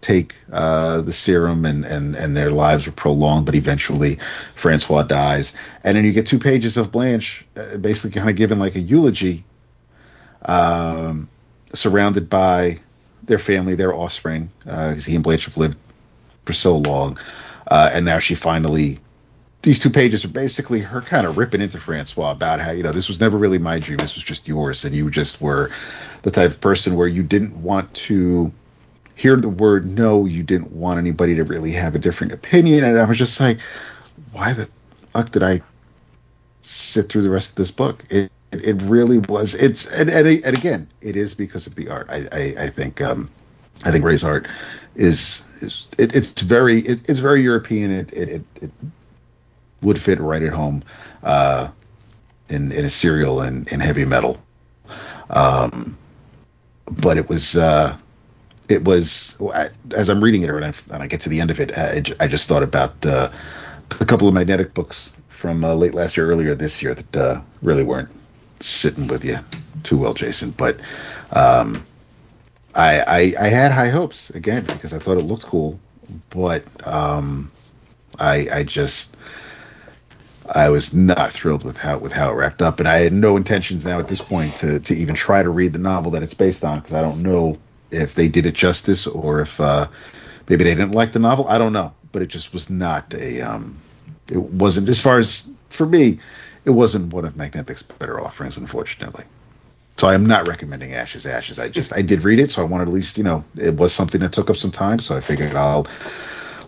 [0.02, 4.16] take uh, the serum and, and, and their lives are prolonged, but eventually
[4.54, 5.54] Francois dies.
[5.84, 8.80] And then you get two pages of Blanche uh, basically kind of giving like a
[8.80, 9.44] eulogy,
[10.44, 11.28] um,
[11.72, 12.80] surrounded by
[13.22, 15.78] their family, their offspring, because uh, he and Blanche have lived
[16.44, 17.16] for so long.
[17.68, 18.98] Uh, and now she finally
[19.62, 22.90] these two pages are basically her kind of ripping into Francois about how, you know,
[22.90, 23.98] this was never really my dream.
[23.98, 24.84] This was just yours.
[24.84, 25.70] And you just were
[26.22, 28.52] the type of person where you didn't want to
[29.14, 30.24] hear the word no.
[30.24, 32.84] You didn't want anybody to really have a different opinion.
[32.84, 33.58] And I was just like,
[34.32, 34.68] why the
[35.10, 35.60] fuck did I
[36.62, 38.04] sit through the rest of this book?
[38.10, 39.54] It, it, really was.
[39.54, 42.08] It's, and, and, and, again, it is because of the art.
[42.10, 43.30] I, I, I think, um,
[43.84, 44.46] I think Rey's art
[44.94, 47.90] is, is it, it's very, it, it's very European.
[47.90, 48.70] It, it, it
[49.82, 50.82] would fit right at home
[51.22, 51.68] uh,
[52.48, 54.38] in in a serial and in heavy metal.
[55.30, 55.98] Um,
[56.86, 57.96] but it was uh,
[58.72, 59.36] it was
[59.94, 62.02] as I'm reading it and I, and I get to the end of it, I,
[62.20, 63.30] I just thought about uh,
[64.00, 67.40] a couple of magnetic books from uh, late last year, earlier this year that uh,
[67.62, 68.08] really weren't
[68.60, 69.38] sitting with you
[69.82, 70.52] too well, Jason.
[70.52, 70.80] But
[71.32, 71.84] um,
[72.74, 75.78] I, I, I had high hopes again because I thought it looked cool,
[76.30, 77.50] but um,
[78.18, 79.16] I I just
[80.54, 83.36] I was not thrilled with how with how it wrapped up, and I had no
[83.36, 86.34] intentions now at this point to to even try to read the novel that it's
[86.34, 87.58] based on because I don't know
[87.92, 89.86] if they did it justice or if uh,
[90.48, 91.46] maybe they didn't like the novel.
[91.48, 93.40] I don't know, but it just was not a.
[93.40, 93.78] Um,
[94.30, 96.20] it wasn't as far as for me.
[96.64, 99.24] It wasn't one of Magnetic's better offerings, unfortunately.
[99.96, 101.58] So I am not recommending Ashes Ashes.
[101.58, 103.92] I just I did read it, so I wanted at least you know it was
[103.92, 105.00] something that took up some time.
[105.00, 105.86] So I figured I'll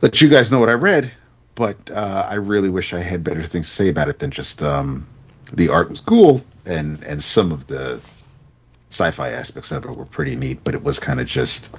[0.02, 1.12] let you guys know what I read
[1.54, 4.62] but uh, I really wish I had better things to say about it than just
[4.62, 5.06] um,
[5.52, 8.02] the art was cool and and some of the
[8.90, 11.74] sci-fi aspects of it were pretty neat, but it was kind of just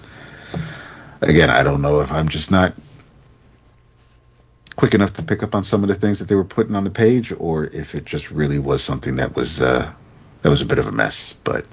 [1.21, 2.73] again, I don't know if I'm just not
[4.75, 6.83] quick enough to pick up on some of the things that they were putting on
[6.83, 9.91] the page or if it just really was something that was uh,
[10.41, 11.65] that was a bit of a mess, but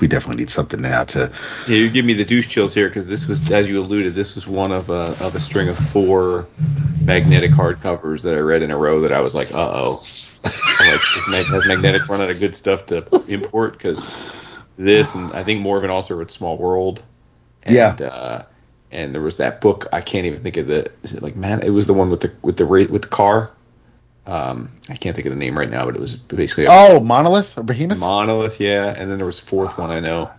[0.00, 1.32] we definitely need something now to.
[1.66, 4.34] Yeah, you give me the douche chills here because this was, as you alluded, this
[4.34, 6.46] was one of a of a string of four
[7.00, 10.02] magnetic hardcovers that I read in a row that I was like, uh oh,
[10.44, 14.34] like has magnetic run out of good stuff to import because
[14.76, 17.02] this and I think Morvan also wrote Small World.
[17.62, 17.96] And, yeah.
[18.00, 18.42] Uh,
[18.92, 19.86] and there was that book.
[19.92, 20.90] I can't even think of the.
[21.02, 21.62] Is it like man?
[21.62, 23.50] It was the one with the with the with the car.
[24.26, 27.58] Um, I can't think of the name right now, but it was basically oh monolith
[27.58, 27.98] or behemoth.
[27.98, 28.94] Monolith, yeah.
[28.96, 30.30] And then there was fourth one I know.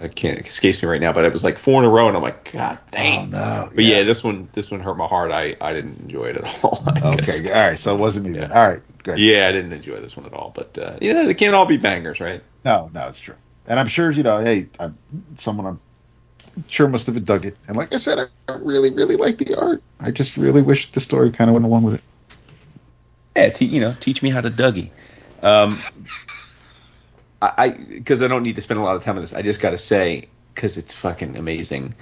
[0.00, 2.08] I can't it escapes me right now, but it was like four in a row,
[2.08, 3.34] and I'm like, God dang.
[3.34, 3.70] Oh, no.
[3.74, 3.98] But yeah.
[3.98, 4.04] yeah.
[4.04, 5.30] this one this one hurt my heart.
[5.30, 6.82] I, I didn't enjoy it at all.
[6.88, 7.46] okay, guess.
[7.46, 7.78] all right.
[7.78, 8.46] So it wasn't me yeah.
[8.46, 8.52] then.
[8.52, 9.18] All right, good.
[9.18, 10.52] Yeah, I didn't enjoy this one at all.
[10.54, 12.42] But uh, you know, they can't all be bangers, right?
[12.64, 13.36] No, no, it's true.
[13.66, 14.96] And I'm sure you know, hey, I'm,
[15.38, 15.80] someone I'm
[16.68, 17.56] sure must have dug it.
[17.68, 18.18] And like I said,
[18.48, 19.82] I really, really like the art.
[20.00, 22.02] I just really wish the story kind of went along with it.
[23.36, 24.90] Yeah, te- you know, teach me how to Dougie.
[25.42, 25.78] Um,
[27.42, 29.34] I because I, I, don't need to spend a lot of time on this.
[29.34, 31.94] I just got to say because it's fucking amazing.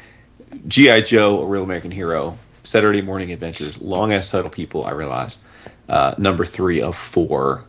[0.69, 2.39] GI Joe, a real American hero.
[2.63, 4.85] Saturday Morning Adventures, long ass title, people.
[4.85, 5.39] I realize.
[5.89, 7.65] Uh, number three of four.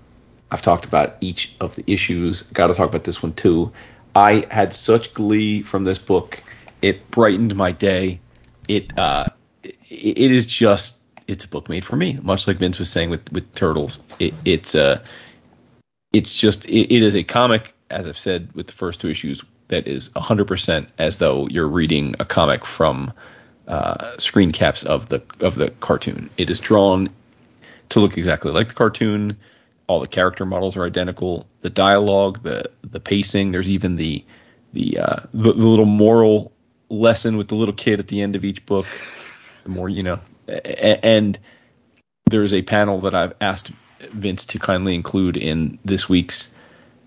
[0.51, 2.43] I've talked about each of the issues.
[2.43, 3.71] Got to talk about this one too.
[4.15, 6.41] I had such glee from this book.
[6.81, 8.21] It brightened my day.
[8.67, 9.25] It uh,
[9.63, 12.19] it, it is just it's a book made for me.
[12.21, 15.03] Much like Vince was saying with with Turtles, it, it's uh,
[16.15, 19.43] it's just it, it is a comic, as I've said with the first two issues,
[19.67, 23.11] that is hundred percent as though you're reading a comic from
[23.67, 26.29] uh, screen caps of the of the cartoon.
[26.37, 27.09] It is drawn
[27.89, 29.37] to look exactly like the cartoon.
[29.87, 31.45] All the character models are identical.
[31.61, 33.51] The dialogue, the the pacing.
[33.51, 34.23] There's even the
[34.73, 36.51] the uh, the, the little moral
[36.89, 38.85] lesson with the little kid at the end of each book.
[39.63, 41.37] The more you know, and
[42.29, 43.71] there's a panel that I've asked
[44.07, 46.49] Vince to kindly include in this week's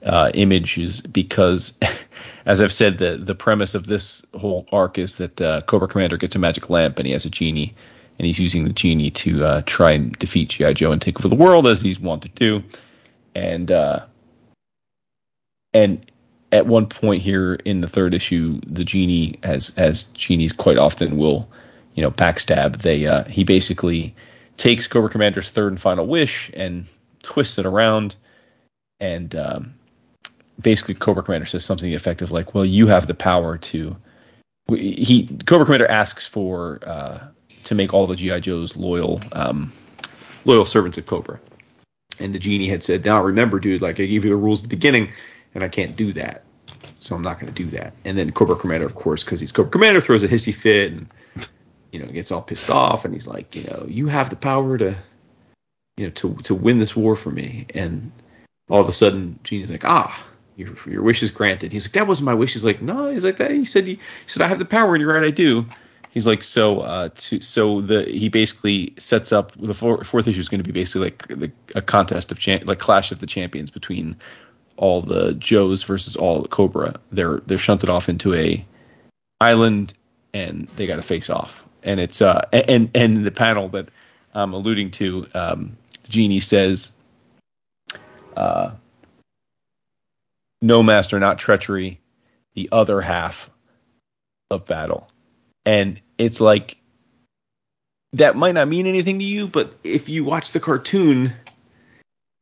[0.05, 1.79] uh, images because,
[2.47, 6.17] as I've said, the the premise of this whole arc is that uh, Cobra Commander
[6.17, 7.75] gets a magic lamp and he has a genie,
[8.19, 11.29] and he's using the genie to uh, try and defeat GI Joe and take over
[11.29, 12.63] the world as he's wanted to,
[13.35, 14.01] and uh,
[15.75, 16.11] and
[16.53, 21.19] at one point here in the third issue, the genie, as as genies quite often
[21.19, 21.49] will,
[21.95, 22.79] you know, backstab.
[22.79, 24.15] They uh, he basically
[24.59, 26.87] takes Cobra Commander's third and final wish and
[27.23, 28.17] twists it around,
[29.01, 29.75] and um,
[30.61, 33.97] basically Cobra Commander says something effective like, "Well, you have the power to."
[34.69, 37.21] He Cobra Commander asks for uh,
[37.65, 39.73] to make all the GI Joes loyal um,
[40.45, 41.41] loyal servants of Cobra,
[42.21, 44.69] and the genie had said, "Now remember, dude, like I gave you the rules at
[44.69, 45.11] the beginning."
[45.55, 46.45] and I can't do that.
[46.99, 47.93] So I'm not going to do that.
[48.05, 51.09] And then Cobra Commander, of course, because he's Cobra Commander, throws a hissy fit and
[51.93, 54.79] you know gets all pissed off, and he's like, you know, you have the power
[54.79, 54.97] to,
[55.97, 57.67] you know, to to win this war for me.
[57.75, 58.13] And
[58.69, 61.73] all of a sudden, Genie's like, ah, your your wish is granted.
[61.73, 62.53] He's like, that wasn't my wish.
[62.53, 63.11] He's like, no.
[63.11, 63.51] He's like that.
[63.51, 65.67] He said, he, he said, I have the power, and you're right, I do.
[66.11, 70.41] He's like, so, uh, to, so the he basically sets up the four, fourth issue
[70.41, 73.71] is going to be basically like the, a contest of like clash of the champions
[73.71, 74.17] between
[74.77, 76.95] all the Joes versus all the Cobra.
[77.13, 78.65] They're they're shunted off into a
[79.41, 79.95] island
[80.33, 81.68] and they got to face off.
[81.83, 83.89] And it's uh and and the panel that
[84.35, 85.77] I'm alluding to, um,
[86.09, 86.93] Genie says,
[88.37, 88.73] uh,
[90.61, 92.01] "No master, not treachery."
[92.55, 93.51] The other half
[94.51, 95.09] of battle,
[95.65, 96.79] and it's like
[98.15, 101.33] that might not mean anything to you, but if you watch the cartoon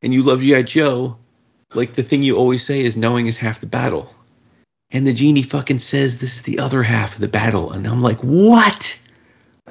[0.03, 1.19] and you love GI Joe,
[1.75, 4.13] like the thing you always say is knowing is half the battle.
[4.93, 7.73] And the genie fucking says this is the other half of the battle.
[7.73, 8.99] And I'm like, what?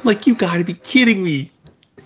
[0.05, 1.51] Like, you gotta be kidding me.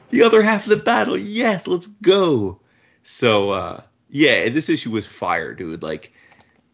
[0.10, 1.18] The other half of the battle.
[1.18, 2.60] Yes, let's go.
[3.04, 5.84] So, uh, yeah, this issue was fire, dude.
[5.84, 6.14] Like,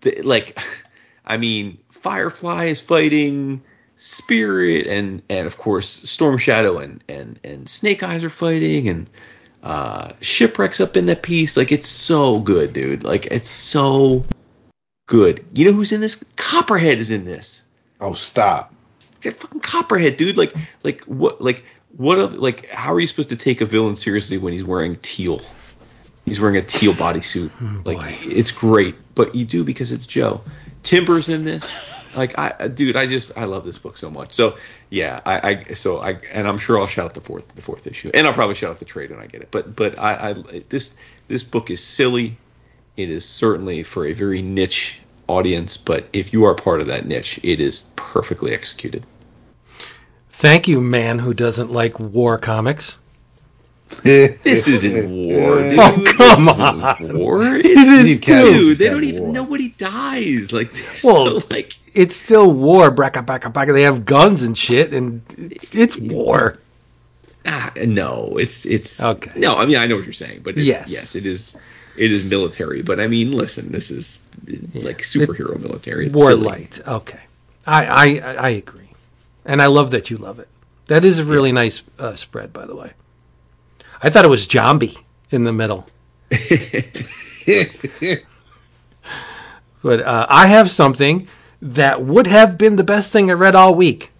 [0.01, 0.57] the, like,
[1.25, 3.63] I mean, Firefly is fighting
[3.95, 9.09] Spirit, and and of course Storm Shadow and and and Snake Eyes are fighting, and
[9.63, 11.57] uh, shipwrecks up in that piece.
[11.57, 13.03] Like it's so good, dude.
[13.03, 14.23] Like it's so
[15.07, 15.43] good.
[15.55, 16.23] You know who's in this?
[16.35, 17.63] Copperhead is in this.
[17.99, 18.74] Oh, stop!
[19.33, 20.37] Fucking Copperhead, dude.
[20.37, 20.53] Like,
[20.83, 21.41] like what?
[21.41, 21.63] Like
[21.97, 22.17] what?
[22.17, 25.41] Are, like how are you supposed to take a villain seriously when he's wearing teal?
[26.25, 27.51] He's wearing a teal bodysuit.
[27.61, 30.41] Oh, like it's great, but you do because it's Joe.
[30.83, 31.83] Timber's in this.
[32.15, 34.33] Like I, dude, I just I love this book so much.
[34.33, 34.57] So
[34.89, 37.87] yeah, I, I so I and I'm sure I'll shout out the fourth the fourth
[37.87, 39.49] issue, and I'll probably shout out the trade when I get it.
[39.51, 40.33] But but I, I
[40.69, 40.95] this
[41.27, 42.37] this book is silly.
[42.95, 47.05] It is certainly for a very niche audience, but if you are part of that
[47.05, 49.05] niche, it is perfectly executed.
[50.37, 52.99] Thank you, man who doesn't like war comics.
[54.03, 55.59] this isn't war.
[55.59, 55.79] Dude.
[55.79, 57.41] Oh come on, war.
[57.55, 58.75] It is too.
[58.75, 59.23] They don't even.
[59.23, 59.31] War.
[59.31, 60.51] Nobody dies.
[60.51, 62.91] Like, well, no, like it's still war.
[62.91, 63.73] Bracka, bracka, bracka.
[63.73, 66.57] They have guns and shit, and it's, it's war.
[67.45, 69.31] Ah, no, it's it's okay.
[69.39, 71.57] No, I mean I know what you're saying, but yes, yes, it is.
[71.95, 74.29] It is military, but I mean, listen, this is
[74.73, 76.07] like superhero it, military.
[76.07, 76.43] It's war silly.
[76.43, 76.81] light.
[76.85, 77.21] Okay,
[77.65, 78.84] I, I I agree,
[79.45, 80.47] and I love that you love it.
[80.87, 82.93] That is a really nice uh, spread, by the way.
[84.01, 84.97] I thought it was Jambi
[85.31, 85.87] in the middle.
[89.81, 91.27] but uh, I have something
[91.61, 94.11] that would have been the best thing I read all week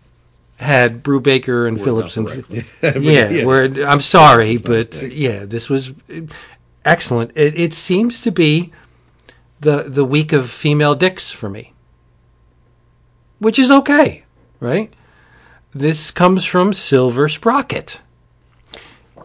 [0.57, 2.29] had Brubaker and Phillips and
[3.03, 3.45] yeah, yeah.
[3.45, 5.93] Where I'm sorry, but yeah, this was
[6.85, 7.31] excellent.
[7.35, 8.71] It, it seems to be
[9.59, 11.73] the the week of female dicks for me,
[13.39, 14.23] which is okay,
[14.59, 14.93] right?
[15.75, 17.99] This comes from Silver Sprocket.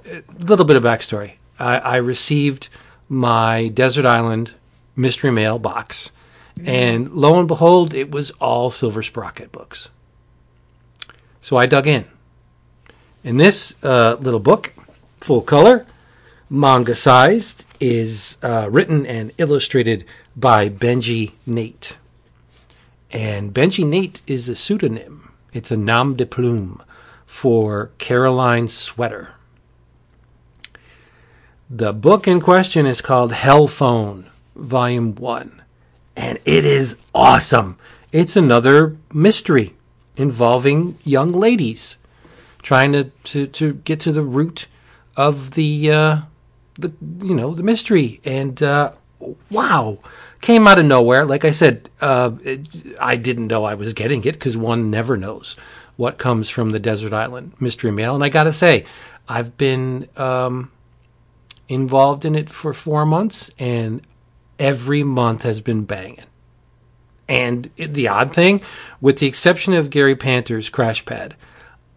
[0.05, 1.35] A little bit of backstory.
[1.59, 2.69] I, I received
[3.09, 4.55] my Desert Island
[4.97, 6.13] mystery mail box
[6.67, 9.89] and lo and behold, it was all Silver Sprocket books.
[11.41, 12.05] So I dug in.
[13.25, 14.73] And this uh, little book,
[15.21, 15.87] full color,
[16.49, 20.05] manga sized, is uh, written and illustrated
[20.37, 21.97] by Benji Nate.
[23.11, 25.20] And Benji Nate is a pseudonym,
[25.53, 26.83] it's a nom de plume
[27.27, 29.35] for Caroline Sweater.
[31.69, 35.61] The book in question is called Hell Phone, Volume 1
[36.17, 37.79] and it is awesome.
[38.13, 39.75] It's another mystery
[40.17, 41.97] involving young ladies
[42.63, 44.67] trying to, to, to get to the root
[45.17, 46.17] of the uh,
[46.79, 48.93] the you know the mystery and uh,
[49.51, 49.99] wow
[50.41, 52.67] came out of nowhere like i said uh, it,
[53.01, 55.57] i didn't know i was getting it because one never knows
[55.97, 58.85] what comes from the desert island mystery mail and i gotta say
[59.29, 60.71] i've been um,
[61.69, 64.03] involved in it for four months and
[64.61, 66.27] every month has been banging.
[67.29, 68.61] And the odd thing,
[69.01, 71.37] with the exception of Gary Panter's Crash Pad,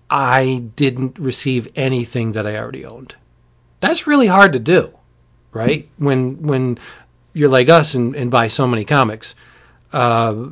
[0.10, 3.16] I didn't receive anything that I already owned.
[3.80, 4.94] That's really hard to do,
[5.52, 5.90] right?
[5.98, 6.78] When when
[7.34, 9.36] you're like us and, and buy so many comics,
[9.92, 10.50] Uh,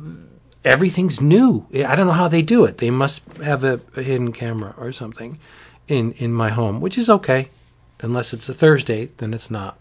[0.64, 1.66] everything's new.
[1.74, 2.78] I don't know how they do it.
[2.78, 5.38] They must have a, a hidden camera or something
[5.88, 7.48] in in my home, which is okay,
[8.00, 9.10] unless it's a Thursday.
[9.16, 9.76] Then it's not.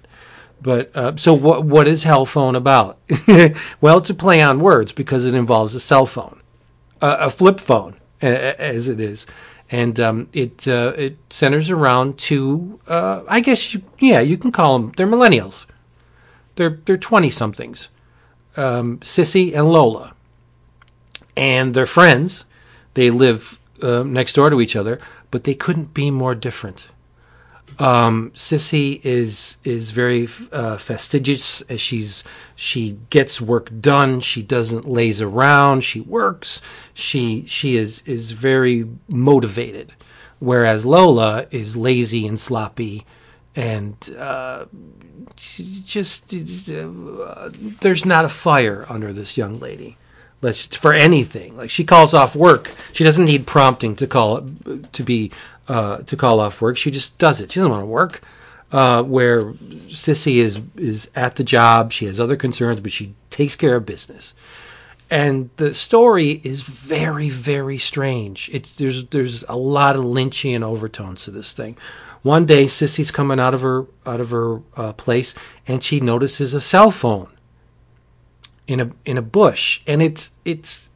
[0.62, 1.64] But uh, so what?
[1.66, 2.98] What is Hell Phone about?
[3.82, 6.42] well, it's a play on words because it involves a cell phone,
[7.02, 9.26] uh, a flip phone, as it is,
[9.72, 12.80] and um, it uh, it centers around two.
[12.88, 14.92] Uh, I guess you, yeah, you can call them.
[14.96, 15.66] They're millennials.
[16.56, 17.90] They're they're twenty somethings,
[18.58, 20.14] um, Sissy and Lola,
[21.36, 22.46] and they're friends.
[22.94, 25.00] They live uh, next door to each other,
[25.32, 26.90] but they couldn't be more different.
[27.80, 31.62] Um, Sissy is is very uh, fastidious.
[31.62, 32.24] As she's
[32.56, 34.20] she gets work done.
[34.20, 35.84] She doesn't laze around.
[35.84, 36.62] She works.
[36.94, 39.94] She she is is very motivated,
[40.40, 43.06] whereas Lola is lazy and sloppy,
[43.56, 44.66] and uh,
[45.36, 47.50] just uh,
[47.82, 49.98] there's not a fire under this young lady.
[50.42, 51.56] Let's for anything.
[51.56, 52.74] Like she calls off work.
[52.94, 54.48] She doesn't need prompting to call
[54.92, 55.32] to be
[55.68, 56.78] uh, to call off work.
[56.78, 57.52] She just does it.
[57.52, 58.22] She doesn't want to work.
[58.72, 59.52] Uh, where
[59.92, 63.86] Sissy is is at the job, she has other concerns, but she takes care of
[63.86, 64.34] business.
[65.10, 68.50] And the story is very, very strange.
[68.54, 71.78] It's there's there's a lot of Lynchian overtones to this thing.
[72.24, 75.34] One day, Sissy's coming out of her out of her uh, place,
[75.68, 77.30] and she notices a cell phone
[78.68, 80.90] in a in a bush, and it's it's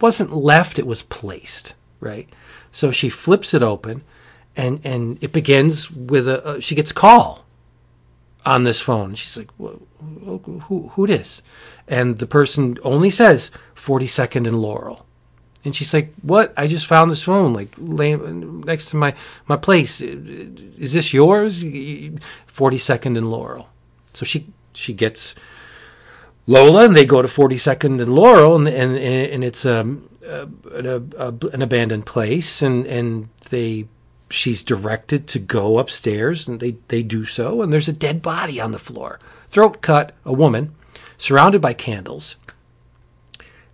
[0.00, 2.28] wasn't left; it was placed right.
[2.72, 4.02] So she flips it open,
[4.56, 7.44] and and it begins with a uh, she gets a call
[8.46, 9.14] on this phone.
[9.14, 11.42] She's like, "Who who this?"
[11.86, 15.06] And the person only says 42nd and Laurel.
[15.64, 16.54] And she's like, "What?
[16.56, 19.14] I just found this phone like laying next to my
[19.46, 20.00] my place.
[20.00, 23.68] Is this yours?" 42nd and Laurel.
[24.14, 25.34] So she she gets
[26.46, 31.02] Lola, and they go to 42nd and Laurel, and and and it's um, a, a,
[31.18, 33.86] a, an abandoned place, and and they
[34.30, 38.60] she's directed to go upstairs, and they they do so, and there's a dead body
[38.60, 40.74] on the floor, throat cut, a woman,
[41.18, 42.36] surrounded by candles,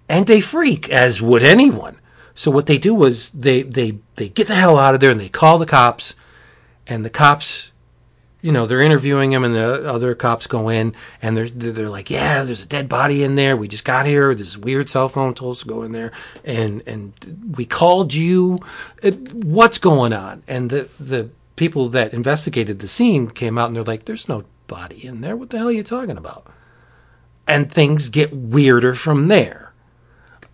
[0.08, 1.98] and they freak as would anyone.
[2.34, 5.20] So what they do was they they they get the hell out of there, and
[5.20, 6.14] they call the cops,
[6.86, 7.72] and the cops
[8.46, 12.10] you know, they're interviewing him, and the other cops go in, and they're they're like,
[12.10, 13.56] "Yeah, there's a dead body in there.
[13.56, 14.36] We just got here.
[14.36, 16.12] This weird cell phone told us to go in there,
[16.44, 18.60] and and we called you.
[19.32, 23.82] What's going on?" And the the people that investigated the scene came out, and they're
[23.82, 25.36] like, "There's no body in there.
[25.36, 26.46] What the hell are you talking about?"
[27.48, 29.65] And things get weirder from there.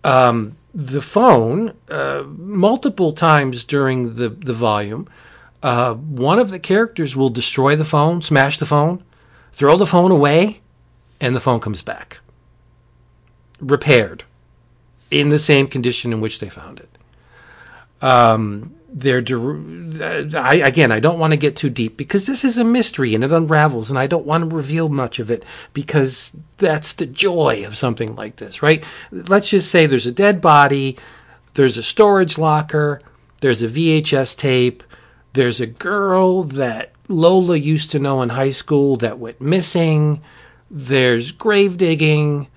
[0.03, 5.07] Um, the phone, uh, multiple times during the the volume
[5.63, 9.01] uh, one of the characters will destroy the phone, smash the phone,
[9.53, 10.59] throw the phone away,
[11.21, 12.19] and the phone comes back.
[13.61, 14.25] Repaired
[15.09, 16.89] in the same condition in which they found it.
[18.01, 22.57] Um, they're uh, I, again, I don't want to get too deep because this is
[22.57, 25.43] a mystery and it unravels, and I don't want to reveal much of it
[25.73, 28.83] because that's the joy of something like this, right?
[29.11, 30.97] Let's just say there's a dead body,
[31.55, 33.01] there's a storage locker,
[33.41, 34.83] there's a VHS tape,
[35.33, 40.21] there's a girl that Lola used to know in high school that went missing.
[40.69, 42.47] There's grave digging,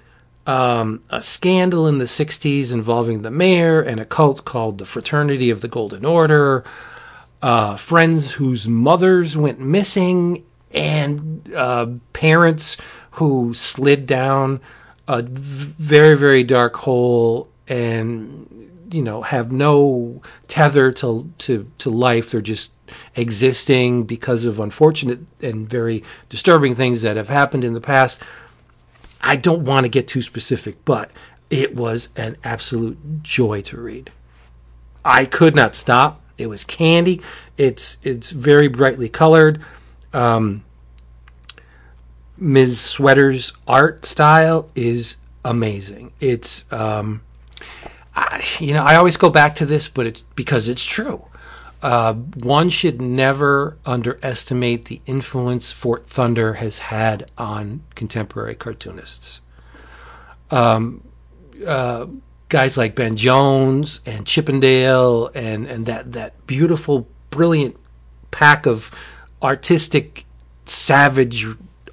[0.46, 5.50] um, a scandal in the 60s involving the mayor and a cult called the Fraternity
[5.50, 6.64] of the Golden Order,
[7.42, 12.76] uh, friends whose mothers went missing, and uh, parents
[13.12, 14.60] who slid down
[15.08, 18.46] a very, very dark hole and
[18.92, 22.30] you know have no tether to to to life.
[22.30, 22.70] They're just
[23.16, 28.20] existing because of unfortunate and very disturbing things that have happened in the past.
[29.20, 31.10] I don't want to get too specific, but
[31.50, 34.10] it was an absolute joy to read.
[35.04, 36.20] I could not stop.
[36.38, 37.22] It was candy.
[37.56, 39.60] It's it's very brightly colored.
[40.12, 40.64] Um,
[42.36, 42.80] Ms.
[42.80, 46.12] Sweater's art style is amazing.
[46.20, 47.22] It's um,
[48.14, 51.24] I, you know, I always go back to this, but it's because it's true.
[51.82, 59.40] Uh, one should never underestimate the influence Fort Thunder has had on contemporary cartoonists.
[60.50, 61.02] Um,
[61.66, 62.06] uh,
[62.48, 67.76] guys like Ben Jones and Chippendale and, and that, that beautiful, brilliant
[68.30, 68.90] pack of
[69.42, 70.24] artistic,
[70.64, 71.46] savage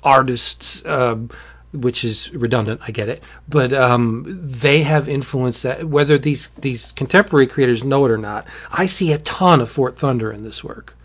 [0.03, 0.85] artists.
[0.85, 1.29] Um,
[1.73, 2.81] which is redundant.
[2.87, 5.85] I get it, but um, they have influenced that.
[5.85, 9.97] Whether these these contemporary creators know it or not, I see a ton of Fort
[9.97, 10.95] Thunder in this work.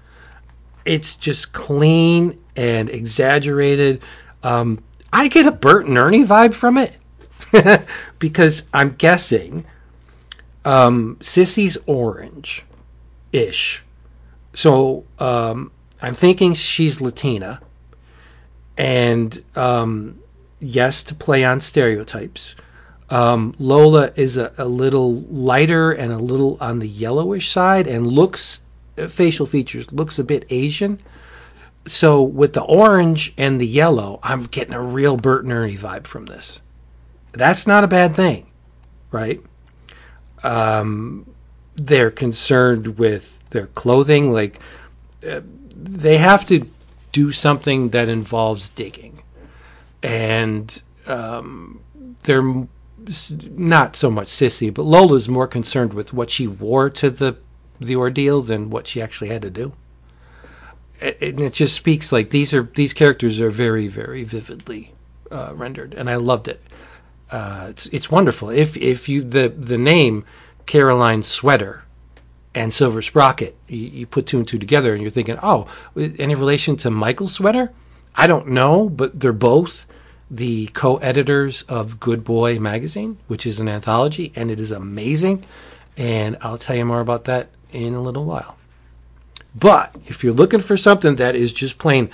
[0.84, 4.02] It's just clean and exaggerated.
[4.42, 4.82] Um,
[5.12, 6.96] I get a Bert and Ernie vibe from it.
[8.18, 9.64] because I'm guessing
[10.64, 12.64] um, Sissy's orange
[13.32, 13.84] ish.
[14.54, 15.70] So um,
[16.02, 17.60] I'm thinking she's Latina.
[18.76, 20.20] And um,
[20.60, 22.56] yes, to play on stereotypes.
[23.10, 28.06] Um, Lola is a, a little lighter and a little on the yellowish side and
[28.06, 28.60] looks,
[28.98, 31.00] uh, facial features, looks a bit Asian.
[31.86, 36.06] So with the orange and the yellow, I'm getting a real Bert and Ernie vibe
[36.06, 36.60] from this.
[37.32, 38.46] That's not a bad thing,
[39.10, 39.40] right?
[40.42, 41.34] Um,
[41.76, 44.32] they're concerned with their clothing.
[44.32, 44.60] Like,
[45.26, 45.40] uh,
[45.74, 46.66] they have to
[47.12, 49.17] do something that involves digging.
[50.02, 51.80] And um,
[52.22, 52.66] they're
[53.50, 57.36] not so much sissy, but Lola's more concerned with what she wore to the
[57.80, 59.72] the ordeal than what she actually had to do.
[61.00, 64.92] A- And it just speaks like these are these characters are very very vividly
[65.30, 66.60] uh, rendered, and I loved it.
[67.30, 68.50] Uh, it's it's wonderful.
[68.50, 70.24] If if you the the name
[70.66, 71.84] Caroline Sweater
[72.54, 75.66] and Silver Sprocket, you, you put two and two together, and you're thinking, oh,
[75.96, 77.72] any relation to Michael Sweater?
[78.16, 79.86] I don't know, but they're both
[80.30, 85.44] the co-editors of Good Boy magazine, which is an anthology, and it is amazing.
[85.96, 88.56] And I'll tell you more about that in a little while.
[89.54, 92.10] But if you're looking for something that is just plain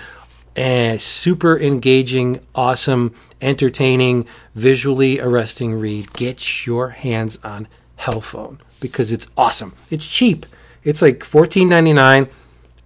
[0.57, 7.66] a super engaging, awesome, entertaining, visually arresting read, get your hands on
[7.99, 9.74] Hellphone because it's awesome.
[9.91, 10.47] It's cheap.
[10.85, 12.28] It's like $14.99,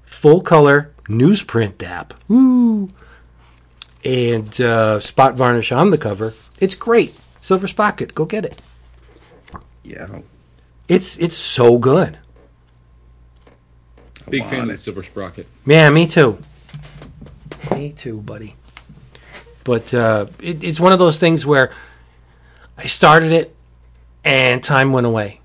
[0.02, 2.14] full color, newsprint dap.
[2.28, 2.90] Woo!
[4.04, 6.34] And uh, spot varnish on the cover.
[6.60, 7.18] It's great.
[7.40, 8.60] Silver Sprocket, go get it.
[9.82, 10.20] Yeah.
[10.88, 12.18] It's it's so good.
[14.28, 14.72] Big fan of it.
[14.72, 15.46] the Silver Sprocket.
[15.66, 16.38] Yeah, me too.
[17.72, 18.56] Me too, buddy.
[19.64, 21.72] But uh, it, it's one of those things where
[22.76, 23.54] I started it
[24.24, 25.40] and time went away.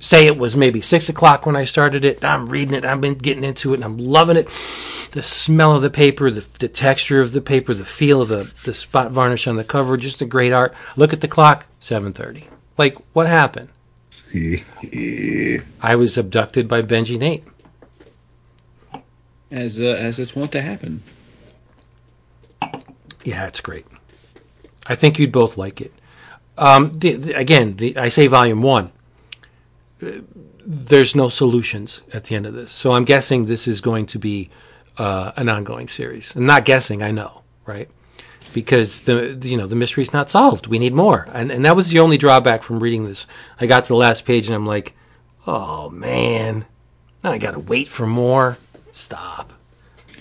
[0.00, 2.24] Say it was maybe six o'clock when I started it.
[2.24, 2.84] I'm reading it.
[2.84, 4.48] I've been getting into it and I'm loving it.
[5.12, 8.52] The smell of the paper, the, the texture of the paper, the feel of the,
[8.64, 10.74] the spot varnish on the cover, just a great art.
[10.96, 12.44] Look at the clock, 7.30.
[12.76, 13.70] Like, what happened?
[15.82, 17.44] I was abducted by Benji Nate.
[19.50, 21.02] As uh, as it's wont to happen.
[23.24, 23.86] Yeah, it's great.
[24.86, 25.92] I think you'd both like it.
[26.58, 28.92] Um, the, the, again, the, I say volume one.
[30.02, 30.20] Uh,
[30.64, 34.18] There's no solutions at the end of this, so I'm guessing this is going to
[34.18, 34.50] be
[34.98, 36.34] uh, an ongoing series.
[36.36, 37.88] I'm not guessing, I know, right?
[38.52, 40.66] Because the you know the mystery's not solved.
[40.66, 43.26] We need more, and and that was the only drawback from reading this.
[43.60, 44.94] I got to the last page and I'm like,
[45.46, 46.64] oh man,
[47.22, 48.58] now I got to wait for more.
[48.92, 49.52] Stop.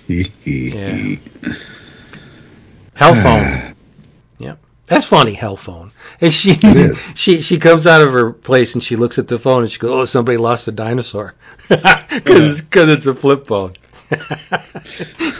[0.46, 1.18] Yeah.
[2.96, 3.76] Hellphone.
[4.40, 4.60] yep.
[4.88, 5.92] That's funny, hell phone.
[6.20, 6.54] And she
[7.16, 9.80] she she comes out of her place and she looks at the phone and she
[9.80, 11.36] goes, "Oh, somebody lost a dinosaur."
[11.68, 13.76] Cuz cuz it's a flip phone.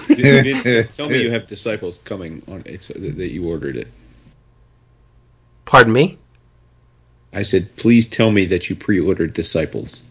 [0.10, 3.88] Vince, tell me you have disciples coming on it's that that you ordered it.
[5.66, 6.18] Pardon me?
[7.34, 10.02] I said, please tell me that you pre-ordered disciples.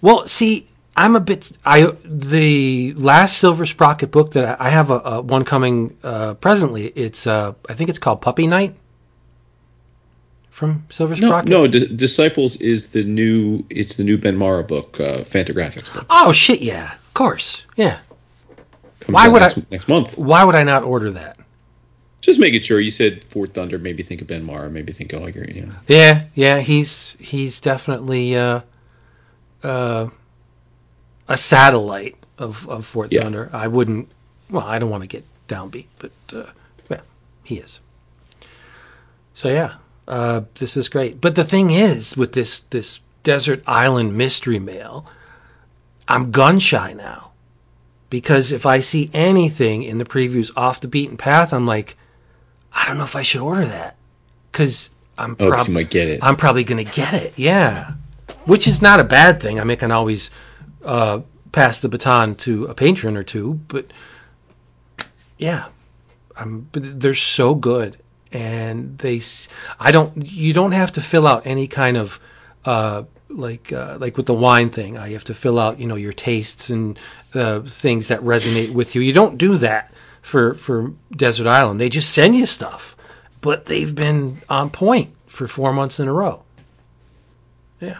[0.00, 4.90] Well, see, I'm a bit I the last Silver Sprocket book that I, I have
[4.90, 6.86] a, a one coming uh, presently.
[6.88, 8.74] It's uh I think it's called Puppy Night
[10.50, 11.48] from Silver No, Sprocket.
[11.50, 13.64] no, D- disciples is the new.
[13.70, 16.06] It's the new Ben Marra book, uh, Fantagraphics book.
[16.10, 16.94] Oh shit, yeah.
[17.18, 17.64] Of course.
[17.74, 17.98] Yeah.
[19.00, 20.16] Comes Why would next, I- next month?
[20.16, 21.36] Why would I not order that?
[22.20, 22.78] Just making sure.
[22.78, 23.76] You said Fort Thunder.
[23.76, 24.70] Maybe think of Ben Marra.
[24.70, 25.34] Maybe think of.
[25.34, 25.72] You know.
[25.88, 28.60] Yeah, yeah, he's he's definitely uh,
[29.64, 30.10] uh,
[31.26, 33.22] a satellite of, of Fort Yeah.
[33.24, 33.50] Thunder.
[33.52, 34.08] I wouldn't.
[34.48, 36.52] Well, I don't want to get downbeat, but uh,
[36.88, 37.00] yeah,
[37.42, 37.80] he is.
[39.34, 39.74] So yeah,
[40.06, 41.20] uh, this is great.
[41.20, 45.04] But the thing is, with this this desert island mystery mail,
[46.08, 47.32] I'm gun shy now
[48.10, 51.96] because if I see anything in the previews off the beaten path, I'm like,
[52.72, 53.96] I don't know if I should order that
[54.50, 56.20] because I'm Oh, 'cause prob- might get it.
[56.22, 57.34] I'm probably going to get it.
[57.36, 57.92] Yeah,
[58.46, 59.60] which is not a bad thing.
[59.60, 60.30] I mean, I can always
[60.84, 61.20] uh,
[61.52, 63.86] pass the baton to a patron or two, but
[65.36, 65.66] yeah,
[66.38, 67.98] um, but they're so good,
[68.32, 69.20] and they.
[69.80, 70.12] I don't.
[70.30, 72.20] You don't have to fill out any kind of.
[72.64, 75.86] Uh, like uh, like with the wine thing, uh, you have to fill out you
[75.86, 76.98] know your tastes and
[77.34, 79.00] uh, things that resonate with you.
[79.00, 79.92] You don't do that
[80.22, 81.80] for for Desert Island.
[81.80, 82.96] They just send you stuff,
[83.40, 86.42] but they've been on point for four months in a row.
[87.80, 87.98] Yeah,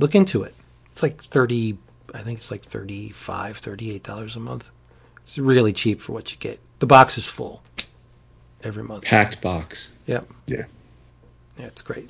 [0.00, 0.54] look into it.
[0.92, 1.78] It's like thirty.
[2.12, 4.70] I think it's like 35 $38 a month.
[5.24, 6.60] It's really cheap for what you get.
[6.78, 7.60] The box is full.
[8.62, 9.02] every month.
[9.02, 9.96] Packed box.
[10.06, 10.28] Yep.
[10.46, 10.64] Yeah.
[11.58, 12.08] Yeah, it's great.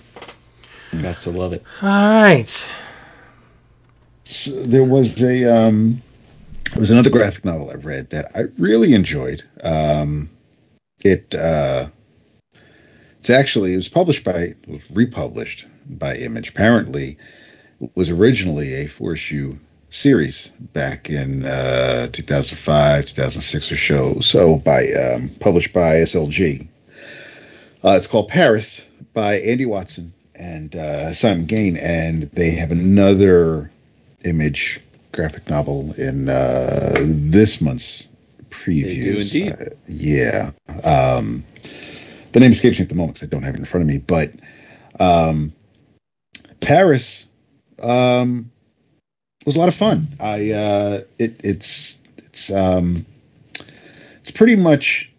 [1.02, 1.62] Got to love it.
[1.82, 2.68] All right.
[4.24, 6.02] So there was a um,
[6.72, 9.44] there was another graphic novel I read that I really enjoyed.
[9.62, 10.30] Um,
[11.04, 11.88] it uh,
[13.18, 16.48] it's actually it was published by it was republished by Image.
[16.48, 17.18] Apparently,
[17.80, 19.58] it was originally a four issue
[19.90, 24.20] series back in uh, 2005, 2006 or so.
[24.20, 26.66] So by um, published by SLG.
[27.84, 33.70] Uh, it's called Paris by Andi Watson and uh, Simon Gane, and they have another
[34.24, 34.80] image
[35.12, 38.08] graphic novel in uh, this month's
[38.50, 38.84] previews.
[38.84, 39.52] They do indeed.
[39.52, 40.50] Uh, yeah.
[40.84, 41.44] Um,
[42.32, 43.88] the name escapes me at the moment because I don't have it in front of
[43.88, 44.32] me, but
[44.98, 45.52] um,
[46.60, 47.26] Paris
[47.82, 48.50] um,
[49.46, 50.08] was a lot of fun.
[50.18, 53.06] I uh, it, it's it's um,
[54.16, 55.12] it's pretty much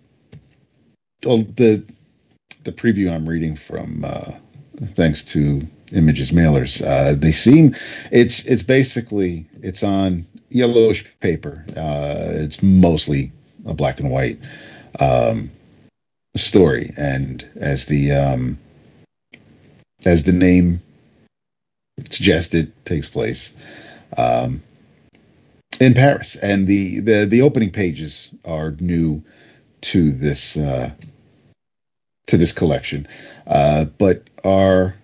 [1.23, 1.83] well, the
[2.63, 4.31] the preview I'm reading from uh,
[4.77, 6.81] thanks to images mailers.
[6.85, 7.75] Uh, they seem
[8.11, 11.65] it's it's basically it's on yellowish paper.
[11.75, 13.31] Uh, it's mostly
[13.65, 14.39] a black and white
[14.99, 15.51] um,
[16.35, 16.91] story.
[16.97, 18.57] And as the um,
[20.05, 20.81] as the name
[22.09, 23.53] suggested takes place
[24.17, 24.61] um,
[25.79, 26.35] in Paris.
[26.35, 29.23] And the, the the opening pages are new
[29.81, 30.91] to this uh,
[32.27, 33.07] to this collection.
[33.45, 34.95] Uh, but our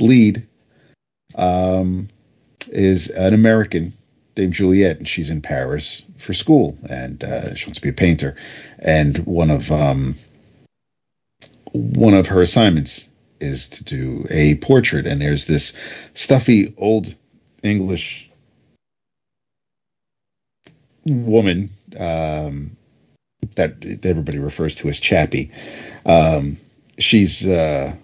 [0.00, 0.46] lead
[1.34, 2.08] um,
[2.68, 3.92] is an American
[4.36, 7.94] named Juliet, and she's in Paris for school, and uh, she wants to be a
[7.94, 8.36] painter.
[8.78, 10.16] And one of um,
[11.72, 13.08] one of her assignments
[13.40, 15.72] is to do a portrait, and there's this
[16.14, 17.14] stuffy old
[17.62, 18.28] English
[21.04, 22.76] woman um,
[23.54, 25.50] that everybody refers to as Chappie.
[26.04, 26.56] Um,
[26.98, 27.94] she's uh,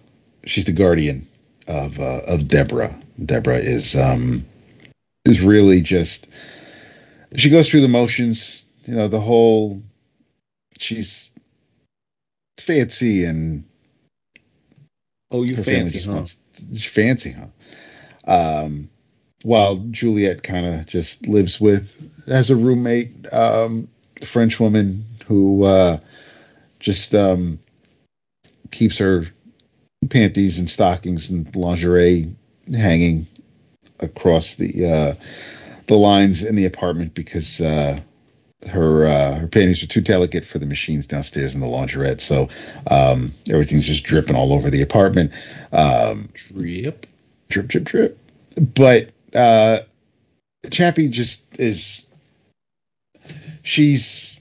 [0.45, 1.27] she's the guardian
[1.69, 2.99] of uh, of Deborah.
[3.25, 4.45] Deborah is um,
[5.25, 6.29] is really just
[7.37, 8.65] she goes through the motions.
[8.87, 9.83] You know, the whole
[10.79, 11.31] she's
[12.59, 13.65] fancy and
[15.31, 16.13] Oh, you fancy, huh?
[16.13, 16.39] wants-
[16.73, 17.47] she's fancy, huh?
[18.25, 18.91] Um,
[19.43, 21.91] while Juliet kind of just lives with
[22.29, 23.89] as a roommate, um,
[24.25, 25.99] French woman who uh,
[26.81, 27.59] just um,
[28.71, 29.27] keeps her
[30.09, 32.35] panties and stockings and lingerie
[32.75, 33.27] hanging
[34.01, 35.15] across the uh,
[35.87, 37.99] the lines in the apartment because uh,
[38.69, 42.21] her uh, her panties are too delicate for the machines downstairs in the laundrette.
[42.21, 42.49] So
[42.91, 45.33] um, everything's just dripping all over the apartment.
[45.73, 47.07] Um, Drip.
[47.49, 48.19] drip, drip, drip.
[48.57, 49.79] But uh,
[50.71, 52.07] Chappie just is.
[53.63, 54.41] She's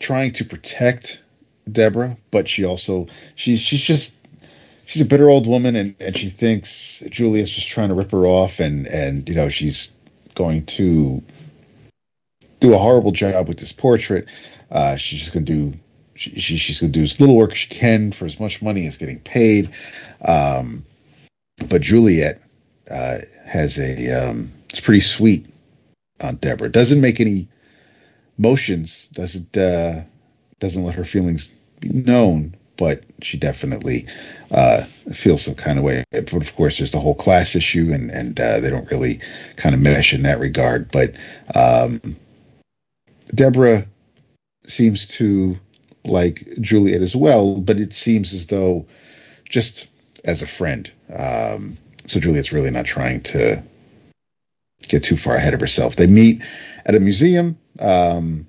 [0.00, 1.20] trying to protect
[1.70, 4.18] Deborah, but she also she's she's just
[4.86, 8.26] she's a bitter old woman, and and she thinks Julia's just trying to rip her
[8.26, 9.94] off, and and you know she's
[10.34, 11.22] going to
[12.60, 14.26] do a horrible job with this portrait.
[14.70, 15.72] Uh, she's just to do.
[16.16, 18.62] She, she, she's going to do as little work as she can for as much
[18.62, 19.70] money as getting paid.
[20.24, 20.84] Um,
[21.68, 22.40] but Juliet
[22.88, 25.46] uh, has a um, it's pretty sweet
[26.22, 26.70] on Deborah.
[26.70, 27.48] Doesn't make any
[28.38, 29.08] motions.
[29.12, 30.02] Doesn't uh,
[30.64, 32.56] doesn't let her feelings be known.
[32.76, 34.06] But she definitely
[34.50, 36.02] uh, feels some kind of way.
[36.10, 39.20] But of course, there's the whole class issue, and and uh, they don't really
[39.56, 40.90] kind of mesh in that regard.
[40.90, 41.14] But
[41.54, 42.16] um,
[43.32, 43.86] Deborah
[44.66, 45.56] seems to
[46.04, 48.86] like Juliet as well, but it seems as though
[49.48, 49.86] just
[50.24, 50.90] as a friend.
[51.16, 51.76] Um,
[52.06, 53.62] so Juliet's really not trying to
[54.88, 55.96] get too far ahead of herself.
[55.96, 56.42] They meet
[56.84, 57.58] at a museum.
[57.80, 58.46] Um,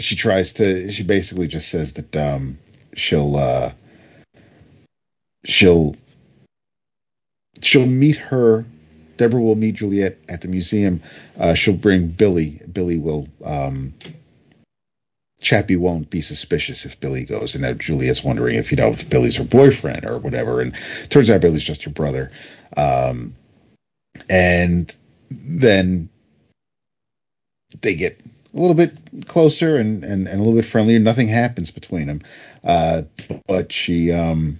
[0.00, 0.90] she tries to.
[0.90, 2.58] She basically just says that um,
[2.94, 3.72] she'll uh,
[5.44, 5.96] she'll
[7.60, 8.64] she'll meet her.
[9.16, 11.02] Deborah will meet Juliet at the museum.
[11.38, 12.60] Uh, she'll bring Billy.
[12.72, 13.28] Billy will.
[13.44, 13.94] Um,
[15.40, 19.10] Chappie won't be suspicious if Billy goes, and now Juliet's wondering if you know if
[19.10, 20.60] Billy's her boyfriend or whatever.
[20.60, 20.74] And
[21.10, 22.30] turns out Billy's just her brother.
[22.76, 23.34] Um,
[24.30, 24.94] and
[25.30, 26.08] then
[27.80, 28.20] they get
[28.54, 28.96] a little bit
[29.26, 30.98] closer and, and, and a little bit friendlier.
[30.98, 32.22] Nothing happens between them,
[32.64, 33.02] uh,
[33.46, 34.58] but she, um,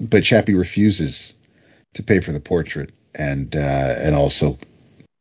[0.00, 1.34] but Chappie refuses
[1.94, 4.56] to pay for the portrait, and uh, and also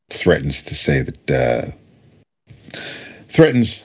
[0.09, 2.79] threatens to say that uh,
[3.27, 3.83] threatens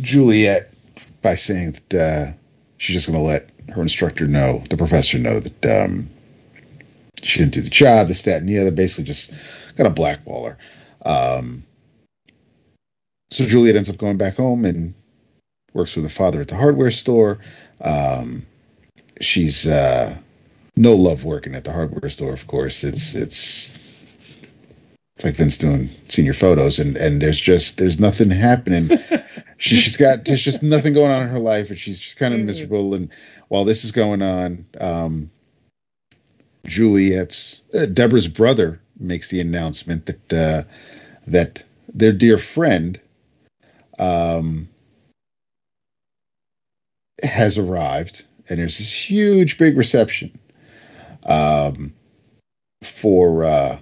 [0.00, 0.72] Juliet
[1.20, 2.32] by saying that uh,
[2.78, 6.08] she's just going to let her instructor know, the professor know that um,
[7.22, 8.70] she didn't do the job, this, that, and the other.
[8.70, 9.32] Basically, just
[9.76, 10.58] got a blackball her.
[11.04, 11.64] Um,
[13.32, 14.94] so Juliet ends up going back home, and
[15.72, 17.38] works with her father at the hardware store.
[17.80, 18.46] Um,
[19.20, 20.16] she's uh,
[20.76, 22.32] no love working at the hardware store.
[22.32, 23.78] Of course, it's it's
[25.16, 28.88] it's like Vince doing senior photos, and and there's just there's nothing happening.
[29.56, 32.34] she, she's got there's just nothing going on in her life, and she's just kind
[32.34, 32.94] of miserable.
[32.94, 33.10] And
[33.48, 35.30] while this is going on, um,
[36.66, 40.62] Juliet's uh, Deborah's brother makes the announcement that uh,
[41.26, 41.62] that
[41.94, 43.00] their dear friend
[44.02, 44.68] um,
[47.22, 50.36] has arrived, and there's this huge, big reception
[51.24, 51.94] um,
[52.82, 53.78] for uh,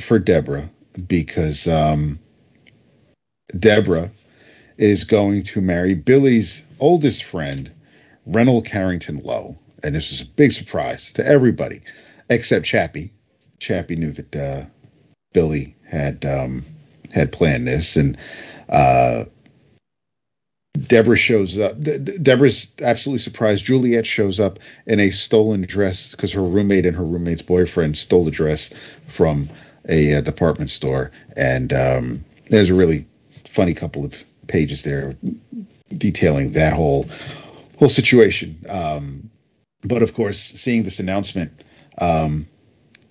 [0.00, 0.68] for Deborah
[1.08, 2.18] because um,
[3.58, 4.10] Deborah
[4.76, 7.70] is going to marry Billy's oldest friend,
[8.26, 11.80] Reynold Carrington Lowe, and this was a big surprise to everybody
[12.28, 13.12] except Chappie.
[13.58, 14.64] Chappie knew that uh,
[15.32, 16.62] Billy had um,
[17.16, 18.16] had planned this, and
[18.68, 19.24] uh,
[20.86, 21.72] Deborah shows up.
[22.22, 23.64] Deborah's absolutely surprised.
[23.64, 28.28] Juliet shows up in a stolen dress because her roommate and her roommate's boyfriend stole
[28.28, 28.72] a dress
[29.06, 29.48] from
[29.88, 33.06] a, a uh, department store, and um, there's a really
[33.46, 35.16] funny couple of pages there
[35.96, 37.06] detailing that whole
[37.78, 38.56] whole situation.
[38.68, 39.30] Um,
[39.82, 41.62] but of course, seeing this announcement,
[41.98, 42.46] um,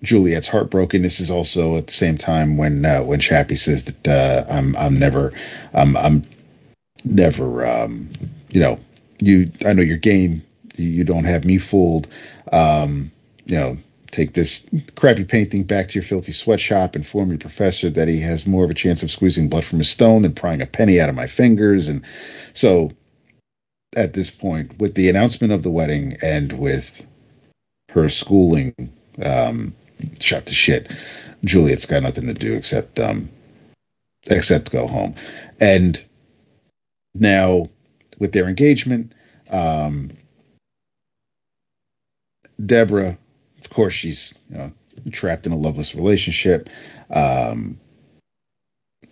[0.02, 1.02] Juliet's heartbroken.
[1.02, 4.76] This is also at the same time when uh, when Chappie says that uh, I'm
[4.76, 5.32] I'm never
[5.74, 6.22] I'm I'm
[7.04, 8.10] never um,
[8.50, 8.78] you know
[9.20, 10.42] you I know your game.
[10.76, 12.08] You, you don't have me fooled.
[12.52, 13.10] Um,
[13.46, 13.78] you know
[14.16, 18.46] take this crappy painting back to your filthy sweatshop, inform your professor that he has
[18.46, 21.10] more of a chance of squeezing blood from a stone than prying a penny out
[21.10, 21.88] of my fingers.
[21.88, 22.02] And
[22.54, 22.90] so
[23.94, 27.06] at this point, with the announcement of the wedding and with
[27.90, 28.74] her schooling
[29.22, 29.74] um,
[30.20, 30.90] shut to shit,
[31.44, 33.30] Juliet's got nothing to do except um,
[34.28, 35.14] except go home.
[35.60, 36.02] And
[37.14, 37.68] now
[38.18, 39.12] with their engagement,
[39.50, 40.10] um,
[42.64, 43.18] Deborah
[43.66, 44.72] of course, she's you know,
[45.10, 46.68] trapped in a loveless relationship.
[47.10, 47.80] Um,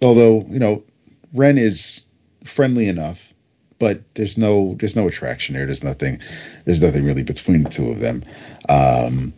[0.00, 0.84] although you know,
[1.32, 2.04] Ren is
[2.44, 3.34] friendly enough,
[3.80, 5.66] but there's no there's no attraction there.
[5.66, 6.20] There's nothing
[6.64, 8.22] there's nothing really between the two of them.
[8.68, 9.34] Um,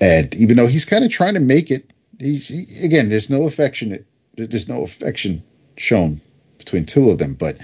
[0.00, 3.46] and even though he's kind of trying to make it, he's he, again there's no
[3.46, 4.04] affection
[4.36, 5.42] there's no affection
[5.76, 6.20] shown
[6.58, 7.58] between two of them, but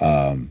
[0.00, 0.50] um,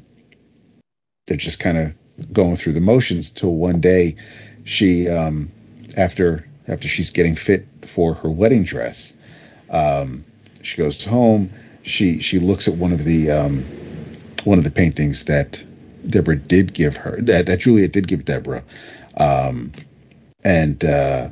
[1.27, 4.15] they're just kind of going through the motions until one day
[4.63, 5.51] she um,
[5.97, 9.13] after after she's getting fit for her wedding dress.
[9.69, 10.25] Um,
[10.61, 11.49] she goes home.
[11.83, 13.63] She she looks at one of the um,
[14.43, 15.63] one of the paintings that
[16.09, 18.63] Deborah did give her that that Juliet did give Deborah,
[19.17, 19.71] um,
[20.43, 21.29] and uh,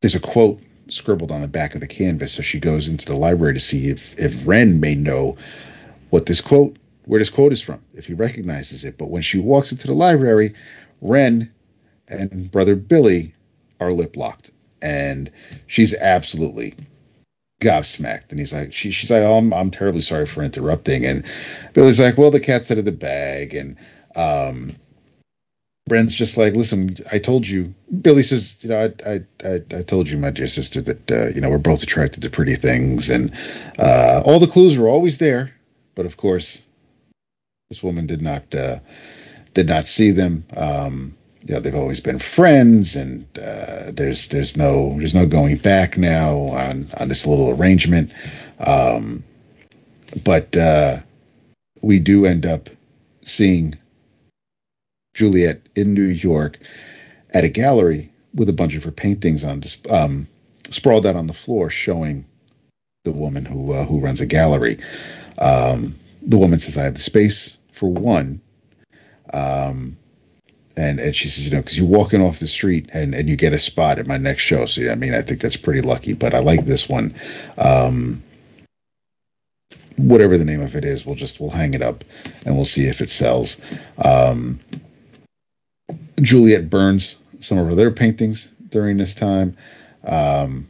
[0.00, 2.32] there's a quote scribbled on the back of the canvas.
[2.32, 5.36] So she goes into the library to see if if Ren may know
[6.10, 6.76] what this quote
[7.06, 8.98] where this quote is from, if he recognizes it.
[8.98, 10.52] But when she walks into the library,
[11.00, 11.52] Ren
[12.08, 13.34] and brother Billy
[13.80, 14.50] are lip locked,
[14.82, 15.30] and
[15.66, 16.74] she's absolutely
[17.60, 18.30] gobsmacked.
[18.30, 21.04] And he's like, she, she's like, oh, I'm, I'm terribly sorry for interrupting.
[21.04, 21.24] And
[21.72, 23.54] Billy's like, well, the cat's out of the bag.
[23.54, 23.76] And
[24.14, 24.72] um,
[25.88, 27.72] Bren's just like, listen, I told you.
[28.00, 31.28] Billy says, you know, I, I, I, I told you, my dear sister, that uh,
[31.28, 33.32] you know we're both attracted to pretty things, and
[33.78, 35.54] uh, all the clues were always there.
[35.94, 36.60] But of course,
[37.70, 38.80] this woman did not uh,
[39.54, 40.44] did not see them.
[40.56, 45.56] Um, you know, they've always been friends, and uh, there's there's no there's no going
[45.56, 48.12] back now on on this little arrangement.
[48.58, 49.22] Um,
[50.24, 50.98] but uh,
[51.80, 52.70] we do end up
[53.24, 53.76] seeing
[55.16, 56.58] Juliet in New York
[57.34, 60.28] at a gallery with a bunch of her paintings on um,
[60.70, 62.24] sprawled out on the floor, showing
[63.04, 64.78] the woman who uh, who runs a gallery.
[65.38, 68.40] Um, the woman says, "I have the space for one."
[69.32, 69.96] Um,
[70.76, 73.36] and and she says, you know, because you're walking off the street and and you
[73.36, 74.66] get a spot at my next show.
[74.66, 76.12] So yeah, I mean, I think that's pretty lucky.
[76.12, 77.14] But I like this one.
[77.56, 78.22] Um,
[79.96, 82.04] whatever the name of it is, we'll just we'll hang it up
[82.44, 83.60] and we'll see if it sells.
[84.04, 84.60] Um,
[86.20, 89.56] Juliet burns some of her other paintings during this time.
[90.04, 90.66] Um,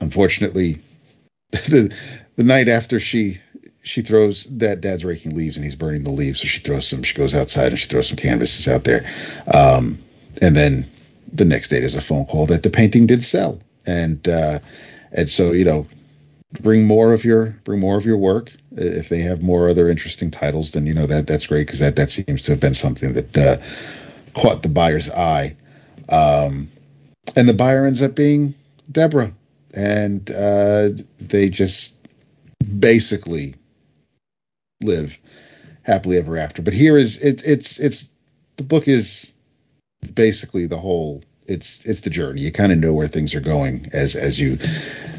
[0.00, 0.78] unfortunately,
[1.50, 1.94] the
[2.36, 3.40] the night after she
[3.86, 6.40] she throws that dad's raking leaves and he's burning the leaves.
[6.40, 9.08] So she throws some, she goes outside and she throws some canvases out there.
[9.54, 9.96] Um,
[10.42, 10.86] and then
[11.32, 13.60] the next day there's a phone call that the painting did sell.
[13.86, 14.58] And, uh,
[15.12, 15.86] and so, you know,
[16.60, 18.50] bring more of your, bring more of your work.
[18.76, 21.66] If they have more other interesting titles, then, you know, that that's great.
[21.68, 23.56] Cause that, that seems to have been something that, uh,
[24.40, 25.56] caught the buyer's eye.
[26.08, 26.68] Um,
[27.34, 28.54] and the buyer ends up being
[28.90, 29.32] Deborah.
[29.74, 31.94] And, uh, they just
[32.78, 33.54] basically
[34.82, 35.18] live
[35.86, 36.62] happily ever after.
[36.62, 38.08] But here is it's it's it's
[38.56, 39.32] the book is
[40.14, 42.42] basically the whole it's it's the journey.
[42.42, 44.58] You kind of know where things are going as as you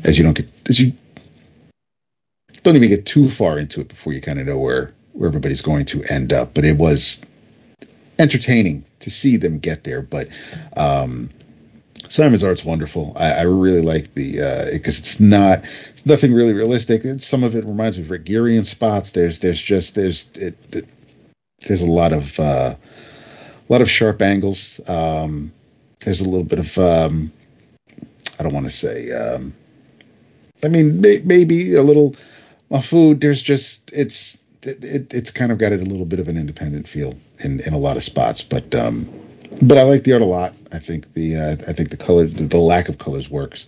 [0.03, 0.93] as you don't get as you
[2.67, 5.61] don't even get too far into it before you kind of know where where everybody's
[5.61, 6.53] going to end up.
[6.53, 7.23] But it was
[8.19, 10.01] entertaining to see them get there.
[10.01, 10.27] But
[10.75, 11.29] um,
[12.09, 13.13] Simon's art's wonderful.
[13.15, 15.63] I, I really like the because uh, it's not
[15.93, 17.03] it's nothing really realistic.
[17.21, 19.11] Some of it reminds me of in spots.
[19.11, 20.87] There's there's just there's it, it,
[21.67, 24.81] there's a lot of uh, a lot of sharp angles.
[24.89, 25.53] Um,
[26.03, 27.31] there's a little bit of um,
[28.37, 29.11] I don't want to say.
[29.11, 29.53] Um,
[30.65, 32.13] I mean, may, maybe a little.
[32.69, 33.21] My food.
[33.21, 36.87] There's just it's it, it's kind of got it a little bit of an independent
[36.87, 39.07] feel in in a lot of spots, but um,
[39.61, 40.53] but I like the art a lot.
[40.71, 43.67] I think the uh, I think the colors, the, the, lack of colors works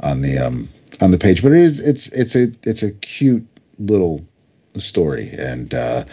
[0.00, 0.68] on the um
[1.00, 3.46] on the page, but it is it's it's a it's a cute
[3.78, 4.24] little
[4.78, 6.04] story, and uh,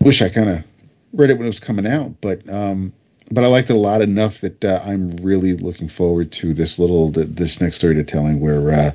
[0.00, 0.64] wish I kind of
[1.12, 2.92] read it when it was coming out, but um,
[3.30, 6.78] but I liked it a lot enough that uh, I'm really looking forward to this
[6.78, 8.90] little this next story to telling where uh,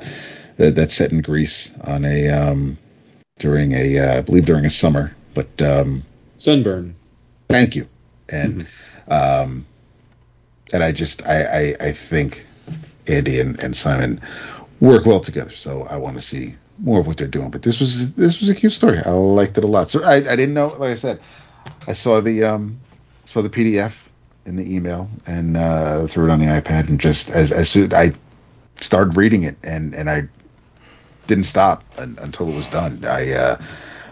[0.62, 2.78] that, that's set in Greece on a um,
[3.40, 6.04] during a uh, I believe during a summer, but um,
[6.38, 6.96] sunburn.
[7.50, 7.88] Thank you,
[8.32, 8.66] and
[9.08, 9.12] mm-hmm.
[9.12, 9.66] um,
[10.72, 12.46] and I just I, I I think
[13.06, 14.22] Andi and, and Simon
[14.80, 17.50] work well together, so I want to see more of what they're doing.
[17.50, 19.00] But this was this was a cute story.
[19.00, 19.90] I liked it a lot.
[19.90, 21.20] So I, I didn't know, like I said,
[21.88, 22.80] I saw the um
[23.26, 24.08] saw the PDF
[24.46, 27.94] in the email and uh, threw it on the iPad and just as as soon
[27.94, 28.14] I
[28.80, 30.28] started reading it and and I
[31.32, 33.06] didn't stop until it was done.
[33.06, 33.62] I uh,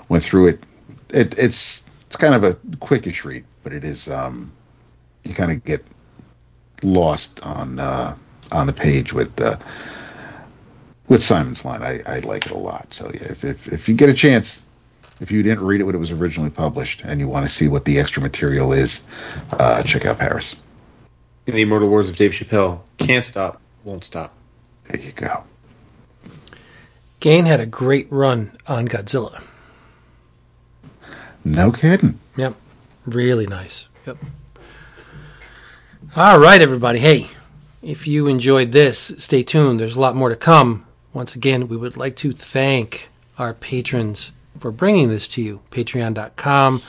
[0.08, 0.64] went through it.
[1.10, 1.38] it.
[1.38, 4.54] It's it's kind of a quickish read, but it is um,
[5.26, 5.84] you kind of get
[6.82, 8.16] lost on uh,
[8.54, 9.58] on the page with uh,
[11.10, 11.84] with Simon's line.
[11.84, 12.94] I, I like it a lot.
[12.94, 14.62] So yeah, if, if if you get a chance,
[15.20, 17.68] if you didn't read it when it was originally published and you want to see
[17.68, 19.04] what the extra material is,
[19.52, 20.56] uh, check out Paris.
[21.48, 24.34] In the immortal words of Dave Chappelle, can't stop, won't stop.
[24.86, 25.44] There you go.
[27.20, 29.44] Gane had a great run on Godzilla.
[31.44, 32.20] No kidding.
[32.38, 32.56] Yep.
[33.06, 33.90] Really nice.
[34.06, 34.18] Yep.
[36.16, 37.00] All right, everybody.
[37.00, 37.28] Hey,
[37.82, 39.80] if you enjoyed this, stay tuned.
[39.80, 40.86] There's a lot more to come.
[41.14, 45.62] Once again, we would like to thank our patrons for bringing this to you.
[45.72, 46.82] Patreon.com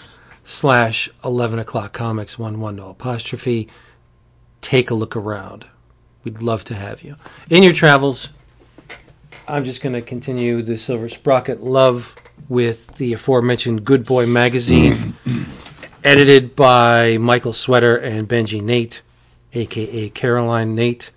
[0.45, 3.69] slash 11 o'clock comics, one, one, no apostrophe.
[4.61, 5.67] Take a look around.
[6.23, 7.17] We'd love to have you.
[7.49, 8.29] In your travels,
[9.51, 12.15] I'm just going to continue the Silver Sprocket love
[12.49, 15.17] with the aforementioned Good Boy magazine,
[16.05, 19.03] edited by Michael Sweater and Benji Nate,
[19.53, 21.11] aka Caroline Nate.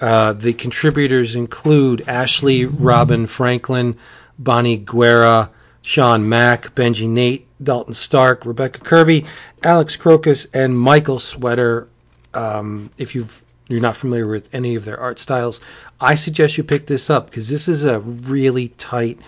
[0.00, 3.94] Uh, the contributors include Ashley Robin Franklin,
[4.38, 5.50] Bonnie Guerra,
[5.82, 9.26] Sean Mack, Benji Nate, Dalton Stark, Rebecca Kirby,
[9.62, 11.88] Alex Krokus, and Michael Sweater.
[12.32, 15.60] Um, if you've you're not familiar with any of their art styles,
[16.00, 19.18] I suggest you pick this up because this is a really tight,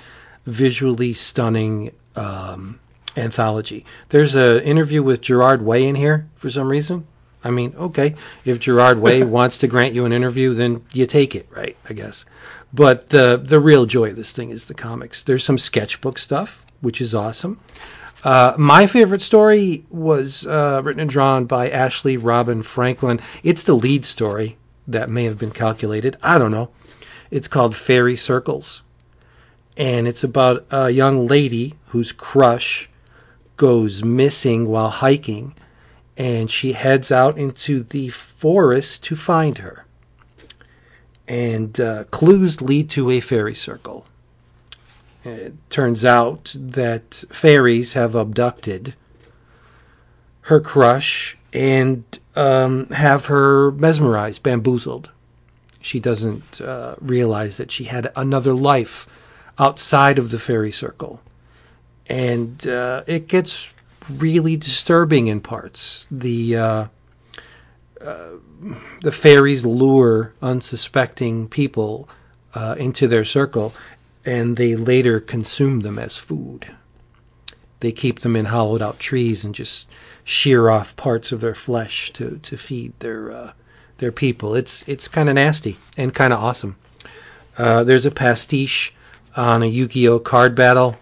[0.44, 2.81] visually stunning um,
[3.16, 3.85] anthology.
[4.09, 7.06] There's an interview with Gerard Way in here for some reason.
[7.44, 8.14] I mean, okay,
[8.44, 11.77] if Gerard Way wants to grant you an interview, then you take it, right?
[11.89, 12.24] I guess.
[12.73, 15.23] But the the real joy of this thing is the comics.
[15.23, 17.60] There's some sketchbook stuff, which is awesome.
[18.22, 23.20] Uh, my favorite story was uh, written and drawn by Ashley Robin Franklin.
[23.42, 26.16] It's the lead story that may have been calculated.
[26.22, 26.70] I don't know.
[27.30, 28.82] It's called Fairy Circles.
[29.76, 32.90] And it's about a young lady whose crush
[33.56, 35.54] goes missing while hiking.
[36.16, 39.86] And she heads out into the forest to find her.
[41.26, 44.06] And uh, clues lead to a fairy circle.
[45.24, 48.94] It turns out that fairies have abducted
[50.42, 52.04] her crush and
[52.34, 55.12] um, have her mesmerized, bamboozled.
[55.80, 59.06] She doesn't uh, realize that she had another life
[59.58, 61.20] outside of the fairy circle.
[62.06, 63.72] And uh, it gets
[64.08, 66.06] really disturbing in parts.
[66.10, 66.86] The uh,
[68.00, 68.30] uh
[69.00, 72.08] the fairies lure unsuspecting people
[72.54, 73.74] uh, into their circle,
[74.24, 76.74] and they later consume them as food.
[77.80, 79.88] They keep them in hollowed out trees and just
[80.22, 83.52] shear off parts of their flesh to, to feed their uh,
[83.98, 84.54] their people.
[84.54, 86.76] It's it's kind of nasty and kind of awesome.
[87.58, 88.94] Uh, there's a pastiche
[89.36, 90.96] on a Yu-Gi-Oh card battle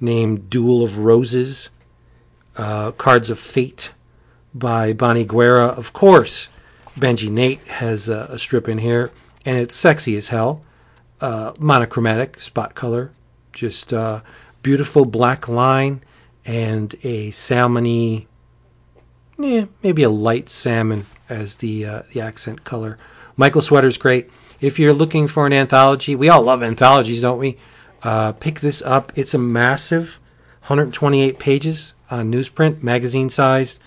[0.00, 1.70] named Duel of Roses,
[2.56, 3.92] uh, Cards of Fate
[4.54, 5.66] by Bonnie Guerra.
[5.66, 6.48] Of course,
[6.98, 9.10] Benji Nate has a, a strip in here,
[9.44, 10.62] and it's sexy as hell
[11.20, 13.12] uh, monochromatic spot color,
[13.52, 14.20] just uh,
[14.62, 16.02] beautiful black line
[16.44, 18.26] and a salmony,
[19.38, 22.98] yeah, maybe a light salmon as the uh, the accent color.
[23.36, 24.30] Michael Sweater's great.
[24.60, 27.58] If you're looking for an anthology, we all love anthologies, don't we?
[28.02, 29.12] Uh, pick this up.
[29.14, 30.20] It's a massive
[30.66, 33.80] 128 pages on newsprint, magazine sized,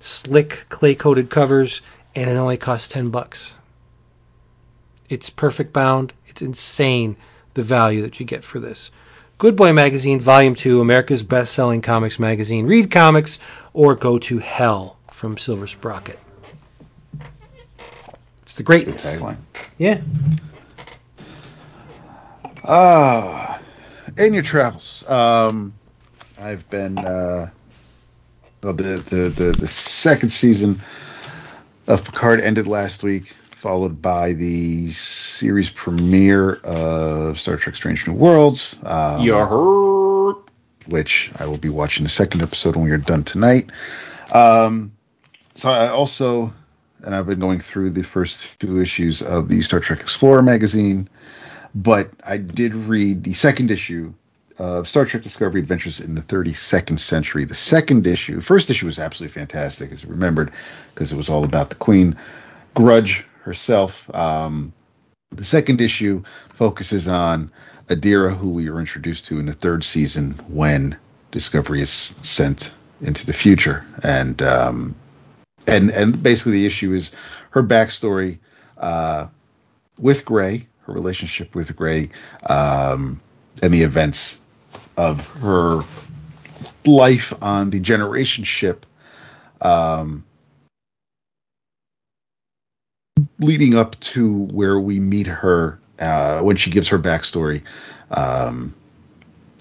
[0.00, 1.82] slick clay coated covers,
[2.14, 3.56] and it only costs 10 bucks.
[5.12, 6.14] It's perfect bound.
[6.26, 7.16] It's insane
[7.52, 8.90] the value that you get for this.
[9.36, 12.64] Good Boy Magazine, Volume 2, America's best selling comics magazine.
[12.64, 13.38] Read comics
[13.74, 16.18] or go to hell from Silver Sprocket.
[18.40, 19.04] It's the greatness.
[19.04, 19.36] Tagline.
[19.76, 20.00] Yeah.
[22.64, 23.60] Ah,
[24.16, 25.06] in your travels.
[25.10, 25.74] Um,
[26.40, 27.50] I've been uh,
[28.62, 30.80] well, the, the the the second season
[31.86, 38.12] of Picard ended last week, followed by the series premiere of Star Trek: Strange New
[38.12, 38.76] Worlds.
[38.82, 40.34] Um, You heard?
[40.88, 43.70] which I will be watching the second episode when we are done tonight.
[44.32, 44.90] Um,
[45.54, 46.52] so I also,
[47.04, 51.08] and I've been going through the first two issues of the Star Trek Explorer magazine,
[51.72, 54.12] but I did read the second issue
[54.58, 57.44] of Star Trek Discovery Adventures in the 32nd Century.
[57.44, 60.50] The second issue, first issue was absolutely fantastic, as you remembered,
[60.92, 62.16] because it was all about the Queen
[62.74, 64.12] Grudge herself.
[64.14, 64.72] Um,
[65.30, 67.50] the second issue focuses on
[67.88, 70.96] Adira, who we were introduced to in the third season when
[71.30, 74.94] Discovery is sent into the future, and um,
[75.66, 77.12] and and basically the issue is
[77.50, 78.38] her backstory
[78.76, 79.28] uh,
[79.98, 82.10] with Gray, her relationship with Gray,
[82.48, 83.20] um,
[83.62, 84.40] and the events
[84.96, 85.82] of her
[86.84, 88.84] life on the Generation ship.
[89.60, 90.24] Um,
[93.42, 97.62] leading up to where we meet her uh, when she gives her backstory
[98.10, 98.74] um,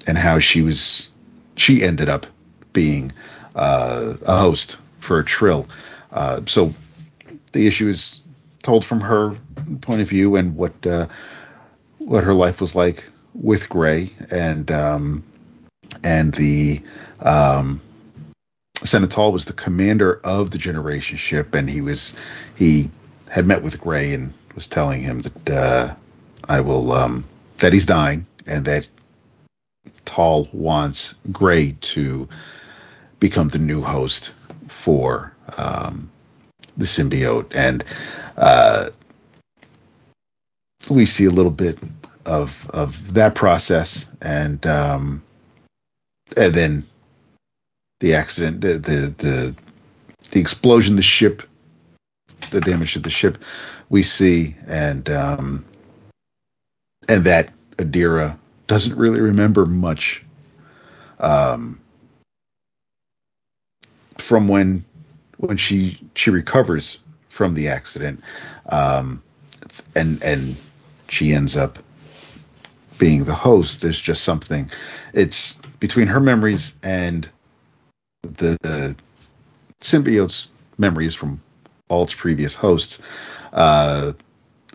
[0.08, 1.10] and how she was
[1.56, 2.26] she ended up
[2.74, 3.12] being
[3.56, 5.68] uh, a host for a trill.
[6.12, 6.74] Uh, so
[7.52, 8.20] the issue is
[8.64, 9.36] told from her
[9.82, 11.08] point of view and what uh,
[11.98, 13.04] what her life was like
[13.34, 15.24] with Gray and um,
[16.04, 16.82] and the
[17.20, 17.82] um,
[18.84, 22.16] Senator was the commander of the Generation ship, and he was
[22.56, 22.90] he
[23.32, 25.96] had met with Gray and was telling him that uh,
[26.50, 27.24] I will um,
[27.60, 28.88] that he's dying and that
[30.04, 32.28] Tal wants Gray to
[33.22, 34.34] become the new host
[34.68, 36.12] for um,
[36.76, 37.86] the symbiote, and
[38.36, 38.90] uh,
[40.90, 41.80] we see a little bit
[42.26, 45.24] of of that process, and um,
[46.36, 46.84] and then
[48.02, 49.56] the accident, the the the
[50.32, 51.44] the explosion, the ship,
[52.50, 53.38] the damage to the ship,
[53.90, 55.66] we see, and um,
[57.08, 58.38] and that Adira
[58.68, 60.24] doesn't really remember much
[61.20, 61.80] um,
[64.18, 64.84] from when
[65.38, 67.00] when she she recovers
[67.30, 68.22] from the accident,
[68.70, 69.22] um,
[69.96, 70.56] and and
[71.10, 71.80] she ends up
[72.98, 73.82] being the host.
[73.82, 74.70] There's just something.
[75.14, 77.28] It's between her memories and
[78.22, 78.96] the, the
[79.82, 81.42] symbiote's memories from
[81.92, 83.00] all its previous hosts.
[83.52, 84.14] Uh,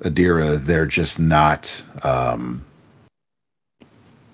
[0.02, 1.82] Adira, they're just not.
[2.04, 2.64] Um,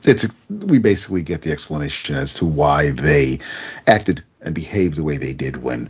[0.04, 3.38] it's we basically get the explanation as to why they
[3.86, 5.88] acted and behaved the way they did when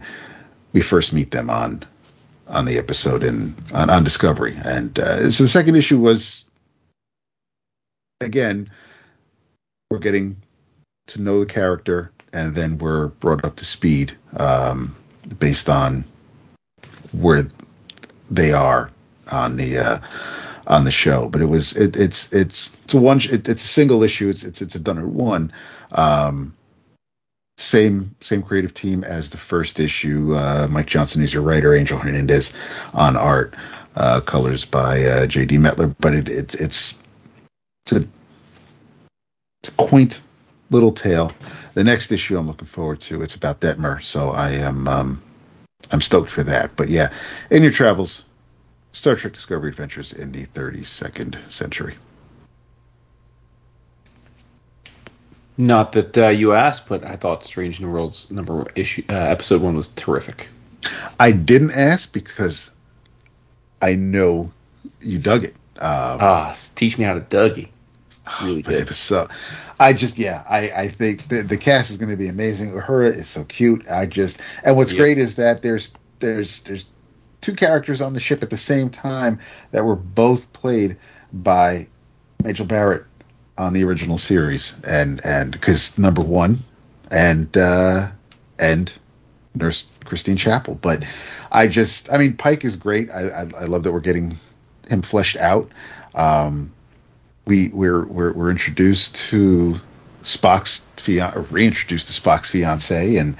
[0.75, 1.83] we first meet them on
[2.49, 4.55] on the episode in on, on Discovery.
[4.63, 6.45] And uh, so the second issue was
[8.21, 8.71] again
[9.91, 10.37] we're getting
[11.07, 14.95] to know the character, and then we're brought up to speed um,
[15.39, 16.05] based on
[17.23, 17.51] where
[18.31, 18.91] they are
[19.31, 19.99] on the uh,
[20.67, 21.29] on the show.
[21.29, 24.29] But it was it, it's it's it's a one it, it's a single issue.
[24.29, 25.53] It's it's it's a done at one.
[25.93, 26.55] Um,
[27.59, 30.35] same same creative team as the first issue.
[30.35, 31.75] Uh, Mike Johnson is your writer.
[31.75, 32.53] Angel Hernandez
[32.95, 33.55] on art.
[33.95, 35.59] Uh, colors by uh, J.D.
[35.59, 35.95] Mettler.
[36.01, 36.95] But it, it it's
[37.85, 38.09] it's a,
[39.63, 40.21] it's a quaint
[40.71, 41.31] little tale.
[41.75, 43.23] The next issue I'm looking forward to.
[43.23, 45.23] It's about Detmer, so I am um,
[45.93, 46.75] I'm stoked for that.
[46.77, 47.13] But yeah,
[47.51, 48.25] in your travels,
[48.93, 51.95] Star Trek Discovery Adventures in the 32nd century.
[55.59, 59.61] Not that uh, you asked, but I thought Strange New Worlds number issue uh, episode
[59.61, 60.49] one was terrific.
[61.21, 62.71] I didn't ask because
[63.83, 64.51] I know
[65.01, 65.55] you dug it.
[65.79, 67.69] Um, Ah, teach me how to Dougie.
[68.43, 68.89] Really but it good.
[68.89, 69.29] was so.
[69.83, 72.71] I just yeah, I I think the the cast is going to be amazing.
[72.73, 73.89] Uhura is so cute.
[73.91, 74.99] I just and what's Yeah.
[74.99, 76.87] great is that there's there's there's
[77.41, 79.41] two characters on the ship at the same time
[79.73, 80.97] that were both played
[81.33, 81.89] by
[82.45, 83.05] Majel Barrett
[83.59, 86.59] on the original series, and and because number one,
[87.11, 88.11] and uh,
[88.59, 88.93] and
[89.55, 90.77] Nurse Christine Chapel.
[90.77, 91.05] But
[91.51, 93.11] I just, I mean, Pike is great.
[93.11, 94.35] I I, I love that we're getting
[94.89, 95.71] him fleshed out.
[96.15, 96.73] Um,
[97.45, 99.77] we we're we're, we're introduced to
[100.23, 103.37] Spock's fiance, reintroduced to Spock's fiance, and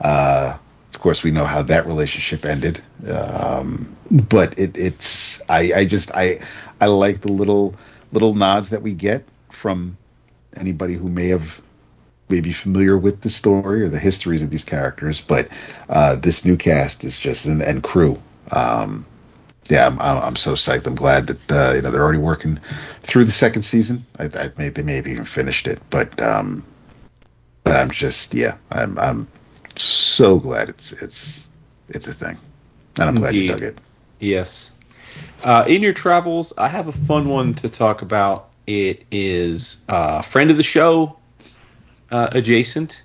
[0.00, 0.56] uh,
[0.92, 2.82] of course we know how that relationship ended.
[3.08, 6.40] Um, but it, it's I, I just I
[6.80, 7.74] I like the little
[8.12, 9.96] little nods that we get from
[10.56, 11.60] anybody who may have
[12.28, 15.20] maybe familiar with the story or the histories of these characters.
[15.20, 15.48] But
[15.88, 18.20] uh, this new cast is just and, and crew.
[18.50, 19.06] Um,
[19.70, 20.86] yeah, I'm, I'm so psyched.
[20.86, 22.58] I'm glad that uh, you know they're already working
[23.02, 24.04] through the second season.
[24.18, 26.64] I, I may, they may have even finished it, but um,
[27.64, 29.28] but I'm just yeah, I'm I'm
[29.76, 31.46] so glad it's it's
[31.88, 32.36] it's a thing,
[32.98, 33.78] and I'm glad you dug it.
[34.20, 34.72] Yes.
[35.44, 38.50] Uh, in your travels, I have a fun one to talk about.
[38.66, 41.18] It is uh, friend of the show
[42.10, 43.02] uh, adjacent.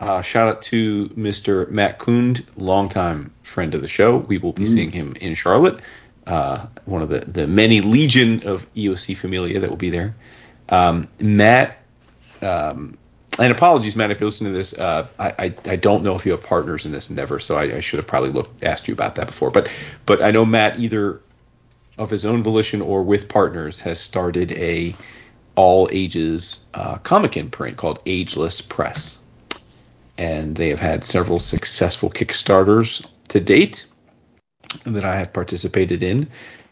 [0.00, 1.68] Uh, shout out to Mr.
[1.70, 4.16] Matt Kund, longtime friend of the show.
[4.16, 5.80] We will be seeing him in Charlotte.
[6.28, 10.14] Uh, one of the, the many legion of EOC Familia that will be there.
[10.68, 11.78] Um, Matt,
[12.42, 12.98] um,
[13.38, 14.78] and apologies, Matt, if you're listening to this.
[14.78, 17.76] Uh, I, I I don't know if you have partners in this endeavor, so I,
[17.76, 19.50] I should have probably looked asked you about that before.
[19.50, 19.70] But
[20.04, 21.22] but I know Matt either
[21.96, 24.94] of his own volition or with partners has started a
[25.54, 29.18] all ages uh, comic imprint called Ageless Press,
[30.18, 33.86] and they have had several successful Kickstarters to date
[34.84, 36.28] that I have participated in.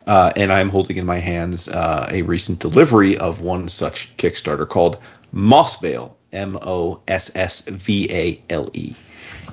[0.07, 4.69] Uh, and I'm holding in my hands uh, a recent delivery of one such Kickstarter
[4.69, 4.99] called
[5.35, 8.95] Mossvale, M O S S V A L E,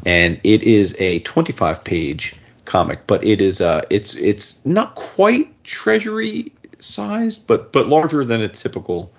[0.05, 5.63] and it is a 25 page comic, but it is uh, it's it's not quite
[5.63, 9.11] treasury sized, but but larger than a typical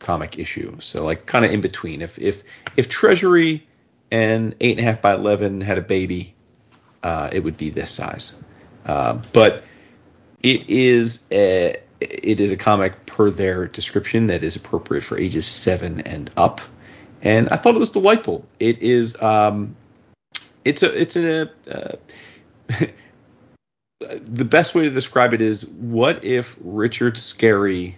[0.00, 0.76] comic issue.
[0.80, 2.02] So like kind of in between.
[2.02, 2.42] If if
[2.76, 3.66] if Treasury
[4.10, 6.34] and eight and a half by eleven had a baby,
[7.02, 8.34] uh, it would be this size.
[8.86, 9.64] Uh, but
[10.42, 15.46] it is a it is a comic per their description that is appropriate for ages
[15.46, 16.60] seven and up,
[17.22, 18.44] and I thought it was delightful.
[18.58, 19.76] It is um,
[20.64, 21.96] it's a it's a uh,
[24.00, 27.94] the best way to describe it is what if Richard Scarry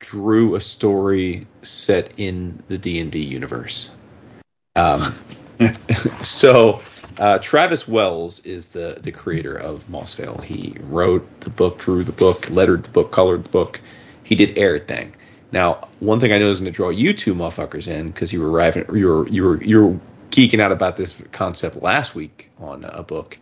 [0.00, 3.90] drew a story set in the D&D universe.
[4.74, 5.12] Um,
[6.22, 6.80] so
[7.18, 10.42] uh, Travis Wells is the the creator of Mossvale.
[10.42, 13.80] He wrote the book, drew the book, lettered the book, colored the book.
[14.22, 15.14] He did everything.
[15.52, 18.40] Now, one thing I know is going to draw you two motherfuckers in because you
[18.40, 22.50] were arriving, you were you were you were geeking out about this concept last week
[22.58, 23.38] on a book.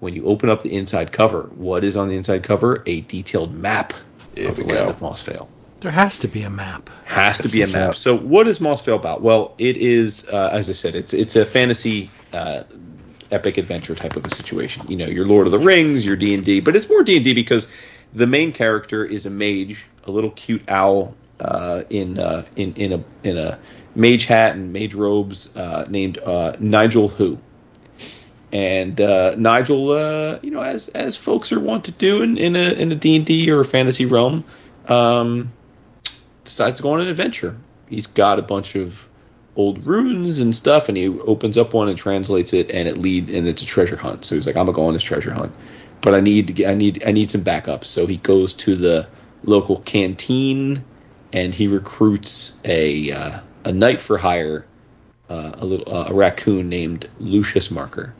[0.00, 2.82] When you open up the inside cover, what is on the inside cover?
[2.86, 3.94] A detailed map
[4.36, 4.90] of the we land go.
[4.90, 5.48] of Mossvale.
[5.80, 6.90] There has to be a map.
[7.04, 7.90] Has to be a map.
[7.90, 7.96] up.
[7.96, 9.22] So, what is Mossvale about?
[9.22, 12.64] Well, it is, uh, as I said, it's it's a fantasy, uh,
[13.30, 14.86] epic adventure type of a situation.
[14.88, 17.16] You know, your Lord of the Rings, your D and D, but it's more D
[17.16, 17.68] and D because
[18.12, 22.92] the main character is a mage, a little cute owl uh, in uh, in in
[22.92, 23.58] a in a
[23.94, 27.38] mage hat and mage robes, uh, named uh, Nigel Who.
[28.52, 32.54] And uh, Nigel, uh, you know, as as folks are wont to do in, in
[32.54, 34.44] a in a D and D or a fantasy realm,
[34.86, 35.52] um,
[36.44, 37.56] decides to go on an adventure.
[37.88, 39.08] He's got a bunch of
[39.56, 43.30] old runes and stuff, and he opens up one and translates it, and it lead
[43.30, 44.24] and it's a treasure hunt.
[44.24, 45.54] So he's like, I'm gonna go on this treasure hunt,
[46.00, 47.84] but I need to get, I need I need some backup.
[47.84, 49.06] So he goes to the
[49.44, 50.84] local canteen,
[51.32, 54.66] and he recruits a uh, a knight for hire,
[55.28, 58.14] uh, a little uh, a raccoon named Lucius Marker.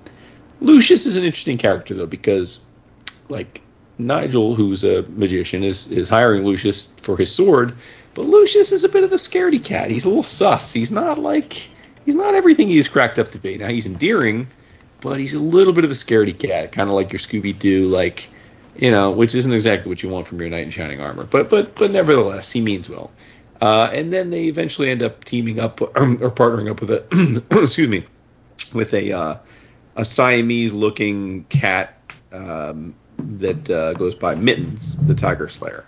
[0.61, 2.61] Lucius is an interesting character though because,
[3.29, 3.61] like
[3.99, 7.75] Nigel, who's a magician, is is hiring Lucius for his sword,
[8.15, 9.91] but Lucius is a bit of a scaredy cat.
[9.91, 10.73] He's a little sus.
[10.73, 11.53] He's not like
[12.05, 13.59] he's not everything he's cracked up to be.
[13.59, 14.47] Now he's endearing,
[15.01, 17.89] but he's a little bit of a scaredy cat, kind of like your Scooby Doo,
[17.89, 18.29] like
[18.77, 21.25] you know, which isn't exactly what you want from your knight in shining armor.
[21.25, 23.11] But but but nevertheless, he means well.
[23.61, 27.89] Uh, and then they eventually end up teaming up or partnering up with a excuse
[27.89, 28.05] me
[28.73, 29.37] with a uh,
[29.97, 32.01] a Siamese looking cat
[32.33, 35.85] um, that uh, goes by Mittens, the Tiger Slayer.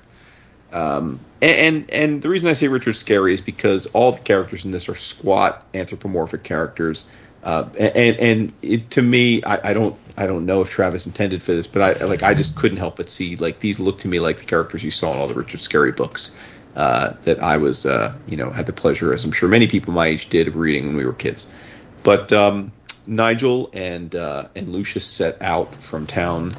[0.76, 4.66] Um, and, and and the reason I say Richard Scarry is because all the characters
[4.66, 7.06] in this are squat anthropomorphic characters.
[7.42, 11.42] Uh, and and it, to me, I, I don't I don't know if Travis intended
[11.42, 14.08] for this, but I like I just couldn't help but see like these look to
[14.08, 16.36] me like the characters you saw in all the Richard Scarry books
[16.74, 19.94] uh, that I was uh, you know had the pleasure, as I'm sure many people
[19.94, 21.46] my age did, of reading when we were kids.
[22.02, 22.70] But um,
[23.06, 26.54] Nigel and uh, and Lucius set out from town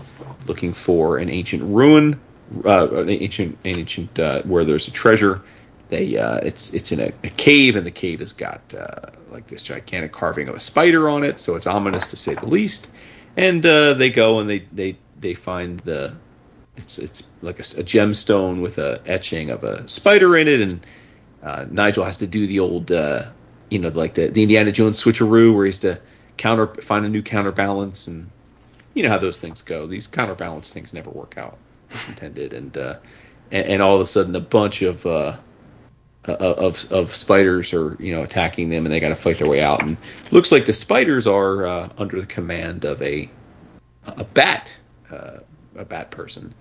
[0.47, 2.19] looking for an ancient ruin,
[2.65, 5.41] uh, an ancient an ancient uh, where there's a treasure,
[5.89, 9.47] they uh, it's it's in a, a, cave, and the cave has got uh, like
[9.47, 12.89] this gigantic carving of a spider on it, so it's ominous to say the least.
[13.35, 16.15] And uh, they go and they they they find the
[16.75, 20.79] it's it's like a, a, gemstone with a etching of a spider in it, and
[21.43, 25.53] uh, Nigel has to do the old you know like the, the Indiana Jones switcheroo
[25.53, 25.99] where he's to
[26.37, 28.29] counter find a new counterbalance, and
[28.93, 29.85] you know how those things go.
[29.85, 31.57] These counterbalance things never work out
[32.07, 32.97] intended, and uh,
[33.51, 35.37] and, and all of a sudden a bunch of uh,
[36.27, 39.61] of of spiders are you know attacking them and they got to fight their way
[39.61, 39.81] out.
[39.81, 39.97] And
[40.31, 43.29] looks like the spiders are uh, under the command of a
[44.05, 44.77] a bat
[45.11, 45.37] uh,
[45.75, 46.53] a bat person.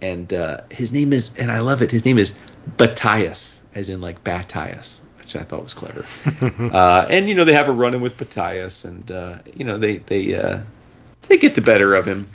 [0.00, 2.38] And uh, his name is and I love it his name is
[2.76, 6.04] Batias as in like Batias which I thought was clever.
[6.68, 9.78] Uh, and you know they have a run in with Batias and uh, you know
[9.78, 10.62] they they
[11.22, 12.28] they get the better of him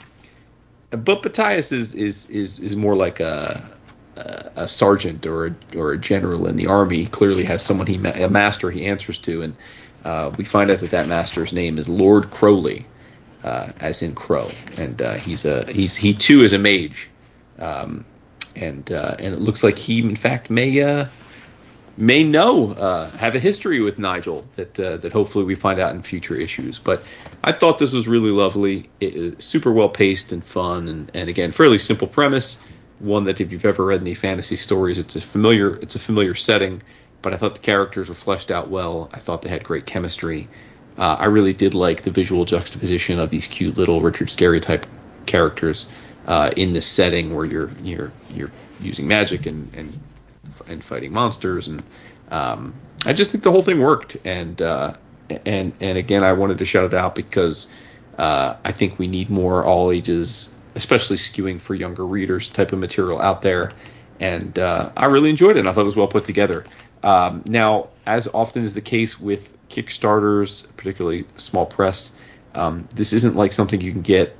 [0.96, 3.62] but Batias is is is is more like a
[4.56, 7.06] a sergeant or a, or a general in the army.
[7.06, 9.54] Clearly has someone he a master he answers to, and
[10.04, 12.86] uh, we find out that that master's name is Lord Crowley,
[13.42, 14.48] uh, as in Crow,
[14.78, 17.08] and uh, he's a he's he too is a mage,
[17.58, 18.04] um,
[18.54, 21.06] and uh, and it looks like he in fact may uh,
[21.96, 26.02] may know uh, have a history with Nigel that that hopefully we find out in
[26.02, 26.78] future issues.
[26.78, 27.06] But
[27.42, 31.52] I thought this was really lovely, it, super well paced and fun, and and again
[31.52, 32.60] fairly simple premise
[33.00, 36.34] one that if you've ever read any fantasy stories, it's a familiar it's a familiar
[36.34, 36.82] setting.
[37.22, 39.08] But I thought the characters were fleshed out well.
[39.12, 40.48] I thought they had great chemistry.
[40.98, 44.86] Uh, I really did like the visual juxtaposition of these cute little Richard Scarry type
[45.26, 45.90] characters
[46.26, 48.50] uh, in this setting where you're you're you're
[48.80, 49.98] using magic and and
[50.68, 51.82] and fighting monsters and
[52.30, 52.74] um,
[53.06, 54.94] I just think the whole thing worked and uh,
[55.46, 57.68] and and again I wanted to shout it out because
[58.18, 62.78] uh, I think we need more all ages especially skewing for younger readers type of
[62.78, 63.72] material out there.
[64.20, 65.66] And uh, I really enjoyed it.
[65.66, 66.64] I thought it was well put together.
[67.02, 72.16] Um, now, as often is the case with Kickstarters, particularly small press,
[72.54, 74.36] um, this isn't like something you can get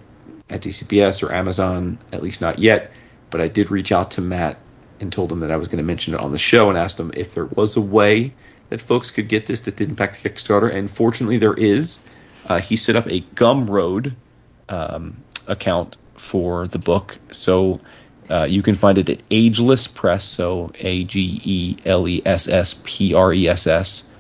[0.51, 2.93] at DCBS or Amazon, at least not yet.
[3.31, 4.59] But I did reach out to Matt
[5.05, 6.99] and told him that I was going to mention it on the show and asked
[6.99, 8.35] him if there was a way
[8.71, 10.75] that folks could get this that did in fact Kickstarter.
[10.75, 12.05] And fortunately, there is.
[12.47, 14.15] Uh, he set up a Gumroad
[14.69, 17.19] um, account for the book.
[17.31, 17.81] So
[18.29, 22.49] uh, you can find it at Ageless Press, so A G E L E S
[22.49, 24.11] S P R E S S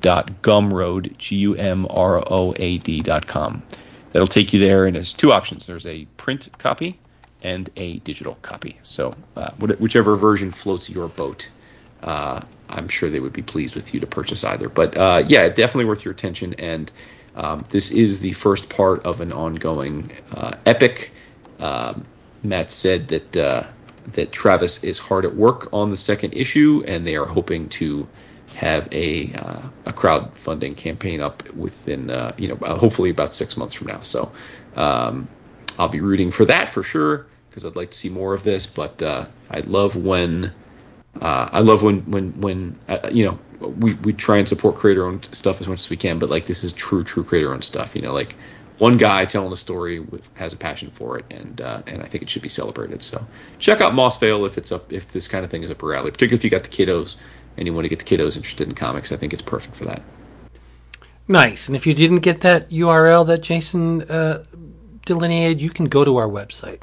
[0.00, 3.62] dot gumroad g u m r o a d dot com.
[4.12, 5.66] That'll take you there, and there's two options.
[5.66, 6.98] There's a print copy
[7.46, 8.76] and a digital copy.
[8.82, 11.48] So uh, whichever version floats your boat,
[12.02, 14.68] uh, I'm sure they would be pleased with you to purchase either.
[14.68, 16.54] But uh, yeah, definitely worth your attention.
[16.54, 16.90] And
[17.36, 21.12] um, this is the first part of an ongoing uh, epic
[21.60, 22.04] um,
[22.42, 23.62] Matt said that uh,
[24.12, 28.08] that Travis is hard at work on the second issue, and they are hoping to
[28.56, 33.74] have a uh, a crowdfunding campaign up within uh, you know hopefully about six months
[33.74, 34.00] from now.
[34.00, 34.32] So
[34.74, 35.28] um,
[35.78, 38.66] I'll be rooting for that for sure because I'd like to see more of this.
[38.66, 40.52] But uh, I love when
[41.22, 43.38] uh, I love when when when uh, you know
[43.80, 46.44] we we try and support creator owned stuff as much as we can, but like
[46.44, 47.96] this is true true creator owned stuff.
[47.96, 48.36] You know like
[48.76, 52.04] one guy telling a story with, has a passion for it, and uh, and I
[52.04, 53.02] think it should be celebrated.
[53.02, 53.26] So
[53.58, 56.10] check out Mossvale if it's up if this kind of thing is up your alley,
[56.10, 57.16] particularly if you got the kiddos
[57.56, 59.12] and you want to get the kiddos interested in comics.
[59.12, 60.02] I think it's perfect for that.
[61.26, 61.68] Nice.
[61.68, 64.44] And if you didn't get that URL that Jason uh,
[65.06, 66.82] delineated, you can go to our website,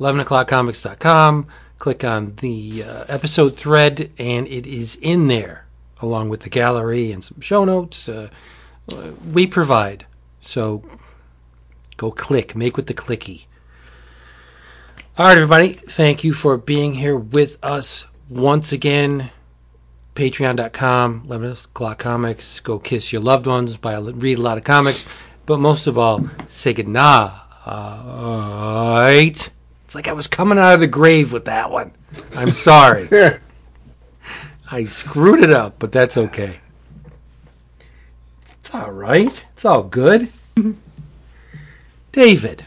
[0.00, 1.46] 11o'clockcomics.com,
[1.78, 5.66] click on the uh, episode thread, and it is in there,
[6.00, 8.08] along with the gallery and some show notes.
[8.08, 8.28] Uh,
[9.32, 10.06] we provide.
[10.40, 10.82] So
[11.98, 13.46] Go click, make with the clicky.
[15.18, 15.72] All right, everybody.
[15.72, 19.32] Thank you for being here with us once again.
[20.14, 22.60] Patreon.com, 11 o'clock comics.
[22.60, 25.08] Go kiss your loved ones, buy, read a lot of comics.
[25.44, 27.32] But most of all, say goodnight.
[29.88, 31.92] It's like I was coming out of the grave with that one.
[32.36, 33.08] I'm sorry.
[34.70, 36.60] I screwed it up, but that's okay.
[38.60, 39.46] It's all right.
[39.54, 40.28] It's all good.
[42.12, 42.66] David.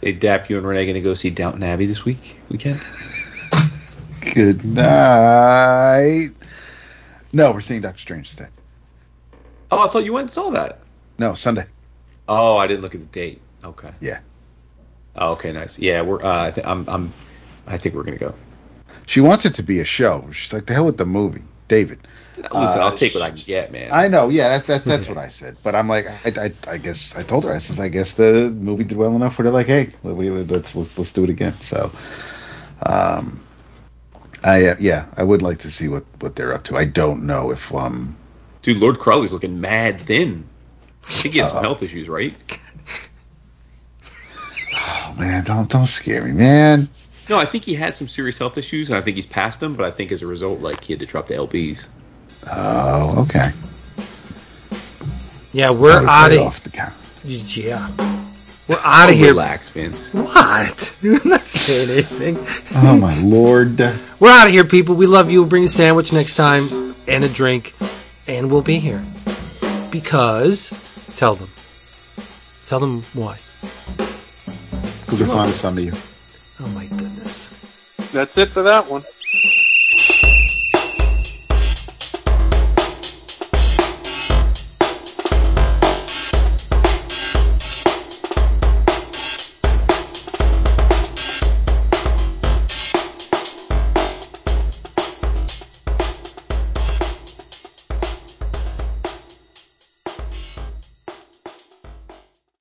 [0.00, 2.80] Hey, Dap, you and Renee going to go see Downton Abbey this week, weekend?
[4.34, 6.30] Good night.
[7.34, 8.48] No, we're seeing Doctor Strange today.
[9.70, 10.80] Oh, I thought you went and saw that.
[11.18, 11.66] No, Sunday.
[12.30, 13.42] Oh, I didn't look at the date.
[13.62, 13.90] Okay.
[14.00, 14.20] Yeah.
[15.16, 15.78] Oh, okay, nice.
[15.78, 16.22] Yeah, we're.
[16.22, 16.88] Uh, I th- I'm.
[16.88, 17.12] I'm.
[17.66, 18.34] I think we're gonna go.
[19.06, 20.28] She wants it to be a show.
[20.32, 21.98] She's like, the hell with the movie, David.
[22.54, 23.90] Listen, uh, I'll take what I can get, man.
[23.92, 25.56] I know, yeah, that's that's that's what I said.
[25.62, 28.50] But I'm like, I, I, I guess I told her, I said, I guess the
[28.50, 31.52] movie did well enough where they're like, hey, we, let's, let's let's do it again.
[31.54, 31.90] So,
[32.86, 33.44] um,
[34.42, 36.76] I uh, yeah, I would like to see what what they're up to.
[36.76, 38.16] I don't know if um
[38.62, 40.48] Dude, Lord Crowley's looking mad thin.
[41.04, 42.34] I think he has some health issues, right?
[44.84, 46.88] Oh man, don't don't scare me, man.
[47.28, 49.74] No, I think he had some serious health issues, and I think he's past them.
[49.74, 51.86] But I think as a result, like he had to drop the lbs.
[52.50, 53.52] Oh, okay.
[55.52, 56.92] Yeah, we're out of off the
[57.24, 57.90] yeah.
[58.68, 59.28] We're out of here.
[59.28, 60.12] Relax, Vince.
[60.12, 60.96] What?
[61.02, 62.38] I'm not saying anything.
[62.74, 63.78] Oh my lord.
[64.18, 64.94] We're out of here, people.
[64.94, 65.40] We love you.
[65.40, 67.74] We'll bring a sandwich next time and a drink,
[68.26, 69.04] and we'll be here
[69.90, 70.72] because
[71.16, 71.50] tell them.
[72.66, 73.38] Tell them why.
[75.12, 75.92] Because we're fond of some of you.
[76.58, 77.52] Oh my goodness.
[78.12, 79.04] That's it for that one.